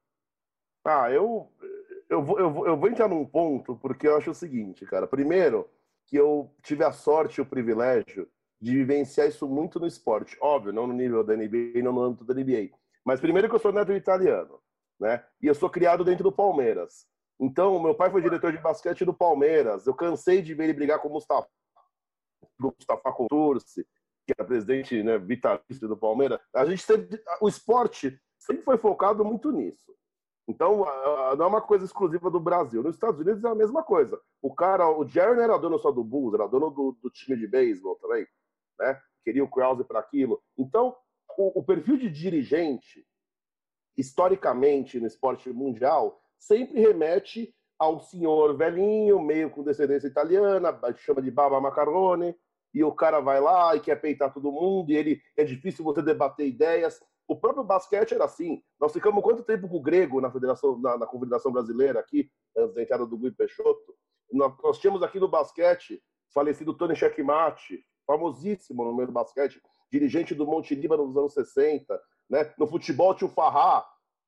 Ah, 0.83 1.09
eu, 1.09 1.51
eu, 2.15 2.23
vou, 2.23 2.39
eu, 2.39 2.51
vou, 2.51 2.67
eu 2.67 2.77
vou 2.77 2.89
entrar 2.89 3.07
num 3.07 3.25
ponto, 3.25 3.75
porque 3.75 4.07
eu 4.07 4.17
acho 4.17 4.31
o 4.31 4.35
seguinte, 4.35 4.85
cara. 4.85 5.05
Primeiro, 5.05 5.69
que 6.07 6.15
eu 6.15 6.51
tive 6.63 6.83
a 6.83 6.91
sorte 6.91 7.37
e 7.37 7.41
o 7.41 7.45
privilégio 7.45 8.27
de 8.61 8.73
vivenciar 8.73 9.27
isso 9.27 9.47
muito 9.47 9.79
no 9.79 9.87
esporte. 9.87 10.37
Óbvio, 10.41 10.73
não 10.73 10.87
no 10.87 10.93
nível 10.93 11.23
da 11.23 11.35
NBA, 11.35 11.81
não 11.83 11.93
no 11.93 12.01
âmbito 12.01 12.23
da 12.23 12.33
NBA. 12.33 12.69
Mas 13.03 13.19
primeiro 13.19 13.49
que 13.49 13.55
eu 13.55 13.59
sou 13.59 13.71
neto 13.71 13.91
italiano, 13.91 14.59
né? 14.99 15.23
E 15.41 15.47
eu 15.47 15.53
sou 15.53 15.69
criado 15.69 16.03
dentro 16.03 16.23
do 16.23 16.31
Palmeiras. 16.31 17.05
Então, 17.39 17.81
meu 17.81 17.93
pai 17.93 18.09
foi 18.09 18.21
diretor 18.21 18.51
de 18.51 18.57
basquete 18.57 19.03
do 19.03 19.13
Palmeiras. 19.13 19.85
Eu 19.85 19.93
cansei 19.93 20.41
de 20.41 20.53
ver 20.53 20.65
ele 20.65 20.73
brigar 20.73 20.99
com 20.99 21.09
o 21.09 21.11
Mustafa, 21.11 21.49
Mustafa 22.57 23.11
Contursi, 23.11 23.85
que 24.25 24.33
era 24.37 24.47
presidente 24.47 25.03
né, 25.03 25.17
vitalício 25.17 25.87
do 25.87 25.97
Palmeiras. 25.97 26.39
A 26.55 26.65
gente 26.65 26.81
sempre, 26.81 27.21
o 27.41 27.47
esporte 27.49 28.19
sempre 28.39 28.63
foi 28.63 28.77
focado 28.77 29.23
muito 29.25 29.51
nisso. 29.51 29.93
Então, 30.47 30.85
não 31.37 31.45
é 31.45 31.47
uma 31.47 31.61
coisa 31.61 31.85
exclusiva 31.85 32.29
do 32.29 32.39
Brasil. 32.39 32.83
Nos 32.83 32.95
Estados 32.95 33.19
Unidos 33.19 33.43
é 33.43 33.47
a 33.47 33.55
mesma 33.55 33.83
coisa. 33.83 34.19
O 34.41 34.53
cara, 34.53 34.87
o 34.89 35.07
Jerry 35.07 35.35
não 35.35 35.43
era 35.43 35.57
dono 35.57 35.79
só 35.79 35.91
do 35.91 36.03
Bulls, 36.03 36.35
era 36.35 36.47
dono 36.47 36.69
do, 36.69 36.97
do 37.01 37.09
time 37.09 37.35
de 37.35 37.47
beisebol 37.47 37.95
também, 37.95 38.27
né? 38.79 39.01
Queria 39.23 39.43
o 39.43 39.49
Krause 39.49 39.83
para 39.83 39.99
aquilo. 39.99 40.41
Então, 40.55 40.95
o, 41.37 41.59
o, 41.59 41.63
perfil 41.63 41.97
de 41.97 42.09
dirigente, 42.09 43.05
historicamente 43.97 44.99
no 44.99 45.07
esporte 45.07 45.51
mundial, 45.51 46.21
sempre 46.37 46.79
remete 46.79 47.53
a 47.79 47.89
um 47.89 47.99
senhor 47.99 48.55
velhinho, 48.55 49.19
meio 49.19 49.49
com 49.49 49.63
descendência 49.63 50.07
italiana, 50.07 50.79
chama 50.97 51.21
de 51.21 51.31
Baba 51.31 51.59
Macaroni, 51.59 52.35
e 52.73 52.83
o 52.83 52.91
cara 52.91 53.19
vai 53.19 53.41
lá 53.41 53.75
e 53.75 53.79
quer 53.79 53.95
peitar 53.95 54.31
todo 54.33 54.51
mundo, 54.51 54.91
e 54.91 54.95
ele 54.95 55.21
é 55.35 55.43
difícil 55.43 55.83
você 55.83 56.01
debater 56.01 56.47
ideias. 56.47 57.01
O 57.27 57.35
próprio 57.35 57.63
basquete 57.63 58.13
era 58.13 58.25
assim. 58.25 58.61
Nós 58.79 58.93
ficamos 58.93 59.23
quanto 59.23 59.43
tempo 59.43 59.67
com 59.67 59.77
o 59.77 59.81
grego 59.81 60.21
na 60.21 60.31
Federação, 60.31 60.79
na, 60.79 60.97
na 60.97 61.07
Confederação 61.07 61.51
Brasileira 61.51 61.99
aqui, 61.99 62.29
antes 62.55 62.75
da 62.75 62.83
entrada 62.83 63.05
do 63.05 63.17
Gui 63.17 63.31
Peixoto? 63.31 63.95
Nós, 64.31 64.79
tínhamos 64.79 65.01
aqui 65.01 65.19
no 65.19 65.27
basquete 65.27 66.01
falecido 66.33 66.73
Tony 66.73 66.95
Checkmate, 66.95 67.83
famosíssimo 68.05 68.83
no 68.83 68.95
meio 68.95 69.07
do 69.07 69.13
basquete, 69.13 69.61
dirigente 69.91 70.35
do 70.35 70.45
Monte 70.45 70.75
Líbano 70.75 71.07
nos 71.07 71.17
anos 71.17 71.33
60. 71.33 71.99
Né? 72.29 72.53
No 72.57 72.67
futebol 72.67 73.15
tinha 73.15 73.27
o 73.27 73.31
Farrá, 73.31 73.85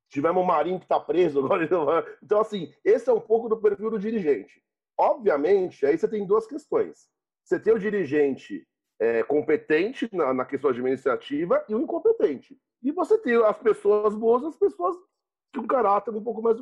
tivemos 0.09 0.41
o 0.41 0.45
Marinho 0.45 0.79
que 0.79 0.85
está 0.85 0.99
preso 0.99 1.39
agora. 1.45 2.17
Então, 2.23 2.39
assim, 2.39 2.71
esse 2.83 3.09
é 3.09 3.13
um 3.13 3.19
pouco 3.19 3.49
do 3.49 3.57
perfil 3.57 3.91
do 3.91 3.99
dirigente. 3.99 4.61
Obviamente, 4.97 5.85
aí 5.85 5.97
você 5.97 6.07
tem 6.07 6.25
duas 6.25 6.47
questões. 6.47 7.07
Você 7.43 7.59
tem 7.59 7.73
o 7.73 7.79
dirigente 7.79 8.67
é, 8.99 9.23
competente 9.23 10.09
na, 10.11 10.33
na, 10.33 10.45
questão 10.45 10.71
administrativa 10.71 11.63
e 11.69 11.75
o 11.75 11.81
incompetente. 11.81 12.57
E 12.81 12.91
você 12.91 13.17
tem 13.17 13.35
as 13.43 13.57
pessoas 13.57 14.15
boas 14.15 14.43
as 14.43 14.55
pessoas 14.55 14.95
com 15.53 15.61
um 15.61 15.67
caráter 15.67 16.13
um 16.13 16.23
pouco 16.23 16.41
mais... 16.41 16.57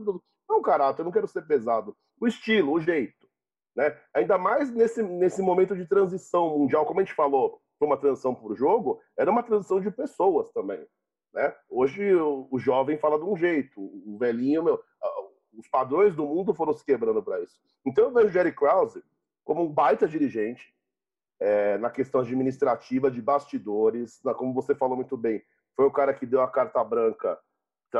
Não 0.47 0.61
caráter, 0.61 1.01
eu 1.01 1.05
não 1.05 1.11
quero 1.11 1.27
ser 1.27 1.41
pesado. 1.47 1.95
O 2.19 2.27
estilo, 2.27 2.73
o 2.73 2.79
jeito. 2.79 3.27
Né? 3.75 3.97
Ainda 4.13 4.37
mais 4.37 4.71
nesse, 4.71 5.03
nesse 5.03 5.41
momento 5.41 5.75
de 5.75 5.85
transição 5.85 6.57
mundial, 6.57 6.85
como 6.85 6.99
a 6.99 7.03
gente 7.03 7.15
falou, 7.15 7.59
foi 7.77 7.87
uma 7.87 7.97
transição 7.97 8.33
por 8.33 8.55
jogo, 8.55 9.01
era 9.17 9.29
uma 9.29 9.43
transição 9.43 9.81
de 9.81 9.91
pessoas 9.91 10.49
também. 10.51 10.85
Né? 11.33 11.53
Hoje 11.69 12.15
o, 12.15 12.47
o, 12.49 12.57
jovem 12.57 12.97
fala 12.97 13.17
de 13.17 13.25
um 13.25 13.35
jeito, 13.35 13.79
o 13.81 14.17
velhinho, 14.17 14.63
meu, 14.63 14.81
os 15.53 15.67
padrões 15.67 16.15
do 16.15 16.25
mundo 16.25 16.53
foram 16.53 16.73
se 16.73 16.85
quebrando 16.85 17.21
para 17.21 17.41
isso. 17.41 17.59
Então 17.85 18.05
eu 18.05 18.13
vejo 18.13 18.29
Jerry 18.29 18.53
Krause 18.53 19.03
como 19.43 19.63
um 19.63 19.71
baita 19.71 20.07
dirigente 20.07 20.73
é, 21.39 21.77
na 21.77 21.89
questão 21.89 22.21
administrativa 22.21 23.11
de 23.11 23.21
bastidores, 23.21 24.21
na, 24.23 24.33
como 24.33 24.53
você 24.53 24.73
falou 24.73 24.95
muito 24.95 25.17
bem, 25.17 25.43
foi 25.75 25.85
o 25.85 25.91
cara 25.91 26.13
que 26.13 26.25
deu 26.25 26.41
a 26.41 26.47
carta 26.47 26.83
branca 26.83 27.39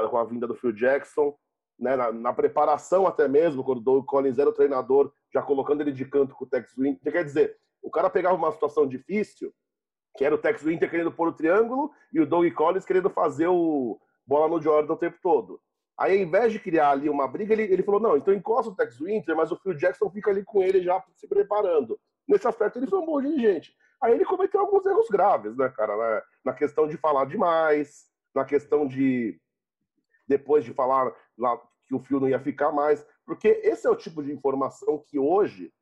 com 0.10 0.18
a 0.18 0.26
vinda 0.26 0.46
do 0.46 0.56
Phil 0.56 0.74
Jackson, 0.74 1.34
né, 1.80 1.96
na, 1.96 2.12
na, 2.12 2.34
preparação 2.34 3.08
até 3.08 3.30
mesmo, 3.30 3.64
quando 3.64 3.78
o 3.78 3.82
Doug 3.82 4.06
Collins 4.06 4.38
era 4.38 4.50
o 4.50 4.54
treinador, 4.54 5.12
já 5.34 5.42
colocando 5.42 5.82
ele 5.82 5.94
de 5.94 6.04
canto 6.04 6.36
com 6.36 6.44
o 6.44 6.48
Tex 6.48 6.74
Winter. 6.78 7.12
Quer 7.14 7.24
dizer, 7.24 7.58
o 7.82 7.90
cara 7.90 8.10
pegava 8.10 8.36
uma 8.36 8.52
situação 8.52 8.86
difícil 8.86 9.54
que 10.18 10.24
era 10.24 10.34
o 10.34 10.38
Tex 10.38 10.64
Winter 10.64 10.90
querendo 10.90 11.12
pôr 11.12 11.28
o 11.28 11.34
triângulo 11.34 11.92
e 12.12 12.20
o 12.20 12.26
Doug 12.26 12.50
Collins 12.54 12.86
querendo 12.86 13.10
fazer 13.10 13.48
o 13.48 14.00
bola 14.26 14.48
no 14.48 14.62
Jordan 14.62 14.94
o 14.94 14.98
tempo 14.98 15.18
todo. 15.22 15.62
Aí, 15.98 16.18
ao 16.18 16.24
invés 16.26 16.52
de 16.52 16.60
criar 16.60 16.92
ali 16.92 17.10
uma 17.10 17.28
briga, 17.28 17.54
ele, 17.54 17.64
ele 17.64 17.84
falou: 17.84 18.00
não, 18.00 18.18
então 18.18 18.34
encosta 18.34 18.72
o 18.72 18.76
Tex 18.76 19.00
Winter, 19.00 19.36
mas 19.36 19.52
o 19.52 19.58
Phil 19.58 19.74
Jackson 19.74 20.10
fica 20.10 20.32
ali 20.32 20.44
com 20.44 20.62
ele 20.62 20.82
já 20.82 21.02
se 21.16 21.28
preparando. 21.28 22.00
Nesse 22.28 22.48
aspecto, 22.48 22.80
ele 22.80 22.88
foi 22.88 23.00
um 23.00 23.06
bom 23.06 23.22
dirigente. 23.22 23.74
Aí 24.02 24.14
ele 24.14 24.26
cometeu 24.26 24.60
alguns 24.60 24.86
erros 24.86 25.08
graves, 25.10 25.56
né, 25.56 25.70
cara? 25.70 25.96
Né? 25.96 26.22
Na 26.46 26.54
questão 26.54 26.88
de 26.88 26.96
falar 26.96 27.26
demais, 27.26 28.06
na 28.34 28.46
questão 28.46 28.88
de, 28.88 29.40
depois 30.28 30.64
de 30.64 30.74
falar 30.74 31.12
lá 31.38 31.60
que 31.88 31.96
o 31.96 32.00
fio 32.00 32.20
não 32.20 32.30
ia 32.30 32.40
ficar 32.40 32.72
mais, 32.72 33.06
porque 33.26 33.48
esse 33.48 33.88
é 33.88 33.90
o 33.90 33.96
tipo 33.96 34.24
de 34.24 34.32
informação 34.32 35.04
que 35.08 35.20
hoje 35.20 35.74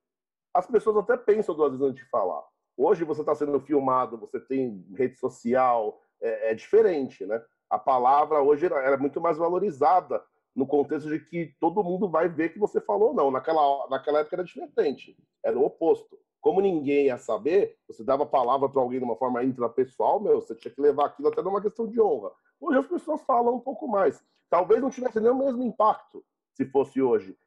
as 0.53 0.68
pessoas 0.68 0.97
até 0.97 1.18
pensam 1.18 1.55
duas 1.55 1.72
vezes 1.72 1.86
antes 1.86 2.03
de 2.03 2.09
falar. 2.09 2.43
Hoje 2.78 3.03
você 3.03 3.22
está 3.22 3.36
sendo 3.36 3.59
filmado, 3.59 4.18
você 4.18 4.39
tem 4.39 4.86
rede 4.95 5.18
social, 5.18 5.99
é, 6.22 6.51
é, 6.51 6.55
diferente, 6.55 7.26
né? 7.26 7.43
A 7.70 7.78
palavra 7.78 8.41
hoje 8.41 8.66
era, 8.66 8.82
era, 8.82 8.97
muito 8.97 9.20
mais 9.20 9.38
valorizada 9.38 10.24
no 10.55 10.68
contexto 10.68 11.09
de 11.09 11.20
que 11.20 11.55
todo 11.59 11.84
mundo 11.84 12.09
vai 12.09 12.30
ver 12.30 12.49
que 12.49 12.59
você 12.59 12.80
falou 12.80 13.14
não. 13.14 13.32
Naquela, 13.32 13.88
naquela 13.89 14.20
época 14.20 14.36
era 14.36 14.43
diferente, 14.43 15.18
era 15.43 15.57
o 15.57 15.66
oposto. 15.66 16.18
Como 16.44 16.60
ninguém 16.60 17.06
ia 17.06 17.18
saber, 17.18 17.78
você 17.88 18.04
dava 18.04 18.26
palavra 18.26 18.68
para 18.68 18.82
alguém 18.82 19.00
de 19.00 19.06
uma 19.06 19.16
forma 19.16 19.41
intrapessoal, 19.46 20.20
meu, 20.20 20.41
você 20.41 20.54
tinha 20.54 20.74
que 20.74 20.82
levar 20.82 21.06
aquilo 21.06 21.30
até 21.30 21.41
numa 21.41 21.62
questão 21.62 21.88
de 21.88 22.02
honra. 22.02 22.32
Hoje 22.60 22.80
as 22.80 22.86
pessoas 22.86 23.22
falam 23.22 23.56
um 23.56 23.60
pouco 23.62 23.88
mais. 23.88 24.22
Talvez 24.50 24.82
não 24.82 24.89
tivesse 24.89 25.22
nem 25.22 25.32
o 25.32 25.38
mesmo 25.38 25.64
impacto 25.64 26.22
se 26.54 26.66
fosse 26.66 27.02
hoje. 27.02 27.38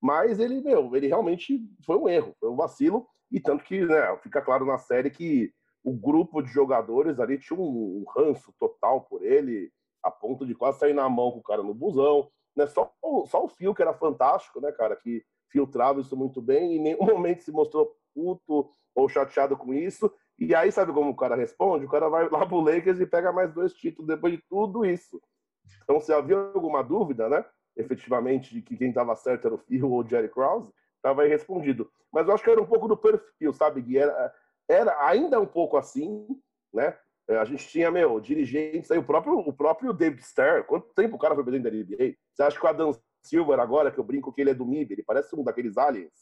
Mas 0.00 0.38
ele, 0.38 0.60
meu, 0.60 0.94
ele 0.94 1.08
realmente 1.08 1.68
foi 1.84 1.96
um 1.96 2.08
erro, 2.08 2.32
foi 2.38 2.48
um 2.48 2.54
vacilo. 2.54 3.08
E 3.28 3.40
tanto 3.40 3.64
que 3.64 3.84
né, 3.84 4.16
fica 4.22 4.40
claro 4.40 4.64
na 4.64 4.78
série 4.78 5.10
que 5.10 5.52
o 5.82 5.92
grupo 5.92 6.40
de 6.40 6.48
jogadores 6.48 7.18
ali 7.18 7.40
tinha 7.40 7.58
um, 7.58 8.04
ranço 8.16 8.54
total 8.56 9.00
por 9.00 9.24
ele, 9.24 9.72
a 10.00 10.12
ponto 10.12 10.46
de 10.46 10.54
quase 10.54 10.78
sair 10.78 10.94
na 10.94 11.08
mão 11.08 11.32
com 11.32 11.40
o 11.40 11.42
cara 11.42 11.64
no 11.64 11.74
busão. 11.74 12.30
Né? 12.54 12.68
Só, 12.68 12.94
só 13.26 13.44
o 13.44 13.48
Fio, 13.48 13.74
que 13.74 13.82
era 13.82 13.94
fantástico, 13.94 14.60
né, 14.60 14.70
cara, 14.70 14.94
que 14.94 15.24
filtrava 15.48 16.00
isso 16.00 16.16
muito 16.16 16.40
bem 16.40 16.74
e 16.74 16.76
em 16.76 16.82
nenhum 16.82 17.02
momento 17.04 17.42
se 17.42 17.50
mostrou 17.50 17.96
puto 18.14 18.70
ou 18.94 19.08
chateado 19.08 19.56
com 19.56 19.74
isso. 19.74 20.12
E 20.38 20.54
aí, 20.54 20.70
sabe 20.70 20.92
como 20.92 21.10
o 21.10 21.16
cara 21.16 21.36
responde? 21.36 21.84
O 21.84 21.88
cara 21.88 22.08
vai 22.08 22.28
lá 22.28 22.46
pro 22.46 22.60
Lakers 22.60 23.00
e 23.00 23.06
pega 23.06 23.32
mais 23.32 23.52
dois 23.52 23.72
títulos 23.72 24.08
depois 24.08 24.34
de 24.34 24.42
tudo 24.48 24.84
isso. 24.84 25.20
Então, 25.82 26.00
se 26.00 26.12
havia 26.12 26.36
alguma 26.36 26.82
dúvida, 26.82 27.28
né, 27.28 27.44
efetivamente, 27.76 28.52
de 28.52 28.62
que 28.62 28.76
quem 28.76 28.88
estava 28.88 29.14
certo 29.16 29.46
era 29.46 29.54
o 29.54 29.58
Phil 29.58 29.90
ou 29.90 30.04
o 30.04 30.08
Jerry 30.08 30.28
Krause, 30.28 30.72
estava 30.96 31.24
respondido. 31.24 31.90
Mas 32.12 32.26
eu 32.26 32.34
acho 32.34 32.44
que 32.44 32.50
era 32.50 32.62
um 32.62 32.66
pouco 32.66 32.88
do 32.88 32.96
perfil, 32.96 33.52
sabe, 33.52 33.82
Gui? 33.82 33.98
Era, 33.98 34.34
era 34.68 35.06
ainda 35.06 35.40
um 35.40 35.46
pouco 35.46 35.76
assim, 35.76 36.26
né? 36.72 36.96
É, 37.28 37.36
a 37.38 37.44
gente 37.44 37.66
tinha, 37.68 37.90
meu, 37.90 38.20
dirigentes 38.20 38.90
aí, 38.90 38.98
o 38.98 39.04
próprio, 39.04 39.38
o 39.38 39.52
próprio 39.52 39.92
David 39.92 40.22
Stern. 40.22 40.64
Quanto 40.64 40.92
tempo 40.94 41.16
o 41.16 41.18
cara 41.18 41.34
foi 41.34 41.44
presidente 41.44 41.70
da 41.70 41.76
NBA? 41.76 42.16
Você 42.32 42.42
acha 42.42 42.58
que 42.58 42.64
o 42.64 42.68
Adam 42.68 42.92
Silver, 43.24 43.58
agora, 43.58 43.90
que 43.90 43.98
eu 43.98 44.04
brinco 44.04 44.32
que 44.32 44.42
ele 44.42 44.50
é 44.50 44.54
do 44.54 44.66
MIB, 44.66 44.92
ele 44.92 45.02
parece 45.02 45.34
um 45.34 45.42
daqueles 45.42 45.78
aliens? 45.78 46.12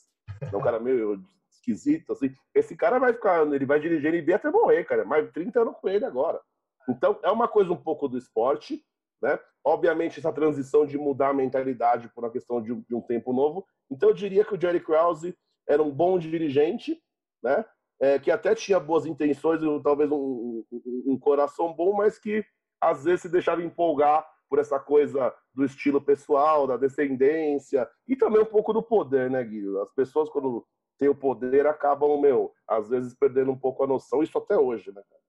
É 0.40 0.56
um 0.56 0.62
cara 0.62 0.78
meio 0.78 1.20
esquisito, 1.62 2.12
assim. 2.12 2.34
Esse 2.54 2.76
cara 2.76 2.98
vai 2.98 3.12
ficar, 3.12 3.46
ele 3.52 3.64
vai 3.64 3.80
dirigir 3.80 4.12
NBA 4.12 4.34
até 4.34 4.50
morrer, 4.50 4.84
cara. 4.84 5.04
Mais 5.04 5.30
30 5.30 5.60
anos 5.60 5.76
com 5.80 5.88
ele 5.88 6.04
agora. 6.04 6.40
Então, 6.88 7.18
é 7.22 7.30
uma 7.30 7.46
coisa 7.46 7.72
um 7.72 7.76
pouco 7.76 8.08
do 8.08 8.18
esporte, 8.18 8.84
né? 9.22 9.38
Obviamente, 9.64 10.18
essa 10.18 10.32
transição 10.32 10.84
de 10.84 10.98
mudar 10.98 11.28
a 11.28 11.34
mentalidade 11.34 12.08
por 12.08 12.24
uma 12.24 12.30
questão 12.30 12.60
de, 12.60 12.74
de 12.74 12.94
um 12.94 13.00
tempo 13.00 13.32
novo. 13.32 13.64
Então, 13.90 14.08
eu 14.08 14.14
diria 14.14 14.44
que 14.44 14.54
o 14.54 14.60
Jerry 14.60 14.80
Krause 14.80 15.36
era 15.68 15.82
um 15.82 15.90
bom 15.90 16.18
dirigente, 16.18 17.00
né? 17.42 17.64
É, 18.00 18.18
que 18.18 18.32
até 18.32 18.52
tinha 18.52 18.80
boas 18.80 19.06
intenções, 19.06 19.60
talvez 19.84 20.10
um, 20.10 20.64
um, 20.72 21.02
um, 21.06 21.18
coração 21.18 21.72
bom, 21.72 21.92
mas 21.92 22.18
que 22.18 22.44
às 22.80 23.04
vezes 23.04 23.22
se 23.22 23.28
deixava 23.28 23.62
empolgar 23.62 24.26
por 24.50 24.58
essa 24.58 24.76
coisa 24.80 25.32
do 25.54 25.64
estilo 25.64 26.00
pessoal, 26.00 26.66
da 26.66 26.76
descendência 26.76 27.88
e 28.08 28.16
também 28.16 28.42
um 28.42 28.46
pouco 28.46 28.72
do 28.72 28.82
poder, 28.82 29.30
né, 29.30 29.44
Guilherme? 29.44 29.78
As 29.82 29.94
pessoas, 29.94 30.28
quando 30.28 30.66
têm 30.98 31.08
o 31.08 31.14
poder, 31.14 31.66
acabam, 31.66 32.20
meu, 32.20 32.52
às 32.66 32.88
vezes 32.88 33.14
perdendo 33.14 33.52
um 33.52 33.58
pouco 33.58 33.84
a 33.84 33.86
noção, 33.86 34.22
isso 34.22 34.38
até 34.38 34.56
hoje, 34.56 34.90
né, 34.92 35.02
cara? 35.08 35.22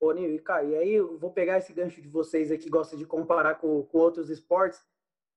Ô, 0.00 0.12
Nil, 0.12 0.34
e 0.34 0.38
Caio, 0.40 0.70
e 0.70 0.76
aí 0.76 0.92
eu 0.94 1.16
vou 1.16 1.30
pegar 1.30 1.58
esse 1.58 1.72
gancho 1.72 2.02
de 2.02 2.08
vocês 2.08 2.50
aqui 2.50 2.64
que 2.64 2.70
gostam 2.70 2.98
de 2.98 3.06
comparar 3.06 3.54
com, 3.54 3.84
com 3.84 3.98
outros 3.98 4.30
esportes. 4.30 4.84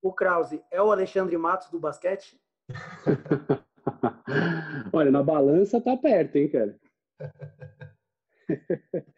O 0.02 0.12
Krause 0.12 0.64
é 0.72 0.82
o 0.82 0.92
Alexandre 0.92 1.38
Matos 1.38 1.70
do 1.70 1.80
basquete? 1.80 2.42
Olha, 4.92 5.12
na 5.12 5.22
balança 5.22 5.80
tá 5.80 5.96
perto, 5.96 6.38
hein, 6.38 6.50
cara? 6.50 6.80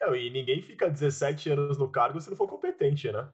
Não, 0.00 0.16
e 0.16 0.30
ninguém 0.30 0.60
fica 0.62 0.90
17 0.90 1.50
anos 1.50 1.78
no 1.78 1.88
cargo 1.88 2.20
se 2.20 2.28
não 2.28 2.36
for 2.36 2.48
competente, 2.48 3.12
né? 3.12 3.32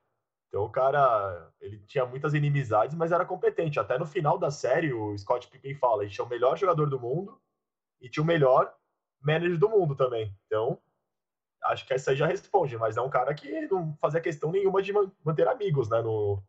Então 0.49 0.65
o 0.65 0.71
cara, 0.71 1.53
ele 1.61 1.79
tinha 1.87 2.07
muitas 2.07 2.35
inimizades, 2.35 2.97
mas 2.97 3.13
era 3.13 3.25
competente. 3.25 3.79
Até 3.79 3.99
no 3.99 4.07
final 4.07 4.39
da 4.39 4.51
série, 4.51 4.93
o 4.93 5.17
Scott 5.17 5.49
Pippen 5.49 5.75
fala, 5.75 6.03
ele 6.03 6.13
tinha 6.13 6.25
o 6.25 6.29
melhor 6.29 6.57
jogador 6.57 6.89
do 6.89 6.99
mundo 6.99 7.41
e 8.01 8.09
tinha 8.09 8.23
o 8.23 8.27
melhor 8.27 8.75
manager 9.21 9.59
do 9.59 9.69
mundo 9.69 9.95
também. 9.95 10.35
Então, 10.47 10.81
acho 11.65 11.87
que 11.87 11.93
essa 11.93 12.13
aí 12.13 12.17
já 12.17 12.27
responde, 12.27 12.77
mas 12.79 12.97
é 12.97 13.01
um 13.03 13.11
cara 13.11 13.35
que 13.35 13.69
não 13.69 13.95
fazia 13.97 14.21
questão 14.21 14.51
nenhuma 14.51 14.83
de 14.83 14.93
manter 15.25 15.47
amigos, 15.49 15.89
né? 15.89 16.01
No, 16.01 16.43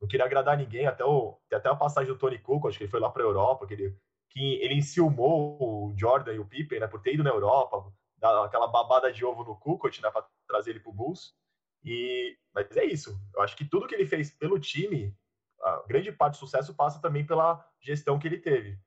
não 0.00 0.08
queria 0.08 0.26
agradar 0.26 0.56
ninguém, 0.56 0.86
até 0.86 1.04
o, 1.04 1.38
até 1.52 1.68
a 1.68 1.76
passagem 1.76 2.12
do 2.12 2.18
Tony 2.18 2.38
Cook, 2.38 2.66
acho 2.66 2.78
que 2.78 2.84
ele 2.84 2.90
foi 2.90 3.00
lá 3.00 3.10
para 3.10 3.22
a 3.22 3.26
Europa, 3.26 3.66
que 3.66 3.74
ele, 3.74 3.96
que 4.30 4.54
ele 4.62 4.74
enciumou 4.74 5.58
o 5.60 5.94
Jordan 5.96 6.34
e 6.34 6.38
o 6.38 6.46
Pippen, 6.46 6.80
né, 6.80 6.86
por 6.86 7.00
ter 7.00 7.14
ido 7.14 7.22
na 7.22 7.30
Europa, 7.30 7.92
dar 8.18 8.44
aquela 8.44 8.66
babada 8.66 9.12
de 9.12 9.24
ovo 9.24 9.44
no 9.44 9.56
Kukoc, 9.56 10.00
né, 10.02 10.10
para 10.10 10.26
trazer 10.46 10.70
ele 10.70 10.80
para 10.80 10.90
o 10.90 10.94
Bulls. 10.94 11.34
E, 11.84 12.36
mas 12.54 12.76
é 12.76 12.84
isso. 12.84 13.18
Eu 13.34 13.42
acho 13.42 13.56
que 13.56 13.64
tudo 13.64 13.86
que 13.86 13.94
ele 13.94 14.06
fez 14.06 14.30
pelo 14.30 14.58
time, 14.58 15.14
a 15.60 15.84
grande 15.88 16.12
parte 16.12 16.34
do 16.34 16.38
sucesso 16.38 16.74
passa 16.74 17.00
também 17.00 17.26
pela 17.26 17.64
gestão 17.80 18.18
que 18.18 18.26
ele 18.26 18.38
teve. 18.38 18.78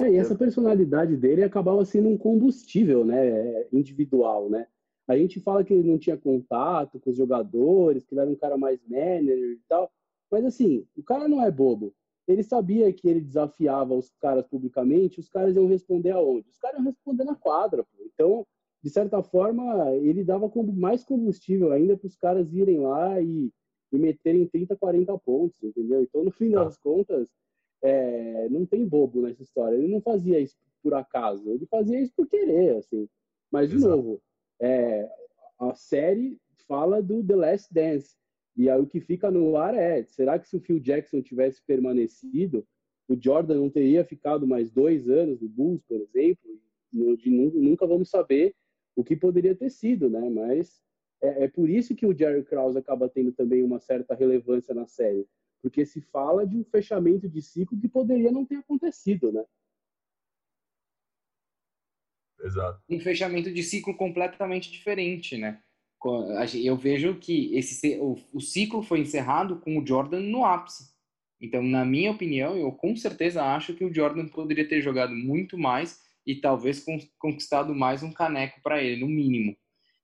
É, 0.00 0.10
e 0.10 0.16
essa 0.16 0.34
personalidade 0.34 1.16
dele 1.16 1.44
acabava 1.44 1.84
sendo 1.84 2.08
um 2.08 2.18
combustível, 2.18 3.04
né, 3.04 3.66
individual, 3.72 4.50
né? 4.50 4.66
A 5.06 5.16
gente 5.16 5.38
fala 5.40 5.62
que 5.62 5.72
ele 5.72 5.88
não 5.88 5.98
tinha 5.98 6.16
contato 6.16 6.98
com 6.98 7.10
os 7.10 7.16
jogadores, 7.16 8.04
que 8.04 8.12
ele 8.12 8.20
era 8.22 8.30
um 8.30 8.34
cara 8.34 8.56
mais 8.56 8.80
manager 8.88 9.52
e 9.52 9.60
tal, 9.68 9.92
mas 10.30 10.44
assim, 10.44 10.84
o 10.96 11.02
cara 11.02 11.28
não 11.28 11.40
é 11.40 11.50
bobo. 11.50 11.94
Ele 12.26 12.42
sabia 12.42 12.92
que 12.92 13.08
ele 13.08 13.20
desafiava 13.20 13.94
os 13.94 14.12
caras 14.20 14.44
publicamente, 14.48 15.20
os 15.20 15.28
caras 15.28 15.54
iam 15.54 15.68
responder 15.68 16.10
aonde? 16.10 16.48
Os 16.50 16.58
caras 16.58 16.78
iam 16.78 16.86
responder 16.86 17.22
na 17.22 17.36
quadra, 17.36 17.84
pô. 17.84 18.02
Então, 18.04 18.44
de 18.82 18.90
certa 18.90 19.22
forma, 19.22 19.92
ele 19.94 20.22
dava 20.22 20.50
mais 20.74 21.04
combustível 21.04 21.72
ainda 21.72 21.96
para 21.96 22.06
os 22.06 22.16
caras 22.16 22.52
irem 22.52 22.80
lá 22.80 23.20
e, 23.20 23.50
e 23.92 23.98
meterem 23.98 24.46
30, 24.46 24.76
40 24.76 25.18
pontos, 25.18 25.62
entendeu? 25.62 26.02
Então, 26.02 26.22
no 26.22 26.30
fim 26.30 26.50
das 26.50 26.78
contas, 26.78 27.28
é, 27.82 28.48
não 28.48 28.64
tem 28.64 28.86
bobo 28.86 29.22
nessa 29.22 29.42
história. 29.42 29.76
Ele 29.76 29.88
não 29.88 30.00
fazia 30.00 30.38
isso 30.38 30.56
por 30.82 30.94
acaso, 30.94 31.50
ele 31.50 31.66
fazia 31.66 32.00
isso 32.00 32.12
por 32.16 32.28
querer, 32.28 32.76
assim. 32.76 33.08
Mas, 33.50 33.70
de 33.70 33.76
Exato. 33.76 33.96
novo, 33.96 34.22
é, 34.60 35.08
a 35.58 35.74
série 35.74 36.38
fala 36.68 37.02
do 37.02 37.24
The 37.24 37.36
Last 37.36 37.72
Dance. 37.72 38.14
E 38.56 38.70
aí 38.70 38.80
o 38.80 38.86
que 38.86 39.00
fica 39.00 39.30
no 39.30 39.56
ar 39.56 39.74
é: 39.74 40.04
será 40.04 40.38
que 40.38 40.48
se 40.48 40.56
o 40.56 40.60
Phil 40.60 40.80
Jackson 40.80 41.20
tivesse 41.20 41.62
permanecido, 41.66 42.66
o 43.08 43.16
Jordan 43.20 43.56
não 43.56 43.70
teria 43.70 44.04
ficado 44.04 44.46
mais 44.46 44.70
dois 44.70 45.08
anos 45.08 45.40
no 45.40 45.48
Bulls, 45.48 45.82
por 45.86 46.00
exemplo? 46.00 46.58
De, 46.92 47.30
nunca 47.30 47.86
vamos 47.86 48.08
saber 48.08 48.54
o 48.96 49.04
que 49.04 49.14
poderia 49.14 49.54
ter 49.54 49.70
sido, 49.70 50.08
né? 50.10 50.28
Mas 50.30 50.82
é, 51.22 51.44
é 51.44 51.48
por 51.48 51.68
isso 51.68 51.94
que 51.94 52.06
o 52.06 52.16
Jerry 52.16 52.42
Krause 52.42 52.78
acaba 52.78 53.08
tendo 53.08 53.30
também 53.30 53.62
uma 53.62 53.78
certa 53.78 54.14
relevância 54.14 54.74
na 54.74 54.86
série, 54.86 55.28
porque 55.62 55.84
se 55.84 56.00
fala 56.00 56.46
de 56.46 56.56
um 56.56 56.64
fechamento 56.64 57.28
de 57.28 57.42
ciclo 57.42 57.78
que 57.78 57.88
poderia 57.88 58.32
não 58.32 58.44
ter 58.44 58.56
acontecido, 58.56 59.30
né? 59.30 59.44
Exato. 62.42 62.82
Um 62.88 63.00
fechamento 63.00 63.52
de 63.52 63.62
ciclo 63.62 63.96
completamente 63.96 64.70
diferente, 64.70 65.36
né? 65.36 65.62
Eu 66.62 66.76
vejo 66.76 67.18
que 67.18 67.56
esse 67.56 67.98
o, 67.98 68.40
ciclo 68.40 68.82
foi 68.82 69.00
encerrado 69.00 69.58
com 69.58 69.78
o 69.78 69.84
Jordan 69.84 70.20
no 70.20 70.44
ápice. 70.44 70.94
Então, 71.40 71.62
na 71.62 71.84
minha 71.84 72.12
opinião, 72.12 72.56
eu 72.56 72.70
com 72.70 72.94
certeza 72.94 73.42
acho 73.42 73.74
que 73.74 73.84
o 73.84 73.92
Jordan 73.92 74.28
poderia 74.28 74.68
ter 74.68 74.80
jogado 74.80 75.14
muito 75.14 75.58
mais 75.58 76.05
e 76.26 76.34
talvez 76.34 76.84
conquistado 77.18 77.74
mais 77.74 78.02
um 78.02 78.12
caneco 78.12 78.60
para 78.62 78.82
ele, 78.82 79.00
no 79.00 79.08
mínimo. 79.08 79.56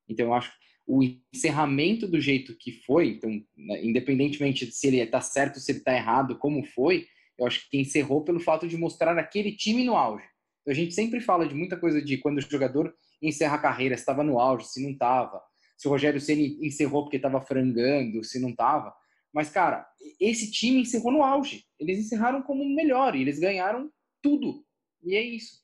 Então, 0.09 0.27
eu 0.27 0.35
acho 0.35 0.53
o 0.87 1.03
encerramento 1.33 2.07
do 2.07 2.21
jeito 2.21 2.57
que 2.57 2.73
foi, 2.73 3.09
então, 3.11 3.31
né, 3.57 3.85
independentemente 3.85 4.67
de 4.67 4.73
se 4.73 4.89
ele 4.89 4.99
está 4.99 5.21
certo, 5.21 5.61
se 5.61 5.73
ele 5.73 5.79
está 5.79 5.95
errado, 5.95 6.39
como 6.39 6.65
foi, 6.65 7.07
eu 7.39 7.47
acho 7.47 7.69
que 7.71 7.79
encerrou 7.79 8.23
pelo 8.25 8.41
fato 8.41 8.69
de 8.69 8.77
mostrar 8.77 9.17
aquele 9.19 9.53
time 9.53 9.85
no 9.85 9.97
auge. 9.97 10.25
Então, 10.61 10.73
a 10.73 10.75
gente 10.75 10.95
sempre 10.95 11.21
fala 11.21 11.47
de 11.47 11.55
muita 11.55 11.77
coisa 11.77 12.01
de 12.01 12.19
quando 12.19 12.39
o 12.39 12.41
jogador 12.41 12.95
encerra 13.21 13.57
a 13.57 13.61
carreira, 13.61 13.97
se 13.97 14.03
estava 14.03 14.23
no 14.23 14.39
auge, 14.39 14.67
se 14.67 14.83
não 14.83 14.91
estava, 14.91 15.43
se 15.77 15.89
o 15.89 15.91
Rogério 15.91 16.21
Ceni 16.21 16.59
encerrou 16.65 17.03
porque 17.03 17.17
estava 17.17 17.41
frangando, 17.41 18.23
se 18.23 18.39
não 18.39 18.51
estava. 18.51 18.95
Mas, 19.33 19.51
cara, 19.51 19.87
esse 20.21 20.51
time 20.51 20.83
encerrou 20.83 21.11
no 21.11 21.23
auge. 21.25 21.65
Eles 21.79 21.99
encerraram 21.99 22.43
como 22.43 22.63
o 22.63 22.75
melhor 22.75 23.17
e 23.17 23.23
eles 23.23 23.39
ganharam 23.39 23.91
tudo. 24.21 24.65
E 25.03 25.17
é 25.17 25.23
isso. 25.23 25.63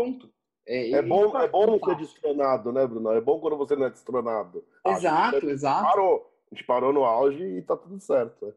Ponto. 0.00 0.30
É, 0.66 0.92
é 0.92 1.02
bom, 1.02 1.36
é 1.38 1.48
bom 1.48 1.66
não 1.66 1.78
ser 1.78 1.96
destronado, 1.96 2.72
né, 2.72 2.86
Bruno? 2.86 3.10
É 3.12 3.20
bom 3.20 3.40
quando 3.40 3.56
você 3.56 3.74
não 3.76 3.86
é 3.86 3.90
destronado. 3.90 4.64
Exato, 4.86 5.50
exato. 5.50 5.84
Parou, 5.84 6.32
a 6.50 6.54
gente 6.54 6.64
parou 6.64 6.92
no 6.92 7.04
auge 7.04 7.42
e 7.42 7.62
tá 7.62 7.76
tudo 7.76 7.98
certo. 8.00 8.54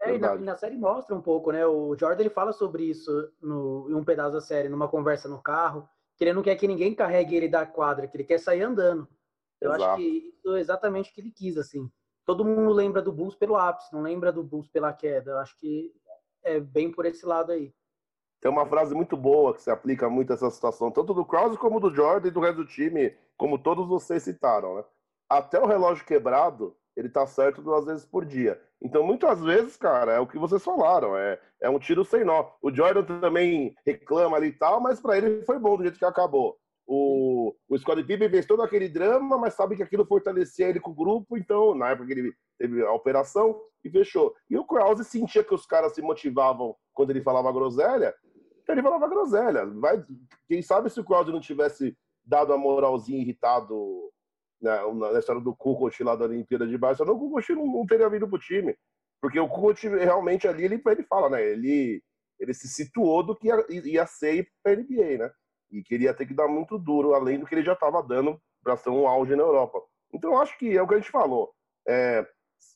É, 0.00 0.14
e 0.14 0.18
na, 0.18 0.34
na, 0.36 0.56
série 0.56 0.76
mostra 0.76 1.14
um 1.14 1.20
pouco, 1.20 1.52
né? 1.52 1.64
O 1.66 1.96
Jordan 1.96 2.22
ele 2.22 2.30
fala 2.30 2.52
sobre 2.52 2.84
isso 2.84 3.30
no, 3.40 3.86
em 3.90 3.94
um 3.94 4.04
pedaço 4.04 4.32
da 4.32 4.40
série, 4.40 4.68
numa 4.68 4.88
conversa 4.88 5.28
no 5.28 5.40
carro, 5.40 5.88
que 6.16 6.24
ele 6.24 6.32
não 6.32 6.42
quer 6.42 6.56
que 6.56 6.66
ninguém 6.66 6.94
carregue 6.94 7.36
ele 7.36 7.48
da 7.48 7.64
quadra, 7.64 8.08
que 8.08 8.16
ele 8.16 8.24
quer 8.24 8.38
sair 8.38 8.62
andando. 8.62 9.06
Eu 9.60 9.72
Exato. 9.72 9.84
acho 9.84 9.96
que 9.96 10.34
isso 10.34 10.56
é 10.56 10.60
exatamente 10.60 11.10
o 11.10 11.14
que 11.14 11.20
ele 11.20 11.30
quis, 11.30 11.56
assim. 11.56 11.88
Todo 12.24 12.44
mundo 12.44 12.72
lembra 12.72 13.00
do 13.00 13.12
Bulls 13.12 13.36
pelo 13.36 13.56
ápice, 13.56 13.92
não 13.92 14.02
lembra 14.02 14.32
do 14.32 14.42
Bulls 14.42 14.68
pela 14.68 14.92
queda. 14.92 15.32
Eu 15.32 15.38
acho 15.38 15.56
que 15.58 15.92
é 16.42 16.58
bem 16.58 16.90
por 16.90 17.06
esse 17.06 17.24
lado 17.24 17.52
aí. 17.52 17.72
Tem 18.42 18.50
uma 18.50 18.66
frase 18.66 18.92
muito 18.92 19.16
boa 19.16 19.54
que 19.54 19.62
se 19.62 19.70
aplica 19.70 20.10
muito 20.10 20.32
a 20.32 20.34
essa 20.34 20.50
situação, 20.50 20.90
tanto 20.90 21.14
do 21.14 21.24
Krause 21.24 21.56
como 21.56 21.78
do 21.78 21.94
Jordan 21.94 22.26
e 22.26 22.32
do 22.32 22.40
resto 22.40 22.56
do 22.56 22.66
time, 22.66 23.14
como 23.36 23.56
todos 23.56 23.86
vocês 23.86 24.24
citaram, 24.24 24.74
né? 24.74 24.84
Até 25.30 25.60
o 25.60 25.66
relógio 25.66 26.04
quebrado, 26.04 26.76
ele 26.96 27.08
tá 27.08 27.24
certo 27.24 27.62
duas 27.62 27.86
vezes 27.86 28.04
por 28.04 28.24
dia. 28.24 28.60
Então, 28.82 29.04
muitas 29.04 29.40
vezes, 29.40 29.76
cara, 29.76 30.14
é 30.14 30.18
o 30.18 30.26
que 30.26 30.40
vocês 30.40 30.62
falaram, 30.62 31.16
é, 31.16 31.38
é 31.60 31.70
um 31.70 31.78
tiro 31.78 32.04
sem 32.04 32.24
nó. 32.24 32.50
O 32.60 32.74
Jordan 32.74 33.04
também 33.20 33.76
reclama 33.86 34.36
ali 34.36 34.48
e 34.48 34.52
tal, 34.52 34.80
mas 34.80 35.00
para 35.00 35.16
ele 35.16 35.42
foi 35.44 35.60
bom 35.60 35.76
do 35.76 35.84
jeito 35.84 35.98
que 35.98 36.04
acabou. 36.04 36.58
O, 36.84 37.54
o 37.68 37.78
Scott 37.78 38.02
Pippen 38.02 38.28
fez 38.28 38.44
todo 38.44 38.60
aquele 38.60 38.88
drama, 38.88 39.38
mas 39.38 39.54
sabe 39.54 39.76
que 39.76 39.84
aquilo 39.84 40.04
fortalecia 40.04 40.68
ele 40.68 40.80
com 40.80 40.90
o 40.90 40.94
grupo, 40.94 41.38
então, 41.38 41.76
na 41.76 41.90
época 41.90 42.08
que 42.08 42.12
ele 42.12 42.34
teve 42.58 42.82
a 42.84 42.92
operação, 42.92 43.56
e 43.84 43.90
fechou. 43.90 44.34
E 44.50 44.56
o 44.56 44.64
Krause 44.64 45.04
sentia 45.04 45.44
que 45.44 45.54
os 45.54 45.64
caras 45.64 45.94
se 45.94 46.02
motivavam 46.02 46.74
quando 46.92 47.10
ele 47.10 47.22
falava 47.22 47.52
groselha, 47.52 48.14
ele 48.72 48.82
falava 48.82 49.08
groselha. 49.08 49.62
Quem 50.48 50.62
sabe 50.62 50.90
se 50.90 51.00
o 51.00 51.04
Krause 51.04 51.32
não 51.32 51.40
tivesse 51.40 51.96
dado 52.24 52.52
a 52.52 52.58
moralzinha 52.58 53.20
irritado 53.20 54.10
na, 54.60 54.92
na 55.12 55.18
história 55.18 55.40
do 55.40 55.54
Kukoc 55.54 56.02
lá 56.02 56.14
da 56.14 56.24
Olimpíada 56.24 56.66
de 56.66 56.78
Barcelona, 56.78 57.16
o 57.16 57.18
Kukoc 57.18 57.48
não, 57.50 57.66
não 57.66 57.86
teria 57.86 58.08
vindo 58.08 58.28
pro 58.28 58.38
time. 58.38 58.76
Porque 59.20 59.38
o 59.38 59.48
Kukoc 59.48 59.82
realmente 59.84 60.48
ali, 60.48 60.64
ele, 60.64 60.82
ele 60.84 61.02
fala, 61.04 61.30
né? 61.30 61.44
Ele, 61.44 62.02
ele 62.38 62.54
se 62.54 62.68
situou 62.68 63.22
do 63.22 63.36
que 63.36 63.48
ia, 63.48 63.64
ia 63.68 64.06
ser 64.06 64.48
para 64.62 64.76
NBA, 64.76 65.18
né? 65.18 65.30
E 65.70 65.82
queria 65.82 66.12
ter 66.12 66.26
que 66.26 66.34
dar 66.34 66.48
muito 66.48 66.78
duro, 66.78 67.14
além 67.14 67.38
do 67.38 67.46
que 67.46 67.54
ele 67.54 67.64
já 67.64 67.72
estava 67.72 68.02
dando 68.02 68.40
para 68.62 68.76
ser 68.76 68.90
um 68.90 69.06
auge 69.06 69.34
na 69.34 69.42
Europa. 69.42 69.80
Então, 70.12 70.38
acho 70.38 70.58
que 70.58 70.76
é 70.76 70.82
o 70.82 70.86
que 70.86 70.94
a 70.94 70.98
gente 70.98 71.10
falou. 71.10 71.52
É, 71.88 72.26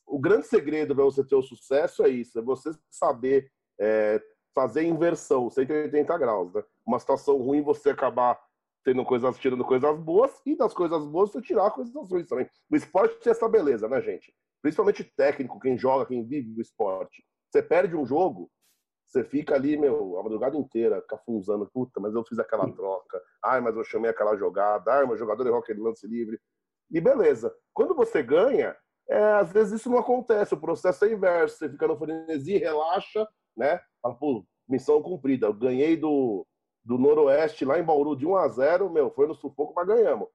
o 0.05 0.19
grande 0.19 0.47
segredo 0.47 0.95
para 0.95 1.03
você 1.03 1.23
ter 1.23 1.35
o 1.35 1.43
sucesso 1.43 2.03
é 2.03 2.09
isso, 2.09 2.39
é 2.39 2.41
você 2.41 2.71
saber 2.89 3.49
é, 3.79 4.21
fazer 4.57 4.81
inversão, 4.81 5.51
180 5.51 6.17
graus, 6.17 6.51
né? 6.51 6.63
Uma 6.83 6.97
situação 6.97 7.37
ruim, 7.37 7.61
você 7.61 7.91
acabar 7.91 8.41
tendo 8.83 9.05
coisas, 9.05 9.37
tirando 9.37 9.63
coisas 9.63 9.99
boas, 9.99 10.31
e 10.47 10.55
das 10.55 10.73
coisas 10.73 11.05
boas 11.05 11.29
você 11.29 11.39
tirar 11.43 11.69
coisas 11.69 11.93
ruins 11.93 12.27
também. 12.27 12.49
O 12.67 12.75
esporte 12.75 13.19
tem 13.19 13.29
essa 13.29 13.47
beleza, 13.47 13.87
né, 13.87 14.01
gente? 14.01 14.33
Principalmente 14.59 15.03
técnico, 15.03 15.59
quem 15.59 15.77
joga, 15.77 16.07
quem 16.07 16.25
vive 16.25 16.57
o 16.57 16.61
esporte. 16.61 17.23
Você 17.51 17.61
perde 17.61 17.95
um 17.95 18.03
jogo, 18.03 18.49
você 19.05 19.23
fica 19.23 19.53
ali, 19.53 19.77
meu, 19.77 20.17
a 20.17 20.23
madrugada 20.23 20.57
inteira, 20.57 21.03
cafunzando, 21.07 21.69
puta, 21.71 21.99
mas 21.99 22.15
eu 22.15 22.25
fiz 22.25 22.39
aquela 22.39 22.67
troca, 22.73 23.21
ai, 23.45 23.61
mas 23.61 23.75
eu 23.75 23.83
chamei 23.83 24.09
aquela 24.09 24.35
jogada, 24.35 24.91
ai, 24.91 25.05
meu 25.05 25.17
jogador 25.17 25.45
errou 25.45 25.59
aquele 25.59 25.81
lance 25.81 26.07
livre. 26.07 26.39
E 26.89 26.99
beleza. 26.99 27.53
Quando 27.75 27.93
você 27.93 28.23
ganha, 28.23 28.75
é, 29.07 29.33
às 29.33 29.51
vezes 29.51 29.81
isso 29.81 29.89
não 29.91 29.99
acontece, 29.99 30.55
o 30.55 30.59
processo 30.59 31.05
é 31.05 31.11
inverso, 31.11 31.57
você 31.57 31.69
fica 31.69 31.87
no 31.87 31.95
frenesi, 31.95 32.57
relaxa, 32.57 33.27
né? 33.57 33.81
Fala, 34.01 34.15
pô, 34.15 34.45
missão 34.67 35.01
cumprida, 35.01 35.47
eu 35.47 35.53
ganhei 35.53 35.97
do, 35.97 36.45
do 36.83 36.97
Noroeste 36.97 37.65
lá 37.65 37.79
em 37.79 37.83
Bauru 37.83 38.15
de 38.15 38.25
1 38.25 38.35
a 38.35 38.47
0 38.47 38.89
meu, 38.89 39.09
foi 39.11 39.27
no 39.27 39.35
sufoco, 39.35 39.73
mas 39.75 39.87
ganhamos. 39.87 40.27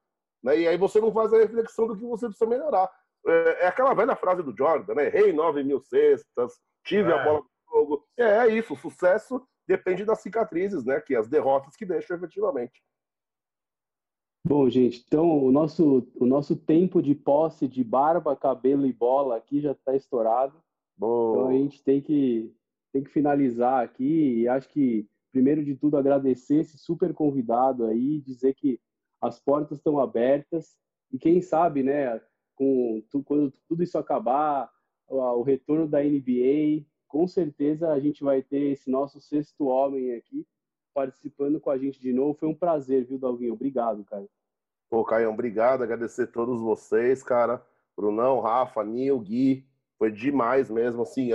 Né? 0.43 0.61
E 0.61 0.69
aí 0.69 0.77
você 0.77 1.01
não 1.01 1.13
faz 1.13 1.33
a 1.33 1.39
reflexão 1.39 1.87
do 1.87 1.97
que 1.97 2.05
você 2.05 2.27
precisa 2.27 2.49
melhorar. 2.49 2.91
É, 3.27 3.65
é 3.65 3.67
aquela 3.69 3.95
velha 3.95 4.17
frase 4.17 4.43
do 4.43 4.57
Jordan, 4.57 4.95
né? 4.95 5.09
Rei 5.09 5.33
9 5.33 5.63
mil 5.63 5.81
cestas, 5.81 6.59
tive 6.85 7.11
é. 7.11 7.15
a 7.15 7.25
bola 7.25 7.41
no 7.41 7.73
jogo. 7.73 8.05
É, 8.19 8.25
é 8.25 8.49
isso, 8.49 8.75
o 8.75 8.77
sucesso 8.77 9.47
depende 9.67 10.05
das 10.05 10.21
cicatrizes, 10.21 10.85
né? 10.85 11.01
Que 11.01 11.15
as 11.15 11.29
derrotas 11.29 11.77
que 11.77 11.87
deixam 11.87 12.17
efetivamente. 12.17 12.83
Bom, 14.45 14.69
gente, 14.69 15.05
então 15.07 15.45
o 15.45 15.53
nosso, 15.53 16.09
o 16.17 16.27
nosso 16.27 16.57
tempo 16.57 17.01
de 17.01 17.15
posse 17.15 17.69
de 17.69 17.85
barba, 17.85 18.35
cabelo 18.35 18.87
e 18.87 18.93
bola 18.93 19.37
aqui 19.37 19.61
já 19.61 19.71
está 19.71 19.95
estourado. 19.95 20.61
Bom. 20.97 21.31
Então 21.31 21.49
a 21.49 21.53
gente 21.53 21.83
tem 21.83 22.01
que, 22.01 22.53
tem 22.93 23.03
que 23.03 23.11
finalizar 23.11 23.83
aqui 23.83 24.41
e 24.41 24.49
acho 24.49 24.69
que 24.69 25.09
primeiro 25.33 25.65
de 25.65 25.75
tudo, 25.75 25.97
agradecer 25.97 26.57
esse 26.57 26.77
super 26.77 27.15
convidado 27.15 27.87
aí, 27.87 28.21
dizer 28.21 28.55
que 28.55 28.79
as 29.21 29.41
portas 29.41 29.79
estão 29.79 29.99
abertas 29.99 30.77
e 31.11 31.19
quem 31.19 31.41
sabe, 31.41 31.83
né, 31.83 32.21
com 32.55 33.03
quando 33.25 33.51
tudo 33.67 33.83
isso 33.83 33.97
acabar, 33.97 34.71
o 35.09 35.43
retorno 35.43 35.89
da 35.89 36.03
NBA, 36.03 36.85
com 37.09 37.27
certeza 37.27 37.91
a 37.91 37.99
gente 37.99 38.23
vai 38.23 38.43
ter 38.43 38.73
esse 38.73 38.91
nosso 38.91 39.21
sexto 39.21 39.67
homem 39.67 40.15
aqui 40.15 40.47
participando 40.95 41.59
com 41.59 41.71
a 41.71 41.79
gente 41.79 41.99
de 41.99 42.13
novo. 42.13 42.35
Foi 42.35 42.49
um 42.49 42.55
prazer, 42.55 43.05
viu, 43.07 43.19
Dalvinho? 43.19 43.55
Obrigado, 43.55 44.05
cara. 44.05 44.27
Pô, 44.91 45.03
Caio, 45.05 45.31
obrigado. 45.31 45.83
Agradecer 45.83 46.25
a 46.25 46.27
todos 46.27 46.61
vocês, 46.61 47.23
cara. 47.23 47.65
Brunão, 47.97 48.41
Rafa, 48.41 48.85
Nil, 48.85 49.19
Gui. 49.21 49.67
Foi 50.03 50.11
demais 50.11 50.69
mesmo, 50.69 51.03
assim, 51.03 51.31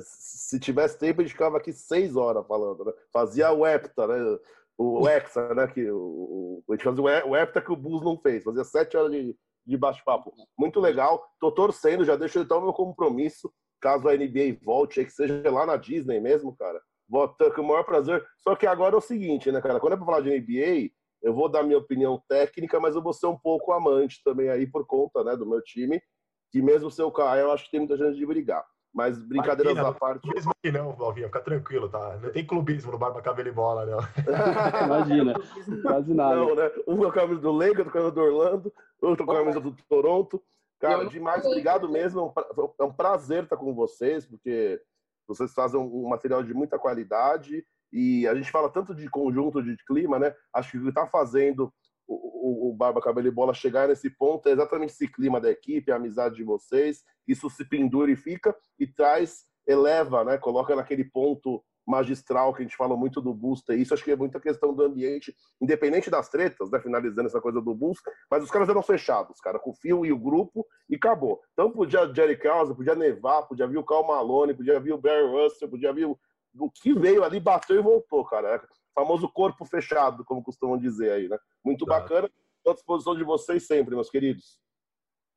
se 0.00 0.58
tivesse 0.58 0.98
tempo 0.98 1.20
a 1.20 1.22
gente 1.22 1.34
ficava 1.34 1.56
aqui 1.56 1.72
seis 1.72 2.16
horas 2.16 2.44
falando, 2.48 2.84
né? 2.84 2.92
Fazia 3.12 3.52
o 3.52 3.64
Hepta, 3.64 4.08
né? 4.08 4.38
O 4.76 5.08
Hexa, 5.08 5.54
né? 5.54 5.68
Que 5.68 5.88
o, 5.88 6.60
a 6.68 6.72
gente 6.72 6.82
fazia 6.82 7.24
o 7.24 7.36
Hepta 7.36 7.60
que 7.60 7.70
o 7.70 7.76
Bus 7.76 8.02
não 8.02 8.18
fez. 8.18 8.42
Fazia 8.42 8.64
sete 8.64 8.96
horas 8.96 9.12
de, 9.12 9.36
de 9.64 9.76
bate-papo. 9.76 10.34
Muito 10.58 10.80
legal. 10.80 11.24
Tô 11.38 11.52
torcendo, 11.52 12.04
já 12.04 12.16
deixo 12.16 12.40
então 12.40 12.60
meu 12.60 12.72
compromisso. 12.72 13.52
Caso 13.80 14.08
a 14.08 14.16
NBA 14.16 14.58
volte, 14.64 15.04
que 15.04 15.12
seja 15.12 15.40
lá 15.48 15.64
na 15.64 15.76
Disney 15.76 16.18
mesmo, 16.18 16.56
cara. 16.56 16.82
Volta 17.08 17.52
com 17.52 17.62
o 17.62 17.68
maior 17.68 17.84
prazer. 17.84 18.26
Só 18.38 18.56
que 18.56 18.66
agora 18.66 18.96
é 18.96 18.98
o 18.98 19.00
seguinte, 19.00 19.52
né, 19.52 19.62
cara? 19.62 19.78
Quando 19.78 19.92
é 19.92 19.96
pra 19.96 20.04
falar 20.04 20.22
de 20.22 20.30
NBA, 20.30 20.90
eu 21.22 21.32
vou 21.32 21.48
dar 21.48 21.62
minha 21.62 21.78
opinião 21.78 22.20
técnica, 22.28 22.80
mas 22.80 22.96
eu 22.96 23.02
vou 23.02 23.12
ser 23.12 23.26
um 23.26 23.38
pouco 23.38 23.70
amante 23.70 24.20
também 24.24 24.48
aí 24.48 24.66
por 24.66 24.84
conta, 24.88 25.22
né, 25.22 25.36
do 25.36 25.46
meu 25.46 25.62
time. 25.62 26.02
Que 26.50 26.62
mesmo 26.62 26.90
se 26.90 27.02
eu 27.02 27.10
cair, 27.10 27.40
eu 27.40 27.52
acho 27.52 27.64
que 27.64 27.70
tem 27.70 27.80
muita 27.80 27.96
chance 27.96 28.16
de 28.16 28.26
brigar. 28.26 28.64
Mas 28.92 29.18
brincadeiras 29.22 29.74
Imagina, 29.74 29.94
à 29.94 29.98
parte. 29.98 30.28
Mesmo 30.34 30.52
que 30.62 30.72
não, 30.72 30.92
Valvinho, 30.96 31.26
fica 31.26 31.40
tranquilo, 31.40 31.88
tá? 31.88 32.18
Não 32.22 32.30
tem 32.30 32.44
clubismo 32.44 32.90
no 32.90 32.98
Barba 32.98 33.20
Cabelo 33.20 33.48
e 33.48 33.52
Bola, 33.52 33.84
não. 33.84 33.98
Imagina, 34.86 35.34
quase 35.82 36.14
nada. 36.14 36.36
Não, 36.36 36.54
né? 36.54 36.70
Um 36.86 36.96
com 36.96 37.06
a 37.06 37.12
camisa 37.12 37.40
do 37.40 37.52
Lakers, 37.52 37.78
outro 37.78 37.92
com 37.92 37.98
a 37.98 38.02
camisa 38.02 38.14
do 38.14 38.20
Orlando, 38.20 38.72
outro 39.00 39.26
com 39.26 39.32
a 39.32 39.36
camisa 39.36 39.60
do 39.60 39.76
Toronto. 39.88 40.42
Cara, 40.80 41.04
demais, 41.06 41.44
obrigado 41.44 41.88
mesmo. 41.88 42.32
É 42.78 42.84
um 42.84 42.92
prazer 42.92 43.44
estar 43.44 43.56
com 43.56 43.74
vocês, 43.74 44.24
porque 44.24 44.80
vocês 45.26 45.52
fazem 45.52 45.78
um 45.78 46.08
material 46.08 46.42
de 46.42 46.54
muita 46.54 46.78
qualidade 46.78 47.64
e 47.92 48.26
a 48.26 48.34
gente 48.34 48.50
fala 48.50 48.70
tanto 48.70 48.94
de 48.94 49.08
conjunto 49.08 49.62
de 49.62 49.76
clima, 49.84 50.18
né? 50.18 50.34
Acho 50.52 50.72
que 50.72 50.78
o 50.78 50.82
que 50.82 50.88
está 50.88 51.06
fazendo 51.06 51.72
o, 52.08 52.70
o, 52.70 52.72
Barba 52.74 53.00
Cabelo 53.00 53.28
e 53.28 53.30
Bola 53.30 53.52
chegar 53.52 53.88
nesse 53.88 54.08
ponto 54.08 54.48
é 54.48 54.52
exatamente 54.52 54.90
esse 54.90 55.06
clima 55.06 55.40
da 55.40 55.50
equipe, 55.50 55.92
a 55.92 55.96
amizade 55.96 56.36
de 56.36 56.42
vocês. 56.42 57.04
Isso 57.26 57.50
se 57.50 57.64
pendura 57.68 58.10
e 58.10 58.16
fica 58.16 58.56
e 58.78 58.86
traz, 58.86 59.44
eleva, 59.66 60.24
né? 60.24 60.38
Coloca 60.38 60.74
naquele 60.74 61.04
ponto 61.04 61.62
magistral 61.86 62.52
que 62.52 62.60
a 62.60 62.64
gente 62.64 62.76
fala 62.76 62.96
muito 62.96 63.20
do 63.20 63.32
Busta. 63.32 63.74
Isso 63.74 63.94
acho 63.94 64.04
que 64.04 64.10
é 64.10 64.16
muita 64.16 64.38
questão 64.38 64.74
do 64.74 64.82
ambiente, 64.82 65.34
independente 65.60 66.10
das 66.10 66.28
tretas, 66.28 66.70
né? 66.70 66.80
Finalizando 66.80 67.28
essa 67.28 67.40
coisa 67.40 67.60
do 67.60 67.74
Bulls, 67.74 68.00
mas 68.30 68.42
os 68.42 68.50
caras 68.50 68.68
eram 68.68 68.82
fechados, 68.82 69.40
cara, 69.40 69.58
com 69.58 69.70
o 69.70 69.74
Fio 69.74 70.04
e 70.04 70.12
o 70.12 70.18
grupo 70.18 70.66
e 70.88 70.96
acabou. 70.96 71.40
Então 71.52 71.70
podia 71.70 72.12
Jerry 72.14 72.36
Krause, 72.36 72.74
podia 72.74 72.94
nevar, 72.94 73.42
podia 73.42 73.66
vir 73.66 73.78
o 73.78 73.84
Cal 73.84 74.06
Malone, 74.06 74.54
podia 74.54 74.78
vir 74.78 74.92
o 74.92 74.98
Barry 74.98 75.26
Russell, 75.26 75.68
podia 75.68 75.92
vir 75.92 76.06
o, 76.06 76.18
o 76.58 76.70
que 76.70 76.92
veio 76.92 77.24
ali, 77.24 77.40
bateu 77.40 77.76
e 77.76 77.82
voltou, 77.82 78.24
cara. 78.24 78.62
Famoso 78.98 79.28
corpo 79.28 79.64
fechado, 79.64 80.24
como 80.24 80.42
costumam 80.42 80.76
dizer 80.76 81.12
aí, 81.12 81.28
né? 81.28 81.38
Muito 81.64 81.86
tá. 81.86 82.00
bacana. 82.00 82.28
Estou 82.56 82.72
à 82.72 82.74
disposição 82.74 83.16
de 83.16 83.22
vocês 83.22 83.64
sempre, 83.64 83.94
meus 83.94 84.10
queridos. 84.10 84.58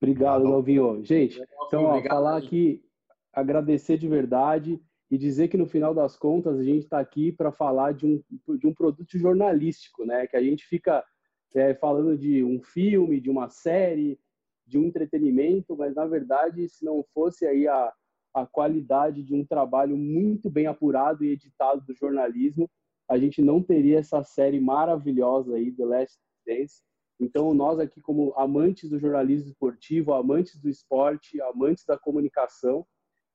Obrigado, 0.02 0.44
Novinho. 0.46 1.06
Gente, 1.06 1.40
então, 1.68 1.84
ó, 1.84 2.02
falar 2.02 2.38
aqui, 2.38 2.84
agradecer 3.32 4.00
de 4.00 4.08
verdade 4.08 4.82
e 5.12 5.16
dizer 5.16 5.48
que 5.48 5.58
no 5.58 5.68
final 5.68 5.94
das 5.94 6.18
contas 6.18 6.58
a 6.58 6.64
gente 6.64 6.86
está 6.86 7.00
aqui 7.00 7.32
para 7.32 7.52
falar 7.52 7.94
de 7.94 8.08
um, 8.08 8.58
de 8.58 8.66
um 8.66 8.74
produto 8.74 9.16
jornalístico, 9.16 10.06
né? 10.06 10.26
Que 10.26 10.38
a 10.38 10.42
gente 10.42 10.66
fica 10.66 11.06
é, 11.54 11.76
falando 11.76 12.18
de 12.18 12.44
um 12.44 12.60
filme, 12.64 13.22
de 13.22 13.30
uma 13.30 13.48
série, 13.48 14.20
de 14.66 14.80
um 14.80 14.86
entretenimento, 14.86 15.78
mas 15.78 15.94
na 15.94 16.08
verdade, 16.08 16.68
se 16.68 16.84
não 16.84 17.06
fosse 17.14 17.46
aí 17.46 17.68
a, 17.68 17.94
a 18.34 18.44
qualidade 18.44 19.22
de 19.22 19.36
um 19.36 19.46
trabalho 19.46 19.96
muito 19.96 20.50
bem 20.50 20.66
apurado 20.66 21.24
e 21.24 21.30
editado 21.30 21.86
do 21.86 21.94
jornalismo, 21.94 22.68
a 23.12 23.18
gente 23.18 23.42
não 23.42 23.62
teria 23.62 24.00
essa 24.00 24.24
série 24.24 24.60
maravilhosa 24.60 25.56
aí, 25.56 25.72
The 25.72 25.86
Last 25.86 26.18
Dance. 26.46 26.82
Então, 27.20 27.54
nós 27.54 27.80
aqui, 27.80 28.02
como 28.02 28.34
amantes 28.36 28.90
do 28.90 28.98
jornalismo 28.98 29.50
esportivo, 29.50 30.14
amantes 30.14 30.60
do 30.60 30.70
esporte, 30.70 31.40
amantes 31.42 31.84
da 31.86 31.98
comunicação, 31.98 32.86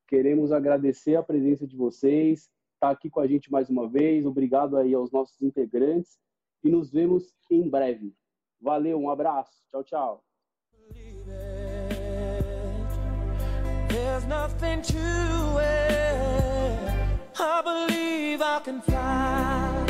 Queremos 0.08 0.52
agradecer 0.52 1.16
a 1.16 1.22
presença 1.22 1.66
de 1.66 1.76
vocês, 1.76 2.42
estar 2.42 2.50
tá 2.78 2.90
aqui 2.90 3.10
com 3.10 3.18
a 3.18 3.26
gente 3.26 3.50
mais 3.50 3.68
uma 3.68 3.88
vez. 3.88 4.24
Obrigado 4.24 4.76
aí 4.76 4.94
aos 4.94 5.10
nossos 5.10 5.42
integrantes 5.42 6.16
e 6.62 6.70
nos 6.70 6.92
vemos 6.92 7.34
em 7.50 7.68
breve. 7.68 8.14
Valeu, 8.60 9.00
um 9.00 9.10
abraço. 9.10 9.50
Tchau, 9.68 9.82
tchau. 9.82 10.24
There's 13.88 14.26
nothing 14.26 14.82
to 14.82 15.58
it. 15.58 16.55
I 17.38 17.60
believe 17.60 18.40
I 18.40 18.60
can 18.60 18.80
fly. 18.80 19.86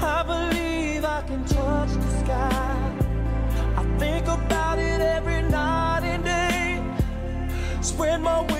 I 0.00 0.22
believe 0.22 1.04
I 1.04 1.22
can 1.26 1.44
touch 1.44 1.90
the 1.90 2.10
sky. 2.24 2.92
I 3.76 3.98
think 3.98 4.26
about 4.26 4.78
it 4.78 5.02
every 5.02 5.42
night 5.42 6.00
and 6.04 6.24
day. 6.24 6.82
Spread 7.82 8.22
my 8.22 8.40
wings. 8.40 8.59